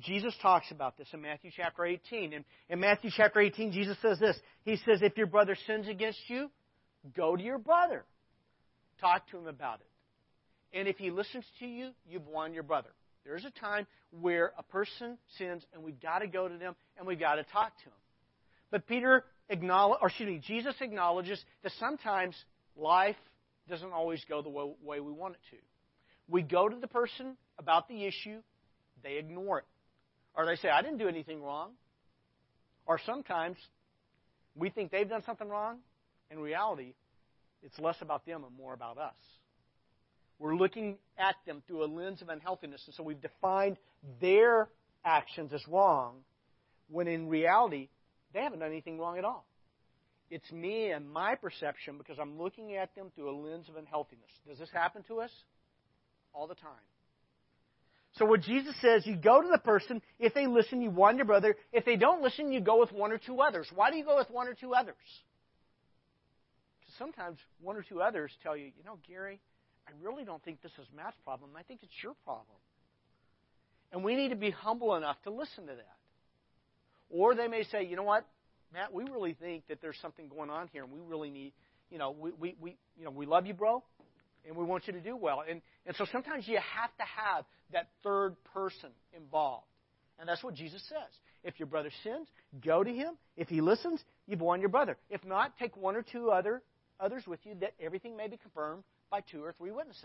Jesus 0.00 0.34
talks 0.42 0.70
about 0.70 0.98
this 0.98 1.06
in 1.12 1.22
Matthew 1.22 1.50
chapter 1.54 1.84
18. 1.84 2.32
And 2.32 2.44
in 2.68 2.80
Matthew 2.80 3.10
chapter 3.16 3.40
18, 3.40 3.72
Jesus 3.72 3.96
says 4.02 4.18
this 4.18 4.36
He 4.64 4.76
says, 4.76 5.00
If 5.02 5.16
your 5.16 5.26
brother 5.26 5.56
sins 5.66 5.88
against 5.88 6.18
you, 6.28 6.50
go 7.16 7.36
to 7.36 7.42
your 7.42 7.58
brother. 7.58 8.04
Talk 9.00 9.28
to 9.30 9.38
him 9.38 9.46
about 9.46 9.80
it. 9.80 10.78
And 10.78 10.88
if 10.88 10.96
he 10.96 11.10
listens 11.10 11.44
to 11.60 11.66
you, 11.66 11.90
you've 12.08 12.26
won 12.26 12.52
your 12.52 12.64
brother. 12.64 12.90
There's 13.24 13.44
a 13.44 13.60
time 13.60 13.86
where 14.20 14.52
a 14.58 14.62
person 14.62 15.16
sins 15.38 15.64
and 15.72 15.82
we've 15.82 16.00
got 16.00 16.18
to 16.18 16.26
go 16.26 16.48
to 16.48 16.58
them 16.58 16.74
and 16.98 17.06
we've 17.06 17.18
got 17.18 17.36
to 17.36 17.44
talk 17.44 17.76
to 17.78 17.84
them. 17.84 17.94
But 18.70 18.86
Peter 18.86 19.24
acknowledge, 19.48 20.00
or 20.02 20.08
excuse 20.08 20.28
me, 20.28 20.40
Jesus 20.44 20.74
acknowledges 20.80 21.42
that 21.62 21.72
sometimes 21.78 22.34
life 22.76 23.16
doesn't 23.68 23.92
always 23.92 24.22
go 24.28 24.42
the 24.42 24.48
way 24.48 25.00
we 25.00 25.12
want 25.12 25.34
it 25.34 25.40
to. 25.50 25.62
We 26.28 26.42
go 26.42 26.68
to 26.68 26.76
the 26.76 26.86
person 26.86 27.36
about 27.58 27.88
the 27.88 28.04
issue, 28.04 28.38
they 29.02 29.16
ignore 29.16 29.58
it. 29.58 29.64
Or 30.36 30.46
they 30.46 30.56
say, 30.56 30.68
I 30.68 30.82
didn't 30.82 30.98
do 30.98 31.08
anything 31.08 31.42
wrong. 31.42 31.70
Or 32.86 33.00
sometimes 33.06 33.56
we 34.54 34.70
think 34.70 34.90
they've 34.90 35.08
done 35.08 35.22
something 35.24 35.48
wrong. 35.48 35.78
In 36.30 36.38
reality, 36.38 36.94
it's 37.62 37.78
less 37.78 37.96
about 38.00 38.26
them 38.26 38.44
and 38.44 38.56
more 38.56 38.74
about 38.74 38.98
us. 38.98 39.14
We're 40.38 40.56
looking 40.56 40.96
at 41.16 41.36
them 41.46 41.62
through 41.66 41.84
a 41.84 41.86
lens 41.86 42.20
of 42.20 42.28
unhealthiness, 42.28 42.82
and 42.86 42.94
so 42.94 43.02
we've 43.02 43.20
defined 43.20 43.76
their 44.20 44.68
actions 45.04 45.52
as 45.52 45.62
wrong, 45.68 46.16
when 46.90 47.06
in 47.06 47.28
reality, 47.28 47.88
they 48.32 48.42
haven't 48.42 48.58
done 48.58 48.70
anything 48.70 48.98
wrong 48.98 49.16
at 49.16 49.24
all. 49.24 49.46
It's 50.30 50.50
me 50.50 50.90
and 50.90 51.08
my 51.08 51.34
perception 51.34 51.98
because 51.98 52.18
I'm 52.20 52.38
looking 52.38 52.76
at 52.76 52.94
them 52.94 53.12
through 53.14 53.30
a 53.30 53.36
lens 53.36 53.68
of 53.68 53.76
unhealthiness. 53.76 54.30
Does 54.48 54.58
this 54.58 54.70
happen 54.72 55.02
to 55.08 55.20
us? 55.20 55.30
All 56.32 56.46
the 56.46 56.54
time. 56.54 56.72
So 58.18 58.24
what 58.24 58.42
Jesus 58.42 58.74
says, 58.80 59.06
you 59.06 59.16
go 59.16 59.42
to 59.42 59.48
the 59.50 59.58
person. 59.58 60.00
If 60.18 60.34
they 60.34 60.46
listen, 60.46 60.80
you 60.80 60.90
won 60.90 61.16
your 61.16 61.26
brother. 61.26 61.56
If 61.72 61.84
they 61.84 61.96
don't 61.96 62.22
listen, 62.22 62.52
you 62.52 62.60
go 62.60 62.80
with 62.80 62.92
one 62.92 63.12
or 63.12 63.18
two 63.18 63.40
others. 63.40 63.68
Why 63.74 63.90
do 63.90 63.96
you 63.96 64.04
go 64.04 64.16
with 64.16 64.30
one 64.30 64.46
or 64.46 64.54
two 64.54 64.72
others? 64.72 64.94
Because 66.80 66.94
sometimes 66.96 67.38
one 67.60 67.76
or 67.76 67.82
two 67.82 68.00
others 68.00 68.30
tell 68.42 68.56
you, 68.56 68.66
you 68.66 68.84
know, 68.84 68.98
Gary, 69.06 69.40
I 69.86 69.90
really 70.02 70.24
don't 70.24 70.42
think 70.44 70.62
this 70.62 70.72
is 70.80 70.86
Matt's 70.96 71.16
problem. 71.24 71.50
I 71.58 71.62
think 71.62 71.80
it's 71.82 72.02
your 72.02 72.14
problem. 72.24 72.46
And 73.92 74.04
we 74.04 74.14
need 74.14 74.30
to 74.30 74.36
be 74.36 74.50
humble 74.50 74.94
enough 74.94 75.16
to 75.24 75.30
listen 75.30 75.66
to 75.66 75.74
that. 75.74 75.96
Or 77.10 77.34
they 77.34 77.48
may 77.48 77.64
say, 77.64 77.84
you 77.84 77.96
know 77.96 78.02
what, 78.04 78.26
Matt, 78.74 78.92
we 78.92 79.04
really 79.04 79.34
think 79.34 79.68
that 79.68 79.80
there's 79.80 79.96
something 80.02 80.28
going 80.28 80.50
on 80.50 80.68
here, 80.72 80.82
and 80.82 80.92
we 80.92 80.98
really 81.06 81.30
need, 81.30 81.52
you 81.90 81.98
know, 81.98 82.10
we, 82.10 82.32
we, 82.32 82.56
we 82.60 82.76
you 82.98 83.04
know, 83.04 83.10
we 83.12 83.24
love 83.24 83.46
you, 83.46 83.54
bro, 83.54 83.84
and 84.44 84.56
we 84.56 84.64
want 84.64 84.88
you 84.88 84.92
to 84.92 85.00
do 85.00 85.16
well. 85.16 85.44
And, 85.48 85.62
and 85.86 85.94
so 85.96 86.04
sometimes 86.10 86.48
you 86.48 86.56
have 86.56 86.90
to 86.96 87.04
have 87.04 87.44
that 87.72 87.88
third 88.02 88.34
person 88.52 88.90
involved. 89.16 89.66
And 90.18 90.28
that's 90.28 90.42
what 90.42 90.54
Jesus 90.54 90.82
says. 90.88 91.12
If 91.44 91.60
your 91.60 91.68
brother 91.68 91.90
sins, 92.02 92.26
go 92.64 92.82
to 92.82 92.92
him. 92.92 93.14
If 93.36 93.48
he 93.48 93.60
listens, 93.60 94.02
you've 94.26 94.40
won 94.40 94.60
your 94.60 94.70
brother. 94.70 94.96
If 95.08 95.24
not, 95.24 95.56
take 95.58 95.76
one 95.76 95.94
or 95.94 96.02
two 96.02 96.30
other 96.30 96.60
others 96.98 97.24
with 97.26 97.40
you 97.44 97.54
that 97.60 97.74
everything 97.80 98.16
may 98.16 98.28
be 98.28 98.36
confirmed 98.36 98.82
by 99.10 99.20
two 99.30 99.42
or 99.42 99.52
three 99.52 99.70
witnesses. 99.70 100.04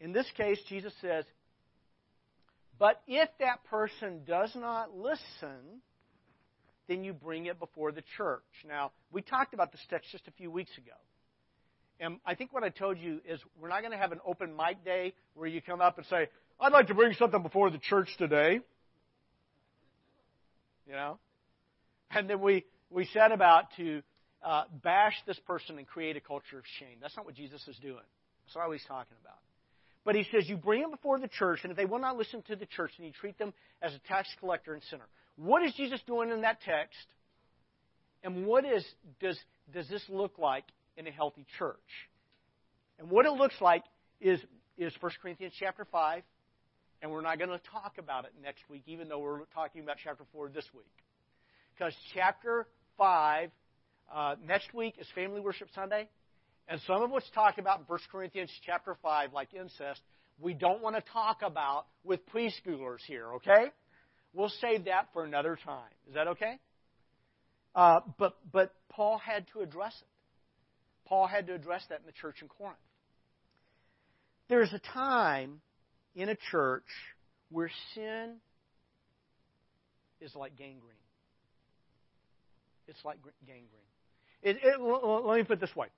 In 0.00 0.12
this 0.12 0.26
case, 0.36 0.58
Jesus 0.68 0.92
says, 1.00 1.24
But 2.78 3.00
if 3.06 3.28
that 3.40 3.64
person 3.64 4.22
does 4.26 4.50
not 4.54 4.96
listen, 4.96 5.82
then 6.88 7.04
you 7.04 7.12
bring 7.12 7.46
it 7.46 7.58
before 7.58 7.92
the 7.92 8.02
church. 8.16 8.42
Now, 8.66 8.92
we 9.12 9.22
talked 9.22 9.54
about 9.54 9.72
this 9.72 9.80
text 9.88 10.10
just 10.10 10.26
a 10.28 10.32
few 10.32 10.50
weeks 10.50 10.70
ago. 10.76 10.96
And 12.00 12.18
I 12.26 12.34
think 12.34 12.52
what 12.52 12.64
I 12.64 12.68
told 12.68 12.98
you 12.98 13.20
is 13.28 13.40
we're 13.60 13.68
not 13.68 13.80
going 13.80 13.92
to 13.92 13.98
have 13.98 14.12
an 14.12 14.20
open 14.26 14.56
mic 14.56 14.84
day 14.84 15.14
where 15.34 15.46
you 15.46 15.62
come 15.62 15.80
up 15.80 15.98
and 15.98 16.06
say, 16.06 16.28
I'd 16.60 16.72
like 16.72 16.88
to 16.88 16.94
bring 16.94 17.14
something 17.14 17.42
before 17.42 17.70
the 17.70 17.78
church 17.78 18.08
today. 18.18 18.60
You 20.86 20.92
know? 20.92 21.18
And 22.10 22.28
then 22.28 22.40
we, 22.40 22.64
we 22.90 23.06
set 23.06 23.30
about 23.32 23.66
to 23.76 24.02
uh, 24.44 24.64
bash 24.82 25.14
this 25.26 25.38
person 25.46 25.78
and 25.78 25.86
create 25.86 26.16
a 26.16 26.20
culture 26.20 26.58
of 26.58 26.64
shame. 26.78 26.98
That's 27.00 27.16
not 27.16 27.24
what 27.24 27.34
Jesus 27.34 27.66
is 27.68 27.76
doing. 27.76 28.02
That's 28.46 28.56
not 28.56 28.66
what 28.66 28.78
he's 28.78 28.86
talking 28.86 29.16
about. 29.22 29.38
But 30.04 30.14
he 30.14 30.24
says, 30.32 30.48
You 30.48 30.56
bring 30.56 30.82
them 30.82 30.90
before 30.90 31.18
the 31.18 31.28
church, 31.28 31.60
and 31.62 31.70
if 31.70 31.76
they 31.76 31.84
will 31.84 31.98
not 31.98 32.16
listen 32.16 32.42
to 32.48 32.56
the 32.56 32.66
church, 32.66 32.92
then 32.98 33.06
you 33.06 33.12
treat 33.12 33.38
them 33.38 33.52
as 33.80 33.92
a 33.94 33.98
tax 34.08 34.28
collector 34.40 34.74
and 34.74 34.82
sinner. 34.90 35.06
What 35.36 35.62
is 35.62 35.72
Jesus 35.74 36.00
doing 36.06 36.30
in 36.30 36.42
that 36.42 36.60
text? 36.62 37.06
And 38.24 38.46
what 38.46 38.64
is, 38.64 38.84
does, 39.20 39.38
does 39.72 39.88
this 39.88 40.02
look 40.08 40.38
like 40.38 40.64
in 40.96 41.06
a 41.06 41.10
healthy 41.10 41.46
church. 41.58 41.76
And 42.98 43.10
what 43.10 43.26
it 43.26 43.32
looks 43.32 43.54
like 43.60 43.84
is, 44.20 44.38
is 44.76 44.92
1 45.00 45.12
Corinthians 45.20 45.54
chapter 45.58 45.86
5, 45.90 46.22
and 47.00 47.10
we're 47.10 47.22
not 47.22 47.38
going 47.38 47.50
to 47.50 47.60
talk 47.70 47.94
about 47.98 48.24
it 48.24 48.32
next 48.42 48.62
week, 48.68 48.82
even 48.86 49.08
though 49.08 49.18
we're 49.18 49.44
talking 49.54 49.82
about 49.82 49.96
chapter 50.02 50.24
4 50.32 50.50
this 50.50 50.66
week. 50.74 50.84
Because 51.74 51.94
chapter 52.14 52.66
5, 52.98 53.50
uh, 54.14 54.34
next 54.46 54.72
week 54.74 54.94
is 55.00 55.06
Family 55.14 55.40
Worship 55.40 55.68
Sunday, 55.74 56.08
and 56.68 56.80
some 56.86 57.02
of 57.02 57.10
what's 57.10 57.28
talked 57.30 57.58
about 57.58 57.80
in 57.80 57.84
1 57.86 57.98
Corinthians 58.10 58.50
chapter 58.64 58.96
5, 59.02 59.32
like 59.32 59.54
incest, 59.54 60.00
we 60.40 60.54
don't 60.54 60.82
want 60.82 60.96
to 60.96 61.02
talk 61.12 61.42
about 61.42 61.86
with 62.04 62.20
preschoolers 62.34 63.00
here, 63.06 63.34
okay? 63.34 63.66
We'll 64.32 64.52
save 64.60 64.86
that 64.86 65.08
for 65.12 65.24
another 65.24 65.58
time. 65.64 65.90
Is 66.08 66.14
that 66.14 66.28
okay? 66.28 66.58
Uh, 67.74 68.00
but, 68.18 68.36
but 68.50 68.74
Paul 68.90 69.18
had 69.18 69.46
to 69.52 69.60
address 69.60 69.94
it. 70.00 70.08
Paul 71.06 71.26
had 71.26 71.46
to 71.48 71.54
address 71.54 71.84
that 71.90 72.00
in 72.00 72.06
the 72.06 72.12
church 72.12 72.36
in 72.42 72.48
Corinth. 72.48 72.78
There's 74.48 74.72
a 74.72 74.78
time 74.78 75.60
in 76.14 76.28
a 76.28 76.36
church 76.50 76.86
where 77.50 77.70
sin 77.94 78.36
is 80.20 80.34
like 80.34 80.56
gangrene. 80.56 80.80
It's 82.88 83.04
like 83.04 83.18
gangrene. 83.46 83.66
It, 84.42 84.58
it, 84.62 84.80
let 84.80 85.36
me 85.36 85.44
put 85.44 85.54
it 85.54 85.60
this 85.60 85.74
way. 85.76 85.88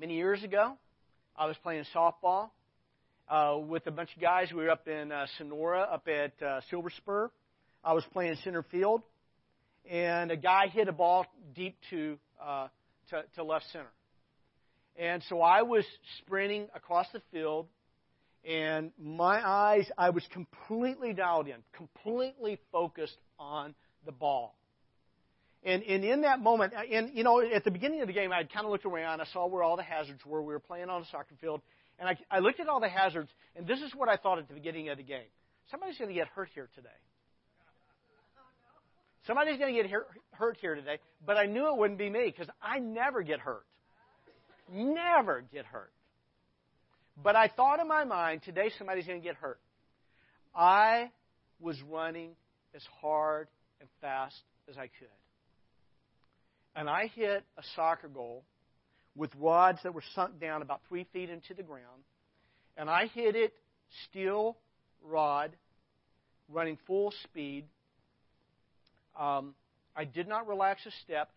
Many 0.00 0.14
years 0.14 0.44
ago, 0.44 0.74
I 1.36 1.46
was 1.46 1.56
playing 1.60 1.82
softball 1.92 2.50
uh, 3.28 3.58
with 3.58 3.84
a 3.88 3.90
bunch 3.90 4.10
of 4.14 4.22
guys. 4.22 4.46
We 4.52 4.62
were 4.62 4.70
up 4.70 4.86
in 4.86 5.10
uh, 5.10 5.26
Sonora, 5.38 5.80
up 5.80 6.06
at 6.06 6.40
uh, 6.40 6.60
Silver 6.70 6.90
Spur. 6.98 7.28
I 7.82 7.94
was 7.94 8.04
playing 8.12 8.36
center 8.44 8.62
field, 8.70 9.02
and 9.90 10.30
a 10.30 10.36
guy 10.36 10.68
hit 10.68 10.86
a 10.86 10.92
ball 10.92 11.26
deep 11.56 11.76
to 11.90 12.16
uh, 12.40 12.68
to, 13.10 13.24
to 13.34 13.42
left 13.42 13.64
center. 13.72 13.90
And 14.96 15.20
so 15.28 15.42
I 15.42 15.62
was 15.62 15.84
sprinting 16.18 16.68
across 16.76 17.06
the 17.12 17.20
field, 17.32 17.66
and 18.48 18.92
my 19.02 19.44
eyes, 19.44 19.90
I 19.98 20.10
was 20.10 20.22
completely 20.32 21.12
dialed 21.12 21.48
in, 21.48 21.56
completely 21.72 22.60
focused 22.70 23.18
on 23.36 23.74
the 24.06 24.12
ball. 24.12 24.54
And, 25.64 25.82
and 25.82 26.04
in 26.04 26.20
that 26.22 26.40
moment, 26.40 26.72
uh, 26.74 26.82
and 26.90 27.10
you 27.14 27.24
know, 27.24 27.40
at 27.40 27.64
the 27.64 27.70
beginning 27.70 28.00
of 28.00 28.06
the 28.06 28.12
game, 28.12 28.32
I 28.32 28.44
kind 28.44 28.64
of 28.64 28.70
looked 28.70 28.86
around. 28.86 29.20
I 29.20 29.24
saw 29.32 29.46
where 29.46 29.62
all 29.62 29.76
the 29.76 29.82
hazards 29.82 30.24
were. 30.24 30.40
We 30.40 30.52
were 30.52 30.60
playing 30.60 30.88
on 30.88 31.02
a 31.02 31.06
soccer 31.06 31.34
field, 31.40 31.62
and 31.98 32.08
I, 32.08 32.16
I 32.30 32.38
looked 32.38 32.60
at 32.60 32.68
all 32.68 32.80
the 32.80 32.88
hazards, 32.88 33.30
and 33.56 33.66
this 33.66 33.80
is 33.80 33.92
what 33.94 34.08
I 34.08 34.16
thought 34.16 34.38
at 34.38 34.48
the 34.48 34.54
beginning 34.54 34.88
of 34.88 34.98
the 34.98 35.02
game: 35.02 35.26
somebody's 35.70 35.98
going 35.98 36.08
to 36.08 36.14
get 36.14 36.28
hurt 36.28 36.48
here 36.54 36.68
today. 36.74 36.88
Somebody's 39.26 39.58
going 39.58 39.74
to 39.74 39.82
get 39.82 39.90
hurt 40.30 40.56
here 40.60 40.74
today, 40.74 40.98
but 41.26 41.36
I 41.36 41.46
knew 41.46 41.66
it 41.68 41.76
wouldn't 41.76 41.98
be 41.98 42.08
me 42.08 42.32
because 42.34 42.48
I 42.62 42.78
never 42.78 43.22
get 43.22 43.40
hurt. 43.40 43.66
Never 44.72 45.44
get 45.52 45.66
hurt. 45.66 45.92
But 47.22 47.36
I 47.36 47.48
thought 47.48 47.80
in 47.80 47.88
my 47.88 48.04
mind, 48.04 48.42
today 48.42 48.70
somebody's 48.78 49.06
going 49.06 49.20
to 49.20 49.26
get 49.26 49.36
hurt. 49.36 49.60
I 50.54 51.10
was 51.60 51.76
running 51.82 52.30
as 52.74 52.82
hard 53.02 53.48
and 53.80 53.88
fast 54.00 54.36
as 54.68 54.76
I 54.78 54.86
could. 54.86 55.08
And 56.78 56.88
I 56.88 57.08
hit 57.08 57.44
a 57.56 57.62
soccer 57.74 58.06
goal 58.06 58.44
with 59.16 59.30
rods 59.34 59.80
that 59.82 59.92
were 59.92 60.04
sunk 60.14 60.40
down 60.40 60.62
about 60.62 60.80
three 60.88 61.08
feet 61.12 61.28
into 61.28 61.52
the 61.52 61.64
ground. 61.64 62.04
And 62.76 62.88
I 62.88 63.08
hit 63.08 63.34
it 63.34 63.52
steel 64.08 64.56
rod, 65.02 65.50
running 66.48 66.78
full 66.86 67.12
speed. 67.24 67.64
Um, 69.18 69.56
I 69.96 70.04
did 70.04 70.28
not 70.28 70.46
relax 70.46 70.86
a 70.86 70.92
step. 71.02 71.30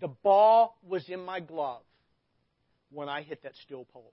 The 0.00 0.08
ball 0.08 0.76
was 0.84 1.08
in 1.08 1.24
my 1.24 1.38
glove 1.38 1.82
when 2.90 3.08
I 3.08 3.22
hit 3.22 3.44
that 3.44 3.52
steel 3.64 3.86
pole. 3.92 4.10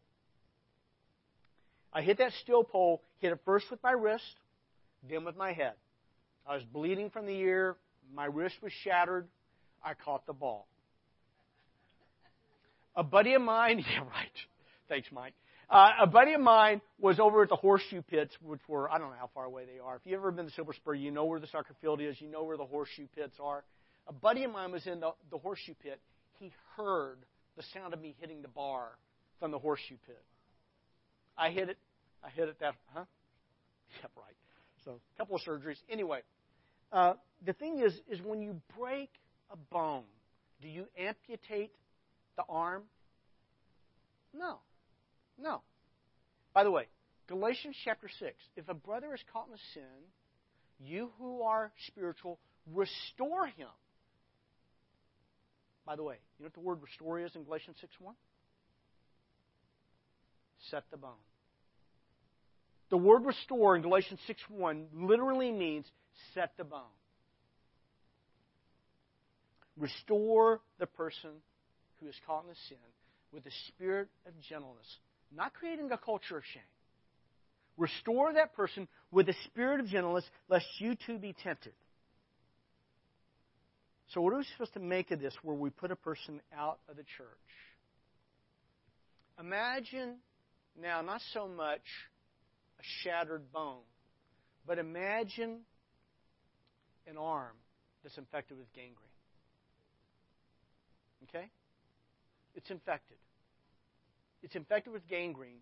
I 1.92 2.04
hit 2.04 2.20
that 2.20 2.34
steel 2.44 2.64
pole, 2.64 3.02
hit 3.18 3.32
it 3.32 3.40
first 3.46 3.66
with 3.72 3.82
my 3.82 3.94
wrist, 3.94 4.36
then 5.10 5.26
with 5.26 5.36
my 5.36 5.54
head. 5.54 5.74
I 6.46 6.54
was 6.54 6.64
bleeding 6.72 7.10
from 7.10 7.26
the 7.26 7.34
ear, 7.34 7.78
my 8.14 8.26
wrist 8.26 8.58
was 8.62 8.72
shattered, 8.84 9.28
I 9.88 9.94
caught 9.94 10.26
the 10.26 10.34
ball. 10.34 10.68
A 12.94 13.04
buddy 13.04 13.36
of 13.36 13.42
mine, 13.42 13.80
yeah, 13.92 14.00
right. 14.00 14.38
Thanks, 14.90 15.08
Mike. 15.14 15.34
Uh, 15.70 15.92
a 16.02 16.08
buddy 16.08 16.34
of 16.34 16.42
mine 16.42 16.82
was 17.00 17.20
over 17.20 17.44
at 17.44 17.50
the 17.50 17.56
horseshoe 17.56 18.02
pits, 18.02 18.36
which 18.42 18.60
were, 18.68 18.92
I 18.92 18.98
don't 18.98 19.10
know 19.10 19.16
how 19.18 19.30
far 19.34 19.46
away 19.46 19.64
they 19.66 19.80
are. 19.80 19.96
If 19.96 20.02
you've 20.06 20.20
ever 20.20 20.32
been 20.32 20.46
to 20.46 20.52
Silver 20.52 20.74
Spur, 20.74 20.94
you 20.94 21.12
know 21.12 21.24
where 21.26 21.40
the 21.40 21.48
soccer 21.48 21.74
field 21.80 22.02
is, 22.02 22.20
you 22.20 22.30
know 22.30 22.44
where 22.44 22.58
the 22.58 22.66
horseshoe 22.66 23.08
pits 23.16 23.36
are. 23.42 23.64
A 24.08 24.14
buddy 24.14 24.44
of 24.44 24.52
mine 24.52 24.72
was 24.74 24.86
in 24.88 25.00
the, 25.00 25.12
the 25.32 25.38
horseshoe 25.38 25.74
pit. 25.82 26.02
He 26.40 26.52
heard 26.76 27.18
the 27.56 27.64
sound 27.74 27.94
of 27.94 28.02
me 28.02 28.14
hitting 28.20 28.42
the 28.42 28.48
bar 28.50 28.90
from 29.40 29.52
the 29.52 29.60
horseshoe 29.60 29.98
pit. 30.06 30.22
I 31.38 31.50
hit 31.50 31.70
it. 31.70 31.78
I 32.24 32.30
hit 32.30 32.50
it 32.50 32.60
that, 32.60 32.76
huh? 32.94 33.06
Yep, 34.02 34.12
right. 34.18 34.36
So, 34.84 35.00
a 35.16 35.18
couple 35.18 35.38
of 35.38 35.42
surgeries. 35.44 35.78
Anyway, 35.90 36.20
uh, 36.92 37.14
the 37.46 37.54
thing 37.54 37.80
is, 37.80 37.94
is 38.10 38.22
when 38.22 38.42
you 38.42 38.60
break 38.78 39.10
a 39.52 39.58
bone, 39.72 40.04
do 40.62 40.68
you 40.68 40.86
amputate 40.98 41.72
the 42.36 42.44
arm? 42.50 42.84
No. 44.34 44.60
No. 45.42 45.62
By 46.54 46.64
the 46.64 46.72
way, 46.72 46.88
Galatians 47.28 47.76
chapter 47.84 48.10
6. 48.20 48.34
If 48.56 48.70
a 48.70 48.74
brother 48.74 49.14
is 49.14 49.22
caught 49.32 49.48
in 49.48 49.54
a 49.54 49.58
sin, 49.74 49.84
you 50.80 51.12
who 51.20 51.42
are 51.42 51.72
spiritual, 51.88 52.40
restore 52.74 53.48
him. 53.48 53.68
By 55.86 55.96
the 55.96 56.04
way, 56.04 56.16
you 56.38 56.44
know 56.44 56.48
what 56.48 56.54
the 56.54 56.60
word 56.60 56.82
restore 56.82 57.20
is 57.20 57.36
in 57.36 57.44
Galatians 57.44 57.78
6 57.80 57.94
1? 58.00 58.16
Set 60.70 60.84
the 60.92 60.98
bone. 60.98 61.12
The 62.90 62.98
word 62.98 63.26
restore 63.26 63.76
in 63.76 63.82
Galatians 63.82 64.20
6 64.28 64.42
1 64.50 64.88
literally 64.94 65.52
means 65.52 65.86
set 66.34 66.52
the 66.58 66.64
bone. 66.64 66.82
Restore 69.78 70.62
the 70.80 70.88
person 70.88 71.30
who 72.00 72.08
is 72.08 72.16
caught 72.26 72.46
in 72.46 72.52
a 72.52 72.56
sin 72.68 72.78
with 73.32 73.46
a 73.46 73.52
spirit 73.68 74.08
of 74.26 74.34
gentleness, 74.42 74.88
not 75.36 75.54
creating 75.54 75.92
a 75.92 75.98
culture 75.98 76.38
of 76.38 76.44
shame. 76.54 76.64
Restore 77.78 78.34
that 78.34 78.56
person 78.56 78.88
with 79.12 79.30
a 79.30 79.36
spirit 79.46 79.80
of 79.80 79.88
gentleness, 79.88 80.26
lest 80.50 80.66
you 80.80 80.96
too 81.06 81.18
be 81.20 81.36
tempted. 81.44 81.74
So, 84.14 84.22
what 84.22 84.34
are 84.34 84.38
we 84.38 84.46
supposed 84.54 84.74
to 84.74 84.80
make 84.80 85.12
of 85.12 85.20
this 85.20 85.34
where 85.44 85.56
we 85.56 85.70
put 85.70 85.92
a 85.92 85.96
person 85.96 86.42
out 86.58 86.80
of 86.90 86.96
the 86.96 87.04
church? 87.04 87.28
Imagine 89.40 90.16
now, 90.80 91.02
not 91.02 91.22
so 91.34 91.48
much 91.48 91.82
a 92.80 92.84
shattered 93.02 93.52
bone, 93.52 93.82
but 94.66 94.78
imagine 94.78 95.62
an 97.08 97.18
arm 97.18 97.56
that's 98.04 98.18
infected 98.18 98.58
with 98.58 98.72
gangrene. 98.74 99.07
Okay? 101.30 101.46
It's 102.56 102.70
infected. 102.70 103.18
It's 104.44 104.56
infected 104.56 104.94
with 104.94 105.08
gangrene, 105.08 105.60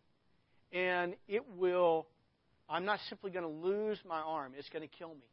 and 0.72 1.16
it 1.28 1.44
will. 1.58 2.08
I'm 2.70 2.86
not 2.86 3.00
simply 3.10 3.32
going 3.32 3.44
to 3.44 3.68
lose 3.68 4.00
my 4.08 4.20
arm, 4.20 4.54
it's 4.58 4.70
going 4.70 4.88
to 4.88 4.96
kill 4.98 5.10
me. 5.10 5.30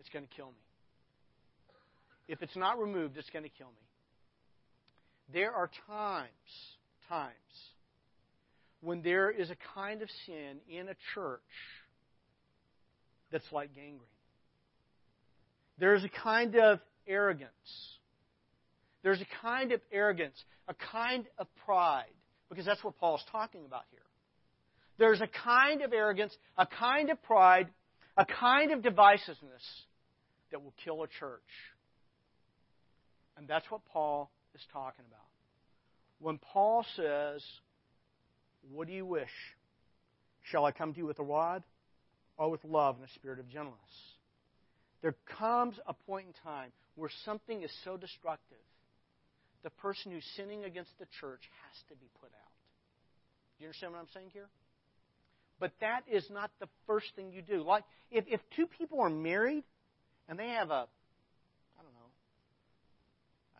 It's 0.00 0.08
going 0.08 0.26
to 0.26 0.34
kill 0.34 0.48
me. 0.48 0.52
If 2.28 2.42
it's 2.42 2.56
not 2.56 2.78
removed, 2.78 3.16
it's 3.16 3.30
going 3.30 3.44
to 3.44 3.50
kill 3.50 3.68
me. 3.68 3.72
There 5.32 5.52
are 5.52 5.70
times, 5.86 6.28
times, 7.08 7.32
when 8.80 9.02
there 9.02 9.30
is 9.30 9.50
a 9.50 9.56
kind 9.74 10.02
of 10.02 10.08
sin 10.26 10.58
in 10.68 10.88
a 10.88 10.94
church 11.14 11.40
that's 13.32 13.50
like 13.50 13.74
gangrene. 13.74 14.00
There's 15.78 16.04
a 16.04 16.08
kind 16.22 16.54
of 16.56 16.80
arrogance. 17.06 17.50
There's 19.04 19.20
a 19.20 19.26
kind 19.42 19.70
of 19.70 19.80
arrogance, 19.92 20.42
a 20.66 20.74
kind 20.90 21.26
of 21.38 21.46
pride, 21.64 22.10
because 22.48 22.64
that's 22.64 22.82
what 22.82 22.98
Paul's 22.98 23.22
talking 23.30 23.66
about 23.66 23.82
here. 23.90 24.00
There's 24.98 25.20
a 25.20 25.28
kind 25.44 25.82
of 25.82 25.92
arrogance, 25.92 26.34
a 26.56 26.66
kind 26.66 27.10
of 27.10 27.22
pride, 27.22 27.68
a 28.16 28.24
kind 28.24 28.72
of 28.72 28.80
divisiveness 28.80 29.62
that 30.50 30.62
will 30.62 30.72
kill 30.84 31.02
a 31.02 31.08
church. 31.20 31.40
And 33.36 33.46
that's 33.46 33.70
what 33.70 33.84
Paul 33.92 34.30
is 34.54 34.62
talking 34.72 35.04
about. 35.06 35.20
When 36.20 36.38
Paul 36.38 36.86
says, 36.96 37.42
What 38.72 38.86
do 38.86 38.94
you 38.94 39.04
wish? 39.04 39.28
Shall 40.44 40.64
I 40.64 40.72
come 40.72 40.94
to 40.94 40.98
you 40.98 41.06
with 41.06 41.18
a 41.18 41.24
rod 41.24 41.62
or 42.38 42.50
with 42.50 42.64
love 42.64 42.96
and 42.96 43.04
a 43.04 43.12
spirit 43.14 43.38
of 43.38 43.50
gentleness? 43.50 43.78
There 45.02 45.14
comes 45.38 45.74
a 45.86 45.92
point 45.92 46.28
in 46.28 46.32
time 46.42 46.70
where 46.94 47.10
something 47.24 47.62
is 47.62 47.70
so 47.84 47.96
destructive, 47.98 48.56
the 49.64 49.70
person 49.70 50.12
who's 50.12 50.24
sinning 50.36 50.64
against 50.64 50.96
the 51.00 51.06
church 51.20 51.40
has 51.66 51.82
to 51.88 51.96
be 51.96 52.06
put 52.20 52.30
out. 52.30 52.52
Do 53.58 53.64
you 53.64 53.68
understand 53.68 53.92
what 53.92 53.98
I'm 54.00 54.12
saying 54.14 54.28
here? 54.32 54.48
But 55.58 55.72
that 55.80 56.02
is 56.10 56.24
not 56.30 56.50
the 56.60 56.68
first 56.86 57.06
thing 57.16 57.32
you 57.32 57.42
do. 57.42 57.62
Like 57.62 57.84
if, 58.10 58.24
if 58.28 58.40
two 58.54 58.66
people 58.66 59.00
are 59.00 59.10
married 59.10 59.64
and 60.28 60.38
they 60.38 60.48
have 60.48 60.70
a 60.70 60.86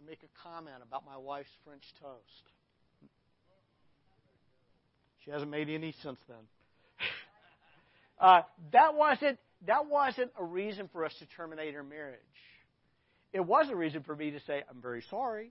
make 0.06 0.20
a 0.22 0.42
comment 0.42 0.76
about 0.86 1.04
my 1.06 1.16
wife's 1.16 1.50
French 1.64 1.82
toast. 2.00 2.50
She 5.24 5.30
hasn't 5.30 5.50
made 5.50 5.70
any 5.70 5.94
since 6.02 6.18
then. 6.28 6.36
uh, 8.20 8.42
that 8.72 8.94
wasn't 8.94 9.38
that 9.66 9.86
wasn't 9.86 10.30
a 10.38 10.44
reason 10.44 10.90
for 10.92 11.04
us 11.04 11.12
to 11.20 11.26
terminate 11.36 11.74
our 11.74 11.82
marriage. 11.82 12.20
It 13.32 13.40
was 13.40 13.66
a 13.70 13.76
reason 13.76 14.02
for 14.02 14.14
me 14.14 14.30
to 14.32 14.40
say 14.46 14.62
I'm 14.68 14.82
very 14.82 15.02
sorry, 15.08 15.50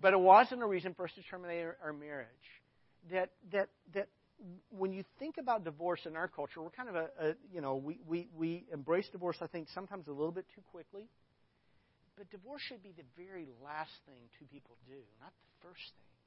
but 0.00 0.12
it 0.12 0.20
wasn't 0.20 0.62
a 0.62 0.66
reason 0.66 0.94
for 0.94 1.04
us 1.04 1.10
to 1.14 1.22
terminate 1.22 1.66
our, 1.82 1.92
marriage. 1.92 2.26
That 3.10 3.30
that 3.52 3.68
that 3.94 4.08
when 4.70 4.92
you 4.92 5.04
think 5.18 5.36
about 5.38 5.64
divorce 5.64 6.00
in 6.06 6.16
our 6.16 6.28
culture, 6.28 6.62
we're 6.62 6.70
kind 6.70 6.88
of 6.88 6.94
a, 6.94 7.08
a 7.20 7.34
you 7.52 7.60
know 7.60 7.76
we, 7.76 7.98
we 8.06 8.28
we 8.36 8.64
embrace 8.72 9.08
divorce 9.10 9.36
I 9.40 9.46
think 9.46 9.68
sometimes 9.74 10.06
a 10.08 10.12
little 10.12 10.32
bit 10.32 10.46
too 10.54 10.62
quickly. 10.70 11.08
But 12.16 12.30
divorce 12.30 12.62
should 12.68 12.82
be 12.82 12.92
the 12.96 13.06
very 13.16 13.46
last 13.64 13.92
thing 14.04 14.18
two 14.38 14.46
people 14.46 14.76
do, 14.86 14.98
not 15.20 15.30
the 15.30 15.68
first 15.68 15.94
thing. 15.94 16.18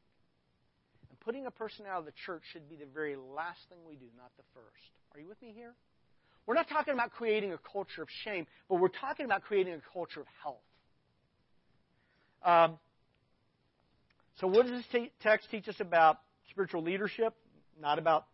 And 1.09 1.19
putting 1.19 1.45
a 1.45 1.51
person 1.51 1.85
out 1.85 1.99
of 1.99 2.05
the 2.05 2.13
church 2.25 2.43
should 2.53 2.69
be 2.69 2.77
the 2.77 2.85
very 2.85 3.17
last 3.17 3.59
thing 3.67 3.79
we 3.85 3.95
do, 3.95 4.07
not 4.15 4.31
the 4.37 4.43
first. 4.53 4.91
Are 5.13 5.19
you 5.19 5.27
with 5.27 5.41
me 5.41 5.51
here? 5.53 5.73
We're 6.47 6.55
not 6.55 6.69
talking 6.69 6.93
about 6.93 7.11
creating 7.11 7.51
a 7.51 7.57
culture 7.57 8.01
of 8.01 8.07
shame, 8.23 8.47
but 8.69 8.75
we're 8.75 8.87
talking 8.87 9.25
about 9.25 9.43
creating 9.43 9.73
a 9.73 9.81
culture 9.93 10.21
of 10.21 10.27
health. 10.41 10.63
Um, 12.43 12.79
so, 14.39 14.47
what 14.47 14.67
does 14.67 14.83
this 14.91 15.09
text 15.21 15.49
teach 15.51 15.67
us 15.67 15.75
about 15.79 16.19
spiritual 16.49 16.81
leadership? 16.81 17.33
Not 17.79 17.99
about, 17.99 18.25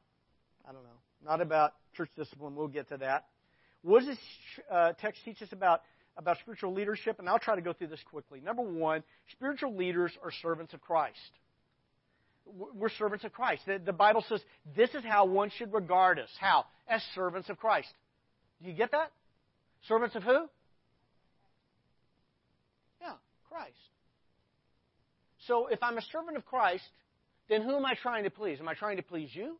I 0.67 0.71
don't 0.71 0.83
know, 0.83 0.89
not 1.25 1.41
about 1.41 1.73
church 1.95 2.09
discipline. 2.15 2.55
We'll 2.55 2.67
get 2.67 2.89
to 2.89 2.97
that. 2.97 3.25
What 3.81 3.99
does 3.99 4.09
this 4.09 4.19
uh, 4.71 4.93
text 4.99 5.21
teach 5.25 5.41
us 5.41 5.49
about 5.51 5.81
about 6.17 6.37
spiritual 6.39 6.73
leadership, 6.73 7.19
and 7.19 7.29
I'll 7.29 7.39
try 7.39 7.55
to 7.55 7.61
go 7.61 7.73
through 7.73 7.87
this 7.87 8.03
quickly. 8.09 8.41
Number 8.41 8.63
one, 8.63 9.03
spiritual 9.31 9.75
leaders 9.75 10.11
are 10.23 10.31
servants 10.41 10.73
of 10.73 10.81
Christ. 10.81 11.15
We're 12.45 12.89
servants 12.89 13.23
of 13.23 13.33
Christ. 13.33 13.63
The, 13.67 13.79
the 13.83 13.93
Bible 13.93 14.23
says 14.27 14.41
this 14.75 14.89
is 14.95 15.03
how 15.03 15.25
one 15.25 15.51
should 15.57 15.73
regard 15.73 16.17
us. 16.17 16.29
How? 16.39 16.65
As 16.87 17.01
servants 17.13 17.49
of 17.49 17.57
Christ. 17.57 17.89
Do 18.61 18.69
you 18.69 18.75
get 18.75 18.91
that? 18.91 19.11
Servants 19.87 20.15
of 20.15 20.23
who? 20.23 20.47
Yeah, 23.01 23.13
Christ. 23.49 23.73
So 25.47 25.67
if 25.67 25.81
I'm 25.81 25.97
a 25.97 26.01
servant 26.11 26.37
of 26.37 26.45
Christ, 26.45 26.83
then 27.49 27.61
who 27.61 27.75
am 27.75 27.85
I 27.85 27.95
trying 28.01 28.25
to 28.25 28.29
please? 28.29 28.59
Am 28.59 28.67
I 28.67 28.73
trying 28.73 28.97
to 28.97 29.03
please 29.03 29.29
you? 29.33 29.57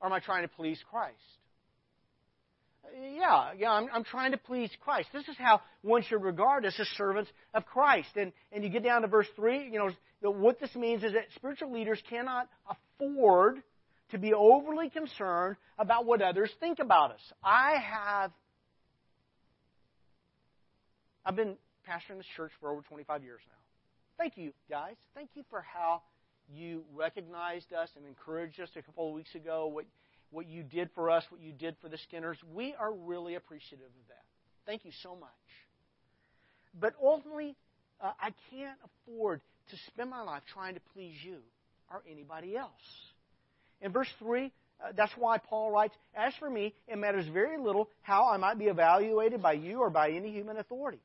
Or 0.00 0.06
am 0.06 0.12
I 0.12 0.20
trying 0.20 0.42
to 0.42 0.48
please 0.48 0.78
Christ? 0.90 1.16
Yeah, 2.94 3.52
yeah, 3.58 3.70
I'm, 3.70 3.88
I'm 3.92 4.04
trying 4.04 4.32
to 4.32 4.38
please 4.38 4.70
Christ. 4.80 5.08
This 5.12 5.28
is 5.28 5.36
how 5.38 5.60
one 5.82 6.02
should 6.02 6.22
regard 6.22 6.64
us 6.64 6.74
as 6.78 6.86
servants 6.96 7.30
of 7.52 7.66
Christ. 7.66 8.08
And, 8.16 8.32
and 8.52 8.62
you 8.62 8.70
get 8.70 8.84
down 8.84 9.02
to 9.02 9.08
verse 9.08 9.26
3, 9.36 9.70
you 9.70 9.78
know, 9.78 9.90
what 10.30 10.60
this 10.60 10.74
means 10.74 11.02
is 11.02 11.12
that 11.12 11.24
spiritual 11.34 11.72
leaders 11.72 12.00
cannot 12.08 12.48
afford 12.68 13.62
to 14.12 14.18
be 14.18 14.32
overly 14.32 14.88
concerned 14.88 15.56
about 15.78 16.06
what 16.06 16.22
others 16.22 16.50
think 16.60 16.78
about 16.78 17.10
us. 17.12 17.20
I 17.42 17.76
have, 17.78 18.30
I've 21.24 21.36
been 21.36 21.56
pastoring 21.88 22.18
this 22.18 22.26
church 22.36 22.52
for 22.60 22.70
over 22.70 22.82
25 22.82 23.24
years 23.24 23.40
now. 23.48 23.65
Thank 24.18 24.36
you, 24.36 24.52
guys. 24.70 24.96
Thank 25.14 25.30
you 25.34 25.44
for 25.50 25.60
how 25.60 26.02
you 26.48 26.84
recognized 26.94 27.72
us 27.72 27.90
and 27.96 28.06
encouraged 28.06 28.60
us 28.60 28.70
a 28.76 28.82
couple 28.82 29.08
of 29.08 29.14
weeks 29.14 29.34
ago, 29.34 29.66
what, 29.66 29.84
what 30.30 30.46
you 30.46 30.62
did 30.62 30.90
for 30.94 31.10
us, 31.10 31.24
what 31.30 31.40
you 31.40 31.52
did 31.52 31.76
for 31.82 31.88
the 31.88 31.98
Skinners. 31.98 32.38
We 32.54 32.74
are 32.78 32.92
really 32.92 33.34
appreciative 33.34 33.86
of 33.86 34.08
that. 34.08 34.24
Thank 34.64 34.84
you 34.84 34.92
so 35.02 35.16
much. 35.16 35.30
But 36.78 36.94
ultimately, 37.02 37.56
uh, 38.00 38.12
I 38.20 38.32
can't 38.50 38.78
afford 38.84 39.40
to 39.70 39.76
spend 39.88 40.10
my 40.10 40.22
life 40.22 40.42
trying 40.52 40.74
to 40.74 40.80
please 40.94 41.16
you 41.22 41.38
or 41.90 42.02
anybody 42.10 42.56
else. 42.56 42.70
In 43.80 43.92
verse 43.92 44.08
3, 44.18 44.46
uh, 44.80 44.92
that's 44.96 45.12
why 45.16 45.38
Paul 45.38 45.70
writes, 45.70 45.94
As 46.14 46.32
for 46.38 46.48
me, 46.48 46.74
it 46.88 46.98
matters 46.98 47.26
very 47.28 47.58
little 47.58 47.88
how 48.02 48.28
I 48.28 48.36
might 48.36 48.58
be 48.58 48.66
evaluated 48.66 49.42
by 49.42 49.52
you 49.52 49.80
or 49.80 49.90
by 49.90 50.10
any 50.10 50.30
human 50.30 50.56
authority. 50.56 51.00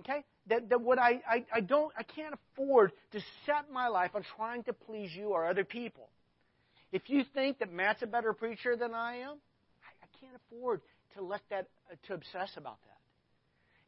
Okay? 0.00 0.24
That, 0.48 0.68
that 0.68 0.80
what 0.80 0.98
I, 0.98 1.20
I, 1.28 1.44
I 1.54 1.60
don't, 1.60 1.92
I 1.98 2.02
can't 2.02 2.34
afford 2.34 2.92
to 3.12 3.20
set 3.44 3.70
my 3.72 3.88
life 3.88 4.12
on 4.14 4.22
trying 4.36 4.62
to 4.64 4.72
please 4.72 5.10
you 5.14 5.28
or 5.28 5.46
other 5.46 5.64
people. 5.64 6.08
If 6.92 7.10
you 7.10 7.24
think 7.34 7.58
that 7.58 7.72
Matt's 7.72 8.02
a 8.02 8.06
better 8.06 8.32
preacher 8.32 8.76
than 8.76 8.94
I 8.94 9.16
am, 9.16 9.36
I, 9.82 10.04
I 10.04 10.06
can't 10.20 10.36
afford 10.36 10.80
to 11.16 11.22
let 11.22 11.40
that, 11.50 11.66
uh, 11.90 11.96
to 12.06 12.14
obsess 12.14 12.50
about 12.56 12.78
that. 12.82 12.96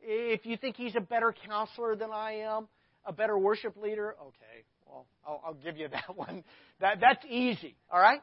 If 0.00 0.46
you 0.46 0.56
think 0.56 0.76
he's 0.76 0.96
a 0.96 1.00
better 1.00 1.34
counselor 1.46 1.94
than 1.96 2.10
I 2.10 2.40
am, 2.40 2.68
a 3.04 3.12
better 3.12 3.38
worship 3.38 3.76
leader, 3.76 4.16
okay, 4.20 4.64
well, 4.86 5.06
I'll, 5.26 5.42
I'll 5.46 5.54
give 5.54 5.76
you 5.76 5.88
that 5.92 6.16
one. 6.16 6.42
That, 6.80 6.98
that's 7.00 7.24
easy, 7.28 7.76
all 7.90 8.00
right? 8.00 8.20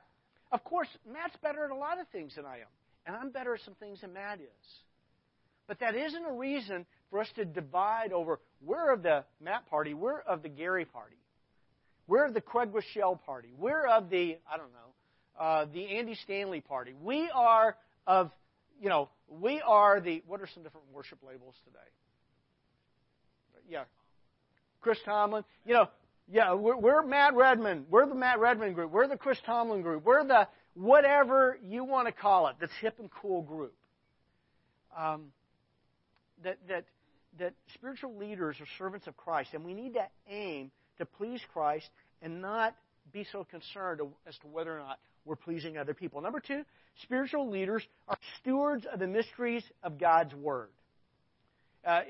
Of 0.52 0.64
course, 0.64 0.88
Matt's 1.12 1.36
better 1.42 1.66
at 1.66 1.72
a 1.72 1.76
lot 1.76 2.00
of 2.00 2.08
things 2.10 2.34
than 2.36 2.46
I 2.46 2.58
am, 2.58 2.68
and 3.06 3.16
I'm 3.16 3.30
better 3.32 3.56
at 3.56 3.62
some 3.62 3.76
things 3.76 4.02
than 4.02 4.14
Matt 4.14 4.40
is. 4.40 4.68
But 5.68 5.80
that 5.80 5.96
isn't 5.96 6.26
a 6.26 6.32
reason 6.32 6.86
for 7.10 7.20
us 7.20 7.28
to 7.36 7.46
divide 7.46 8.12
over 8.12 8.40
we're 8.62 8.92
of 8.92 9.04
the 9.04 9.24
Matt 9.42 9.70
party, 9.70 9.94
we're 9.94 10.20
of 10.20 10.42
the 10.44 10.50
Gary 10.50 10.86
party, 10.86 11.18
we're 12.08 12.26
of 12.26 12.34
the 12.34 12.42
Craig 12.42 12.72
Groeschel 12.72 13.22
party, 13.26 13.50
we're 13.58 13.86
of 13.86 14.10
the, 14.10 14.38
I 14.52 14.58
don't 14.58 14.72
know, 14.72 15.44
uh, 15.44 15.66
the 15.74 15.98
Andy 15.98 16.16
Stanley 16.24 16.62
party. 16.62 16.94
We 17.02 17.30
are 17.34 17.76
of, 18.08 18.32
you 18.82 18.90
know, 18.90 19.10
we 19.30 19.62
are 19.62 20.00
the, 20.00 20.24
what 20.28 20.42
are 20.42 20.48
some 20.54 20.64
different 20.64 20.88
worship 20.94 21.20
labels 21.28 21.56
today? 21.66 21.80
Yeah. 23.70 23.84
Chris 24.82 25.00
Tomlin. 25.04 25.44
You 25.66 25.74
know, 25.74 25.90
yeah, 26.32 26.54
we're, 26.54 26.78
we're 26.78 27.04
Matt 27.04 27.36
Redman. 27.36 27.86
We're 27.90 28.08
the 28.08 28.16
Matt 28.16 28.40
Redman 28.40 28.74
group. 28.74 28.92
We're 28.92 29.08
the 29.08 29.18
Chris 29.18 29.38
Tomlin 29.46 29.82
group. 29.82 30.06
We're 30.06 30.24
the 30.26 30.48
whatever 30.76 31.58
you 31.64 31.84
want 31.84 32.08
to 32.08 32.12
call 32.12 32.48
it, 32.48 32.56
that's 32.60 32.74
hip 32.82 33.00
and 33.00 33.10
cool 33.10 33.42
group. 33.42 33.74
Um, 34.98 35.32
that, 36.44 36.58
that, 36.68 36.86
that 37.40 37.54
spiritual 37.74 38.18
leaders 38.18 38.58
are 38.60 38.68
servants 38.78 39.08
of 39.08 39.18
Christ, 39.18 39.50
and 39.54 39.64
we 39.64 39.74
need 39.74 39.94
to 39.94 40.06
aim 40.30 40.72
to 40.98 41.06
please 41.06 41.42
Christ 41.54 41.90
and 42.22 42.42
not 42.42 42.76
be 43.12 43.26
so 43.32 43.44
concerned 43.44 44.02
as 44.28 44.36
to 44.40 44.48
whether 44.48 44.76
or 44.76 44.80
not 44.80 45.00
we're 45.26 45.36
pleasing 45.36 45.78
other 45.78 45.94
people. 45.94 46.22
Number 46.22 46.40
two, 46.40 46.62
spiritual 47.04 47.50
leaders 47.50 47.84
are 48.08 48.18
stewards 48.42 48.86
of 48.92 49.00
the 49.00 49.08
mysteries 49.08 49.64
of 49.84 50.00
God's 50.00 50.34
Word. 50.34 50.70
Uh, 51.86 52.02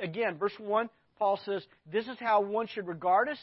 again, 0.00 0.38
verse 0.38 0.52
1, 0.58 0.88
Paul 1.18 1.38
says, 1.44 1.62
This 1.90 2.06
is 2.06 2.16
how 2.18 2.40
one 2.40 2.66
should 2.66 2.86
regard 2.86 3.28
us 3.28 3.38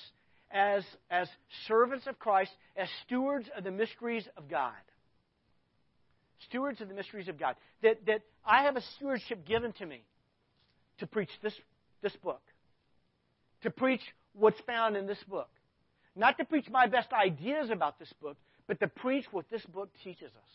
as, 0.52 0.84
as 1.10 1.28
servants 1.68 2.08
of 2.08 2.18
Christ, 2.20 2.52
as 2.76 2.88
stewards 3.06 3.48
of 3.56 3.64
the 3.64 3.72
mysteries 3.72 4.28
of 4.38 4.50
God. 4.50 4.74
Stewards 6.48 6.82
of 6.82 6.88
the 6.88 6.94
mysteries 6.94 7.28
of 7.28 7.40
God. 7.40 7.56
That, 7.84 8.06
that 8.06 8.22
I 8.46 8.64
have 8.64 8.76
a 8.76 8.82
stewardship 8.96 9.46
given 9.46 9.74
to 9.74 9.86
me 9.86 10.04
to 11.00 11.08
preach 11.08 11.30
this, 11.42 11.54
this 12.02 12.16
book, 12.18 12.42
to 13.64 13.70
preach 13.70 14.02
what's 14.34 14.60
found 14.62 14.96
in 14.96 15.08
this 15.08 15.24
book. 15.28 15.50
Not 16.16 16.38
to 16.40 16.46
preach 16.46 16.70
my 16.70 16.88
best 16.88 17.14
ideas 17.14 17.70
about 17.70 18.00
this 18.00 18.12
book, 18.22 18.38
but 18.68 18.80
to 18.80 18.88
preach 18.88 19.26
what 19.32 19.50
this 19.50 19.66
book 19.66 19.90
teaches 20.04 20.32
us. 20.32 20.52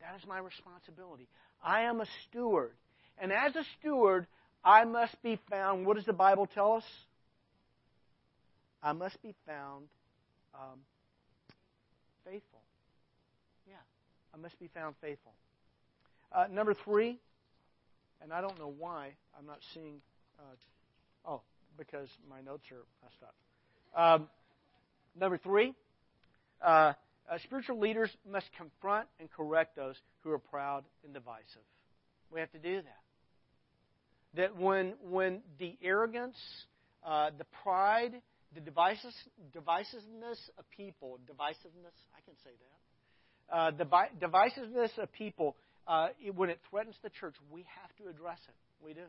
That 0.00 0.16
is 0.20 0.26
my 0.26 0.38
responsibility. 0.38 1.28
I 1.62 1.82
am 1.82 2.00
a 2.00 2.06
steward. 2.28 2.72
And 3.18 3.32
as 3.32 3.54
a 3.56 3.64
steward, 3.78 4.26
I 4.64 4.84
must 4.84 5.20
be 5.22 5.38
found, 5.50 5.86
what 5.86 5.96
does 5.96 6.06
the 6.06 6.12
Bible 6.12 6.46
tell 6.46 6.72
us? 6.72 6.84
I 8.82 8.92
must 8.92 9.20
be 9.22 9.34
found 9.46 9.86
um, 10.54 10.80
faithful. 12.24 12.60
Yeah, 13.66 13.74
I 14.34 14.36
must 14.36 14.58
be 14.58 14.68
found 14.74 14.94
faithful. 15.00 15.32
Uh, 16.30 16.46
number 16.50 16.74
three, 16.74 17.18
and 18.24 18.32
I 18.32 18.40
don't 18.40 18.58
know 18.58 18.72
why 18.76 19.10
I'm 19.38 19.46
not 19.46 19.58
seeing. 19.74 20.00
Uh, 20.38 21.30
oh, 21.30 21.42
because 21.78 22.08
my 22.28 22.40
notes 22.40 22.64
are 22.72 22.82
messed 23.02 23.22
up. 23.22 23.34
Um, 23.96 24.28
number 25.18 25.38
three, 25.38 25.74
uh, 26.60 26.94
uh, 27.30 27.38
spiritual 27.44 27.78
leaders 27.78 28.10
must 28.28 28.46
confront 28.56 29.06
and 29.20 29.30
correct 29.30 29.76
those 29.76 29.94
who 30.22 30.30
are 30.30 30.38
proud 30.38 30.84
and 31.04 31.12
divisive. 31.14 31.62
We 32.32 32.40
have 32.40 32.50
to 32.52 32.58
do 32.58 32.76
that. 32.76 33.02
That 34.36 34.56
when 34.56 34.94
when 35.08 35.42
the 35.58 35.76
arrogance, 35.82 36.36
uh, 37.06 37.30
the 37.38 37.46
pride, 37.62 38.14
the 38.54 38.60
divisiveness 38.60 40.38
of 40.58 40.64
people, 40.76 41.18
divisiveness, 41.30 41.94
I 42.16 42.20
can 42.24 42.34
say 42.42 42.50
that. 42.50 43.56
Uh, 43.56 43.70
the 43.70 43.84
divisiveness 44.26 44.96
of 44.98 45.12
people, 45.12 45.54
uh, 45.86 46.08
it, 46.24 46.34
when 46.34 46.50
it 46.50 46.58
threatens 46.70 46.96
the 47.02 47.10
church, 47.10 47.34
we 47.50 47.64
have 47.80 47.94
to 47.96 48.10
address 48.10 48.38
it. 48.48 48.84
We 48.84 48.94
do. 48.94 49.00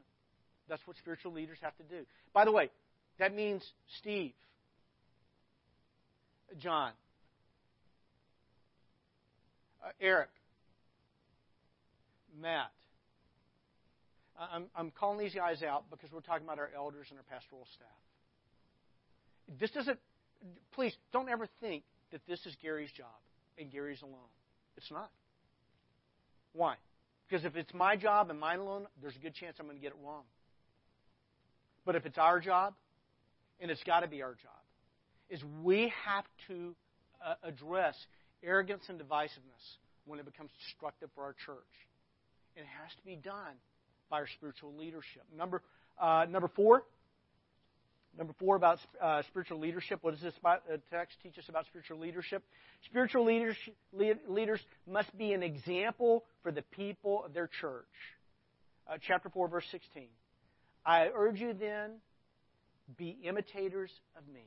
That's 0.68 0.82
what 0.86 0.98
spiritual 0.98 1.34
leaders 1.34 1.58
have 1.62 1.76
to 1.78 1.84
do. 1.84 2.06
By 2.34 2.46
the 2.46 2.52
way, 2.52 2.70
that 3.20 3.34
means 3.34 3.64
Steve, 4.00 4.34
John, 6.60 6.92
uh, 9.84 9.90
Eric, 10.02 10.30
Matt. 12.42 12.72
I'm, 14.38 14.66
I'm 14.76 14.92
calling 14.92 15.20
these 15.20 15.34
guys 15.34 15.64
out 15.64 15.86
because 15.90 16.12
we're 16.12 16.20
talking 16.20 16.46
about 16.46 16.60
our 16.60 16.70
elders 16.76 17.08
and 17.10 17.18
our 17.18 17.24
pastoral 17.24 17.66
staff. 17.74 17.88
This 19.60 19.72
doesn't, 19.72 20.00
please 20.74 20.94
don't 21.14 21.30
ever 21.30 21.48
think 21.62 21.84
that 22.12 22.22
this 22.28 22.46
is 22.46 22.56
Gary's 22.62 22.92
job 22.92 23.16
and 23.58 23.72
Gary's 23.72 24.02
alone. 24.02 24.30
It's 24.76 24.92
not. 24.92 25.10
Why? 26.56 26.76
Because 27.28 27.46
if 27.46 27.56
it's 27.56 27.74
my 27.74 27.96
job 27.96 28.30
and 28.30 28.40
mine 28.40 28.60
alone, 28.60 28.88
there's 29.02 29.16
a 29.16 29.20
good 29.20 29.34
chance 29.34 29.58
I'm 29.60 29.66
going 29.66 29.78
to 29.78 29.82
get 29.82 29.92
it 29.92 29.98
wrong. 30.06 30.24
But 31.86 31.96
if 31.96 32.06
it's 32.06 32.18
our 32.18 32.40
job, 32.40 32.74
and 33.60 33.70
it's 33.70 33.84
got 33.84 34.02
to 34.02 34.08
be 34.08 34.22
our 34.22 34.34
job, 34.34 34.62
is 35.30 35.42
we 35.64 35.92
have 36.06 36.26
to 36.48 36.76
uh, 37.26 37.36
address 37.44 37.96
arrogance 38.44 38.84
and 38.90 39.00
divisiveness 39.00 39.78
when 40.06 40.20
it 40.20 40.26
becomes 40.26 40.52
destructive 40.66 41.10
for 41.16 41.24
our 41.24 41.36
church. 41.46 41.58
It 42.56 42.66
has 42.82 42.92
to 42.96 43.06
be 43.06 43.16
done 43.16 43.56
by 44.10 44.18
our 44.18 44.28
spiritual 44.38 44.74
leadership. 44.78 45.24
Number 45.36 45.62
uh, 46.00 46.26
number 46.30 46.50
four, 46.56 46.84
Number 48.18 48.34
four 48.40 48.56
about 48.56 48.80
uh, 49.02 49.24
spiritual 49.28 49.60
leadership. 49.60 50.00
What 50.02 50.12
does 50.12 50.22
this 50.22 50.34
uh, 50.44 50.58
text 50.90 51.18
teach 51.22 51.38
us 51.38 51.46
about 51.50 51.66
spiritual 51.66 52.00
leadership? 52.00 52.44
Spiritual 52.86 53.26
leaders, 53.26 53.58
leaders 53.94 54.62
must 54.90 55.16
be 55.18 55.34
an 55.34 55.44
example 55.44 56.24
for 56.42 56.52
the 56.52 56.62
people 56.62 57.26
of 57.26 57.34
their 57.34 57.50
church. 57.60 57.86
Uh, 58.88 58.98
chapter 59.06 59.30
4, 59.30 59.50
verse 59.50 59.66
16. 59.72 60.08
I 60.86 61.10
urge 61.14 61.40
you 61.40 61.54
then, 61.54 61.96
be 62.98 63.18
imitators 63.24 63.90
of 64.18 64.24
me. 64.34 64.46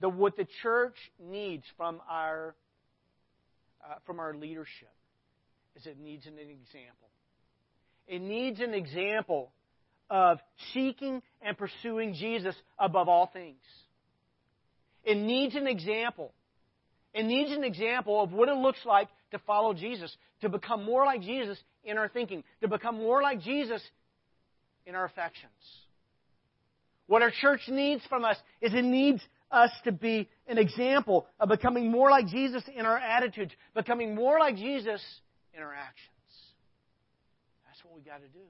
The, 0.00 0.08
what 0.08 0.36
the 0.36 0.46
church 0.62 0.96
needs 1.20 1.64
from 1.76 2.00
our, 2.08 2.54
uh, 3.84 3.94
from 4.06 4.20
our 4.20 4.34
leadership 4.34 4.92
is 5.76 5.86
it 5.86 5.98
needs 5.98 6.26
an 6.26 6.38
example. 6.38 7.08
It 8.06 8.20
needs 8.20 8.60
an 8.60 8.74
example 8.74 9.52
of 10.10 10.38
seeking 10.72 11.22
and 11.40 11.56
pursuing 11.56 12.14
Jesus 12.14 12.54
above 12.78 13.08
all 13.08 13.30
things. 13.32 13.62
It 15.04 15.16
needs 15.16 15.54
an 15.54 15.66
example. 15.66 16.32
It 17.14 17.24
needs 17.24 17.50
an 17.52 17.64
example 17.64 18.22
of 18.22 18.32
what 18.32 18.48
it 18.48 18.56
looks 18.56 18.84
like 18.84 19.08
to 19.32 19.38
follow 19.40 19.74
Jesus, 19.74 20.14
to 20.40 20.48
become 20.48 20.84
more 20.84 21.04
like 21.04 21.20
Jesus 21.22 21.58
in 21.84 21.98
our 21.98 22.08
thinking, 22.08 22.44
to 22.60 22.68
become 22.68 22.96
more 22.96 23.22
like 23.22 23.40
Jesus 23.40 23.82
in 24.86 24.94
our 24.94 25.04
affections. 25.04 25.50
What 27.06 27.22
our 27.22 27.32
church 27.40 27.60
needs 27.68 28.02
from 28.08 28.24
us 28.24 28.36
is 28.60 28.72
it 28.72 28.84
needs 28.84 29.20
us 29.50 29.70
to 29.84 29.92
be 29.92 30.28
an 30.46 30.56
example 30.56 31.26
of 31.38 31.48
becoming 31.50 31.90
more 31.90 32.10
like 32.10 32.26
Jesus 32.28 32.62
in 32.74 32.86
our 32.86 32.96
attitudes, 32.96 33.52
becoming 33.74 34.14
more 34.14 34.38
like 34.38 34.56
Jesus 34.56 35.02
in 35.52 35.62
our 35.62 35.74
actions. 35.74 36.08
That's 37.66 37.84
what 37.84 37.94
we've 37.94 38.06
got 38.06 38.22
to 38.22 38.28
do. 38.28 38.44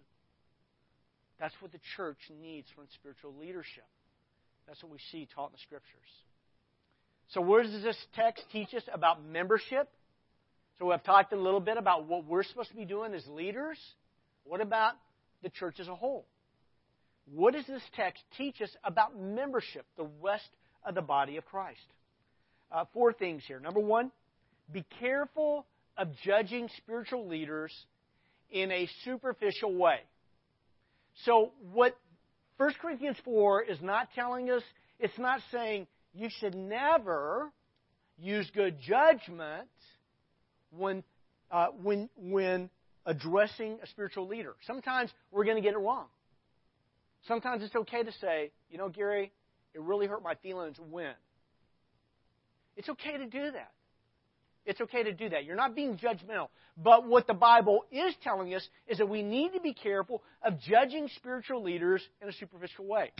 That's 1.42 1.54
what 1.58 1.72
the 1.72 1.80
church 1.96 2.18
needs 2.40 2.68
from 2.72 2.84
spiritual 2.94 3.34
leadership. 3.40 3.82
That's 4.68 4.80
what 4.80 4.92
we 4.92 4.98
see 5.10 5.26
taught 5.34 5.46
in 5.46 5.54
the 5.54 5.58
scriptures. 5.58 6.08
So, 7.30 7.40
where 7.40 7.64
does 7.64 7.82
this 7.82 7.96
text 8.14 8.44
teach 8.52 8.72
us 8.74 8.84
about 8.94 9.24
membership? 9.26 9.88
So, 10.78 10.86
we've 10.86 11.02
talked 11.02 11.32
a 11.32 11.36
little 11.36 11.58
bit 11.58 11.78
about 11.78 12.06
what 12.06 12.26
we're 12.26 12.44
supposed 12.44 12.70
to 12.70 12.76
be 12.76 12.84
doing 12.84 13.12
as 13.12 13.26
leaders. 13.26 13.76
What 14.44 14.60
about 14.60 14.92
the 15.42 15.48
church 15.48 15.80
as 15.80 15.88
a 15.88 15.96
whole? 15.96 16.26
What 17.34 17.54
does 17.54 17.66
this 17.66 17.82
text 17.96 18.22
teach 18.38 18.62
us 18.62 18.70
about 18.84 19.18
membership, 19.18 19.84
the 19.96 20.06
rest 20.22 20.48
of 20.84 20.94
the 20.94 21.02
body 21.02 21.38
of 21.38 21.44
Christ? 21.46 21.80
Uh, 22.70 22.84
four 22.94 23.12
things 23.12 23.42
here. 23.48 23.58
Number 23.58 23.80
one, 23.80 24.12
be 24.72 24.84
careful 25.00 25.66
of 25.98 26.06
judging 26.24 26.68
spiritual 26.76 27.26
leaders 27.26 27.72
in 28.52 28.70
a 28.70 28.88
superficial 29.04 29.74
way. 29.74 30.02
So, 31.24 31.52
what 31.72 31.96
1 32.56 32.74
Corinthians 32.80 33.16
4 33.24 33.64
is 33.64 33.78
not 33.82 34.08
telling 34.14 34.50
us, 34.50 34.62
it's 34.98 35.18
not 35.18 35.40
saying 35.50 35.86
you 36.14 36.28
should 36.30 36.54
never 36.54 37.50
use 38.18 38.50
good 38.54 38.78
judgment 38.80 39.68
when, 40.70 41.02
uh, 41.50 41.68
when, 41.82 42.08
when 42.16 42.70
addressing 43.04 43.78
a 43.82 43.86
spiritual 43.88 44.28
leader. 44.28 44.54
Sometimes 44.66 45.10
we're 45.30 45.44
going 45.44 45.56
to 45.56 45.62
get 45.62 45.74
it 45.74 45.78
wrong. 45.78 46.06
Sometimes 47.26 47.62
it's 47.62 47.74
okay 47.74 48.02
to 48.02 48.12
say, 48.20 48.50
you 48.70 48.78
know, 48.78 48.88
Gary, 48.88 49.32
it 49.74 49.80
really 49.80 50.06
hurt 50.06 50.22
my 50.22 50.34
feelings 50.36 50.76
when. 50.90 51.14
It's 52.76 52.88
okay 52.88 53.18
to 53.18 53.26
do 53.26 53.50
that. 53.52 53.72
It's 54.64 54.80
okay 54.80 55.02
to 55.02 55.12
do 55.12 55.28
that. 55.30 55.44
You're 55.44 55.56
not 55.56 55.74
being 55.74 55.96
judgmental. 55.96 56.48
But 56.76 57.08
what 57.08 57.26
the 57.26 57.34
Bible 57.34 57.84
is 57.90 58.14
telling 58.22 58.54
us 58.54 58.66
is 58.86 58.98
that 58.98 59.08
we 59.08 59.22
need 59.22 59.54
to 59.54 59.60
be 59.60 59.74
careful 59.74 60.22
of 60.42 60.60
judging 60.60 61.08
spiritual 61.16 61.62
leaders 61.62 62.00
in 62.20 62.28
a 62.28 62.32
superficial 62.32 62.86
way. 62.86 63.10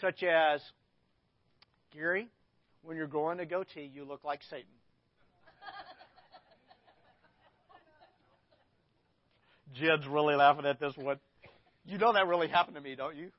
Such 0.00 0.22
as, 0.22 0.62
Gary, 1.92 2.28
when 2.82 2.96
you're 2.96 3.06
growing 3.06 3.40
a 3.40 3.46
goatee, 3.46 3.90
you 3.92 4.04
look 4.04 4.24
like 4.24 4.40
Satan. 4.48 4.64
Jed's 9.74 10.06
really 10.06 10.34
laughing 10.34 10.64
at 10.66 10.80
this 10.80 10.96
one. 10.96 11.20
You 11.86 11.98
know 11.98 12.14
that 12.14 12.26
really 12.26 12.48
happened 12.48 12.76
to 12.76 12.82
me, 12.82 12.94
don't 12.94 13.16
you? 13.16 13.30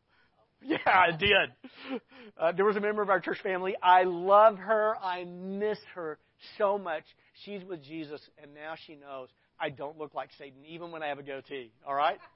Yeah, 0.67 0.77
I 0.85 1.11
did. 1.15 2.01
Uh, 2.39 2.51
there 2.53 2.65
was 2.65 2.75
a 2.75 2.79
member 2.79 3.01
of 3.03 3.09
our 3.09 3.19
church 3.19 3.37
family. 3.43 3.75
I 3.83 4.03
love 4.03 4.57
her. 4.57 4.95
I 5.01 5.23
miss 5.23 5.77
her 5.93 6.17
so 6.57 6.77
much. 6.77 7.03
She's 7.43 7.63
with 7.63 7.83
Jesus, 7.83 8.19
and 8.41 8.53
now 8.53 8.73
she 8.87 8.95
knows 8.95 9.29
I 9.59 9.69
don't 9.69 9.97
look 9.97 10.13
like 10.13 10.29
Satan, 10.37 10.65
even 10.67 10.91
when 10.91 11.03
I 11.03 11.07
have 11.07 11.19
a 11.19 11.23
goatee. 11.23 11.71
All 11.87 11.95
right? 11.95 12.17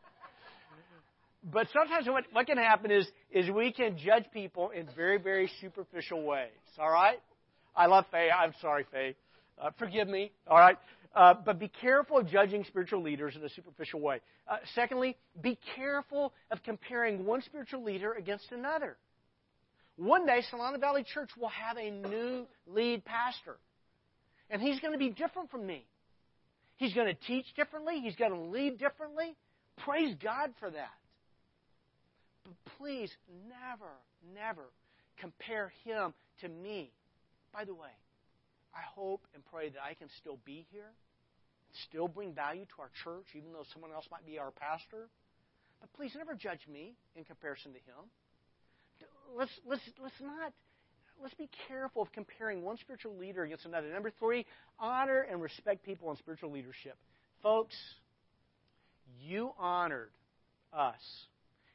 But 1.42 1.68
sometimes 1.72 2.06
what, 2.06 2.26
what 2.34 2.48
can 2.48 2.58
happen 2.58 2.92
is, 2.92 3.08
is 3.32 3.50
we 3.50 3.72
can 3.72 3.98
judge 3.98 4.26
people 4.34 4.72
in 4.72 4.90
very, 4.94 5.18
very 5.18 5.50
superficial 5.62 6.22
ways. 6.24 6.50
All 6.78 6.92
right? 6.92 7.18
I 7.74 7.86
love 7.86 8.04
Faye. 8.12 8.30
I'm 8.30 8.54
sorry, 8.62 8.86
Faye. 8.92 9.16
Uh, 9.58 9.70
forgive 9.80 10.10
me. 10.10 10.34
All 10.48 10.58
right? 10.58 10.76
Uh, 11.16 11.34
but 11.34 11.58
be 11.58 11.68
careful 11.82 12.20
of 12.20 12.28
judging 12.28 12.64
spiritual 12.66 13.02
leaders 13.02 13.36
in 13.36 13.44
a 13.44 13.50
superficial 13.50 14.00
way. 14.00 14.22
Uh, 14.48 14.58
secondly, 14.76 15.18
be 15.42 15.58
careful 15.76 16.34
of 16.52 16.62
comparing 16.64 17.26
one 17.26 17.42
spiritual 17.42 17.84
leader 17.84 18.14
against 18.14 18.52
another. 18.52 18.96
One 19.96 20.26
day, 20.26 20.44
Solana 20.54 20.80
Valley 20.80 21.04
Church 21.04 21.30
will 21.38 21.50
have 21.50 21.78
a 21.78 21.90
new 21.90 22.46
lead 22.68 23.04
pastor. 23.04 23.58
And 24.50 24.62
he's 24.62 24.80
going 24.80 24.94
to 24.94 25.00
be 25.00 25.10
different 25.10 25.52
from 25.52 25.66
me. 25.66 25.86
He's 26.78 26.94
going 26.94 27.08
to 27.08 27.20
teach 27.28 27.46
differently. 27.56 28.00
He's 28.02 28.16
going 28.16 28.32
to 28.32 28.40
lead 28.40 28.80
differently. 28.80 29.36
Praise 29.84 30.16
God 30.24 30.52
for 30.60 30.70
that. 30.70 30.94
But 32.46 32.54
please 32.78 33.12
never, 33.50 33.92
never 34.34 34.64
compare 35.20 35.74
him 35.84 36.14
to 36.42 36.48
me. 36.48 36.92
By 37.54 37.66
the 37.66 37.74
way, 37.74 37.90
I 38.74 38.82
hope 38.96 39.22
and 39.34 39.44
pray 39.52 39.70
that 39.70 39.82
I 39.84 39.94
can 39.94 40.08
still 40.20 40.40
be 40.46 40.66
here, 40.72 40.92
still 41.90 42.08
bring 42.08 42.34
value 42.34 42.66
to 42.66 42.82
our 42.82 42.92
church, 43.04 43.26
even 43.36 43.52
though 43.54 43.66
someone 43.74 43.92
else 43.92 44.06
might 44.12 44.26
be 44.26 44.38
our 44.40 44.52
pastor. 44.52 45.10
But 45.82 45.94
please 45.94 46.12
never 46.16 46.36
judge 46.36 46.68
me 46.72 46.94
in 47.16 47.24
comparison 47.24 47.72
to 47.74 47.80
him. 47.80 48.10
Let's, 49.36 49.52
let's, 49.68 49.82
let's 50.02 50.20
not. 50.22 50.54
Let's 51.22 51.34
be 51.34 51.50
careful 51.68 52.02
of 52.02 52.12
comparing 52.14 52.64
one 52.64 52.78
spiritual 52.78 53.18
leader 53.18 53.44
against 53.44 53.66
another. 53.66 53.92
Number 53.92 54.12
three, 54.20 54.46
honor 54.80 55.26
and 55.30 55.42
respect 55.42 55.84
people 55.84 56.10
in 56.12 56.18
spiritual 56.18 56.52
leadership. 56.52 56.96
Folks, 57.44 57.76
you 59.22 59.52
honored 59.58 60.12
us. 60.74 61.02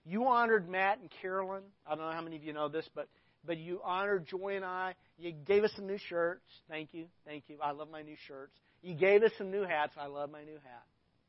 You 0.07 0.27
honored 0.27 0.69
Matt 0.69 0.99
and 0.99 1.11
Carolyn. 1.21 1.63
I 1.87 1.95
don't 1.95 2.07
know 2.07 2.13
how 2.13 2.23
many 2.23 2.37
of 2.37 2.45
you 2.45 2.53
know 2.53 2.69
this, 2.69 2.89
but 2.95 3.09
but 3.47 3.59
you 3.59 3.81
honored 3.85 4.27
Joy 4.27 4.57
and 4.57 4.65
I. 4.65 4.95
You 5.19 5.33
gave 5.33 5.65
us 5.65 5.71
some 5.77 5.87
new 5.87 5.99
shirts. 6.09 6.43
Thank 6.69 6.93
you. 6.93 7.07
Thank 7.25 7.45
you. 7.49 7.57
I 7.63 7.73
love 7.73 7.89
my 7.91 8.03
new 8.03 8.17
shirts. 8.27 8.53
You 8.83 8.95
gave 8.95 9.23
us 9.23 9.31
some 9.39 9.51
new 9.51 9.63
hats. 9.63 9.93
I 9.99 10.07
love 10.07 10.31
my 10.31 10.45
new 10.45 10.55
hat. 10.55 10.85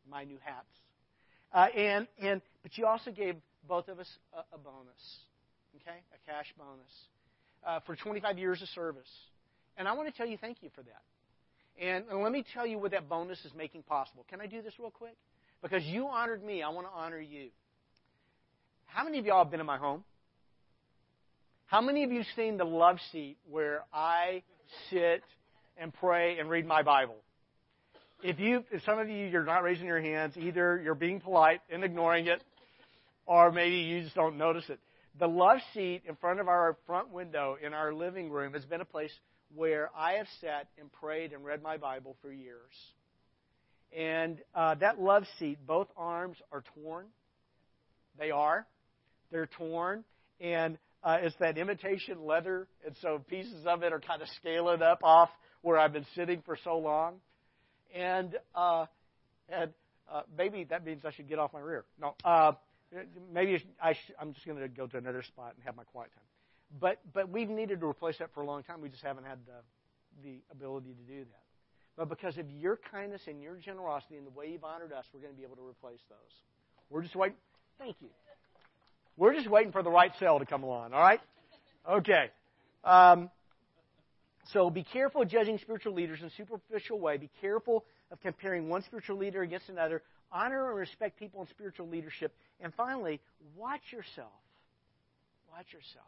My 0.09 0.24
new 0.24 0.38
hats. 0.43 0.68
Uh, 1.53 1.68
and 1.78 2.07
and 2.22 2.41
but 2.63 2.78
you 2.78 2.86
also 2.86 3.11
gave 3.11 3.36
both 3.68 3.88
of 3.88 3.99
us 3.99 4.09
a, 4.34 4.55
a 4.55 4.57
bonus. 4.57 5.20
Okay, 5.76 5.97
a 6.13 6.32
cash 6.32 6.53
bonus 6.57 6.91
uh, 7.66 7.80
for 7.86 7.95
25 7.95 8.38
years 8.38 8.61
of 8.61 8.68
service. 8.70 9.09
And 9.78 9.88
I 9.88 9.93
want 9.93 10.07
to 10.09 10.16
tell 10.16 10.28
you 10.28 10.38
thank 10.38 10.57
you 10.61 10.70
for 10.74 10.84
that. 10.84 11.01
And, 11.80 12.05
and 12.09 12.22
let 12.22 12.32
me 12.32 12.45
tell 12.53 12.66
you 12.66 12.78
what 12.78 12.91
that 12.91 13.09
bonus 13.09 13.43
is 13.43 13.51
making 13.55 13.84
possible. 13.84 14.26
Can 14.30 14.39
I 14.39 14.47
do 14.47 14.61
this 14.61 14.74
real 14.80 14.91
quick? 14.91 15.16
Because 15.61 15.84
you 15.84 16.07
honored 16.07 16.43
me, 16.43 16.63
I 16.63 16.70
want 16.70 16.88
to 16.88 16.93
honor 16.93 17.20
you. 17.20 17.49
How 18.86 19.03
many 19.03 19.20
of 19.20 19.26
y'all 19.26 19.43
have 19.43 19.51
been 19.51 19.59
in 19.59 19.66
my 19.66 19.78
home? 19.78 20.03
How 21.68 21.82
many 21.82 22.03
of 22.03 22.11
you 22.11 22.24
seen 22.36 22.57
the 22.57 22.63
love 22.63 22.97
seat 23.11 23.38
where 23.49 23.84
I 23.91 24.43
sit 24.91 25.24
and 25.78 25.91
pray 25.91 26.38
and 26.38 26.47
read 26.47 26.68
my 26.68 26.84
Bible? 26.84 27.16
If 28.22 28.39
you, 28.39 28.63
if 28.72 28.84
some 28.84 28.99
of 28.99 29.09
you, 29.09 29.26
you're 29.26 29.43
not 29.43 29.63
raising 29.63 29.88
your 29.88 29.99
hands, 29.99 30.36
either 30.38 30.80
you're 30.84 30.93
being 30.93 31.20
polite 31.20 31.61
and 31.72 31.84
ignoring 31.84 32.28
it, 32.28 32.43
or 33.26 33.51
maybe 33.51 33.78
you 33.78 34.03
just 34.03 34.13
don't 34.13 34.38
notice 34.38 34.66
it. 34.70 34.80
The 35.18 35.28
love 35.28 35.57
seat 35.74 36.03
in 36.07 36.16
front 36.16 36.39
of 36.39 36.47
our 36.47 36.78
front 36.86 37.09
window 37.09 37.57
in 37.59 37.74
our 37.74 37.93
living 37.93 38.30
room 38.30 38.53
has 38.53 38.63
been 38.63 38.82
a 38.82 38.86
place 38.86 39.11
where 39.55 39.89
I 39.97 40.13
have 40.13 40.28
sat 40.41 40.68
and 40.80 40.91
prayed 40.91 41.34
and 41.34 41.43
read 41.43 41.63
my 41.63 41.78
Bible 41.78 42.16
for 42.22 42.32
years. 42.32 42.59
And 43.95 44.38
uh, 44.53 44.76
that 44.76 45.01
love 45.01 45.24
seat, 45.39 45.57
both 45.66 45.88
arms 45.97 46.38
are 46.51 46.63
torn. 46.76 47.07
They 48.20 48.30
are. 48.30 48.68
They're 49.32 49.49
torn. 49.57 50.03
And 50.39 50.78
uh, 51.06 51.20
it's 51.22 51.36
that 51.39 51.60
imitation 51.60 52.26
leather, 52.26 52.68
and 52.84 52.95
so 53.01 53.22
pieces 53.30 53.66
of 53.68 53.84
it 53.84 53.93
are 53.93 53.99
kind 53.99 54.24
of 54.24 54.28
scaling 54.39 54.82
up 54.82 54.99
off 55.03 55.30
where 55.62 55.78
I've 55.78 55.93
been 55.93 56.06
sitting 56.16 56.41
for 56.43 56.58
so 56.64 56.80
long. 56.80 57.18
And 57.95 58.36
uh, 58.56 58.88
and 59.47 59.72
uh, 60.12 60.22
maybe 60.36 60.64
that 60.66 60.84
means 60.84 61.06
I 61.06 61.12
should 61.12 61.30
get 61.30 61.38
off 61.38 61.53
my 61.53 61.60
rear. 61.60 61.86
No, 62.01 62.16
uh, 62.26 62.53
maybe 63.32 63.64
I 63.82 63.93
sh- 63.93 64.12
I'm 64.20 64.34
just 64.34 64.47
going 64.47 64.60
to 64.60 64.68
go 64.68 64.88
to 64.88 64.97
another 64.97 65.22
spot 65.22 65.53
and 65.56 65.64
have 65.64 65.76
my 65.76 65.84
quiet 65.84 66.10
time. 66.14 66.24
But 66.82 66.99
but 67.14 67.30
we've 67.30 67.49
needed 67.49 67.82
to 67.82 67.86
replace 67.86 68.18
that 68.18 68.34
for 68.34 68.41
a 68.41 68.45
long 68.45 68.64
time. 68.64 68.82
We 68.82 68.89
just 68.89 69.03
haven't 69.03 69.26
had 69.26 69.38
the 69.45 70.28
the 70.28 70.41
ability 70.51 70.89
to 70.89 71.14
do 71.14 71.20
that. 71.20 71.43
But 71.95 72.10
because 72.10 72.38
of 72.39 72.49
your 72.49 72.80
kindness 72.91 73.22
and 73.28 73.41
your 73.41 73.56
generosity 73.58 74.18
and 74.18 74.26
the 74.26 74.32
way 74.32 74.47
you've 74.51 74.64
honored 74.64 74.91
us, 74.91 75.06
we're 75.14 75.22
going 75.22 75.34
to 75.34 75.38
be 75.38 75.45
able 75.45 75.56
to 75.56 75.66
replace 75.66 76.01
those. 76.10 76.34
We're 76.89 77.03
just 77.03 77.16
waiting. 77.16 77.38
Thank 77.78 77.97
you. 78.01 78.10
We're 79.18 79.34
just 79.34 79.49
waiting 79.49 79.72
for 79.72 79.84
the 79.84 79.89
right 79.89 80.11
sale 80.20 80.39
to 80.39 80.45
come 80.45 80.63
along, 80.63 80.93
all 80.93 80.99
right? 80.99 81.22
Okay. 81.89 82.30
Um, 82.84 83.30
so 84.53 84.70
be 84.70 84.84
careful 84.84 85.22
of 85.22 85.30
judging 85.30 85.57
spiritual 85.57 85.93
leaders 85.93 86.20
in 86.22 86.28
a 86.28 86.32
superficial 86.32 86.99
way. 86.99 87.18
Be 87.18 87.32
careful 87.41 87.86
of 88.11 88.20
comparing 88.22 88.70
one 88.70 88.84
spiritual 88.84 89.18
leader 89.18 89.41
against 89.41 89.70
another. 89.70 90.01
Honor 90.32 90.70
and 90.70 90.78
respect 90.78 91.18
people 91.18 91.41
in 91.41 91.47
spiritual 91.47 91.88
leadership. 91.88 92.34
And 92.59 92.74
finally, 92.76 93.22
watch 93.55 93.82
yourself. 93.91 94.32
Watch 95.51 95.68
yourself 95.72 96.05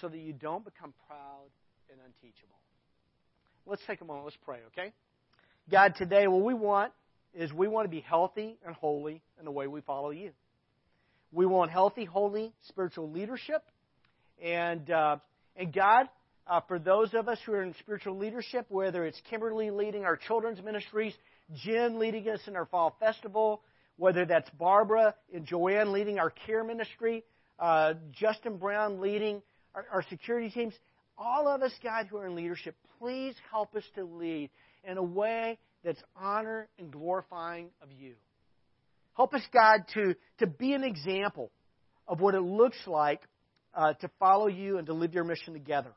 so 0.00 0.08
that 0.08 0.18
you 0.18 0.32
don't 0.32 0.64
become 0.64 0.94
proud 1.06 1.50
and 1.90 2.00
unteachable. 2.00 2.56
Let's 3.66 3.82
take 3.86 4.00
a 4.00 4.04
moment. 4.04 4.24
Let's 4.24 4.38
pray, 4.44 4.58
okay? 4.68 4.92
God, 5.70 5.94
today 5.96 6.26
what 6.26 6.42
we 6.42 6.54
want 6.54 6.92
is 7.34 7.52
we 7.52 7.68
want 7.68 7.84
to 7.84 7.90
be 7.90 8.00
healthy 8.00 8.56
and 8.64 8.74
holy 8.74 9.22
in 9.38 9.44
the 9.44 9.50
way 9.50 9.66
we 9.66 9.82
follow 9.82 10.10
you. 10.10 10.30
We 11.32 11.46
want 11.46 11.70
healthy, 11.70 12.04
holy 12.04 12.52
spiritual 12.68 13.10
leadership. 13.10 13.62
And, 14.42 14.90
uh, 14.90 15.16
and 15.56 15.72
God, 15.72 16.08
uh, 16.46 16.60
for 16.66 16.78
those 16.78 17.14
of 17.14 17.28
us 17.28 17.38
who 17.46 17.52
are 17.52 17.62
in 17.62 17.74
spiritual 17.78 18.18
leadership, 18.18 18.66
whether 18.68 19.04
it's 19.04 19.20
Kimberly 19.30 19.70
leading 19.70 20.04
our 20.04 20.16
children's 20.16 20.62
ministries, 20.62 21.14
Jen 21.54 21.98
leading 21.98 22.28
us 22.28 22.40
in 22.46 22.56
our 22.56 22.66
fall 22.66 22.96
festival, 22.98 23.62
whether 23.96 24.24
that's 24.24 24.50
Barbara 24.58 25.14
and 25.32 25.46
Joanne 25.46 25.92
leading 25.92 26.18
our 26.18 26.30
care 26.30 26.64
ministry, 26.64 27.22
uh, 27.58 27.94
Justin 28.12 28.56
Brown 28.56 29.00
leading 29.00 29.42
our, 29.74 29.86
our 29.92 30.02
security 30.08 30.50
teams, 30.50 30.74
all 31.16 31.46
of 31.46 31.62
us, 31.62 31.72
God, 31.82 32.06
who 32.06 32.16
are 32.16 32.26
in 32.26 32.34
leadership, 32.34 32.74
please 32.98 33.34
help 33.50 33.76
us 33.76 33.84
to 33.94 34.04
lead 34.04 34.50
in 34.84 34.96
a 34.96 35.02
way 35.02 35.58
that's 35.84 36.02
honor 36.16 36.68
and 36.78 36.90
glorifying 36.90 37.68
of 37.82 37.88
you. 37.92 38.14
Help 39.20 39.34
us, 39.34 39.42
God, 39.52 39.80
to, 39.92 40.14
to 40.38 40.46
be 40.46 40.72
an 40.72 40.82
example 40.82 41.50
of 42.08 42.20
what 42.20 42.34
it 42.34 42.40
looks 42.40 42.78
like 42.86 43.20
uh, 43.74 43.92
to 43.92 44.10
follow 44.18 44.46
you 44.46 44.78
and 44.78 44.86
to 44.86 44.94
live 44.94 45.12
your 45.12 45.24
mission 45.24 45.52
together. 45.52 45.92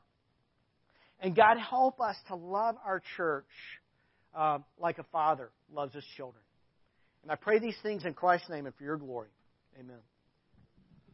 And 1.20 1.34
God, 1.34 1.56
help 1.56 2.02
us 2.02 2.16
to 2.28 2.34
love 2.34 2.74
our 2.84 3.00
church 3.16 3.46
uh, 4.36 4.58
like 4.78 4.98
a 4.98 5.04
father 5.04 5.48
loves 5.72 5.94
his 5.94 6.04
children. 6.18 6.42
And 7.22 7.32
I 7.32 7.36
pray 7.36 7.58
these 7.58 7.78
things 7.82 8.04
in 8.04 8.12
Christ's 8.12 8.50
name 8.50 8.66
and 8.66 8.74
for 8.74 8.84
your 8.84 8.98
glory. 8.98 9.30
Amen. 9.80 9.96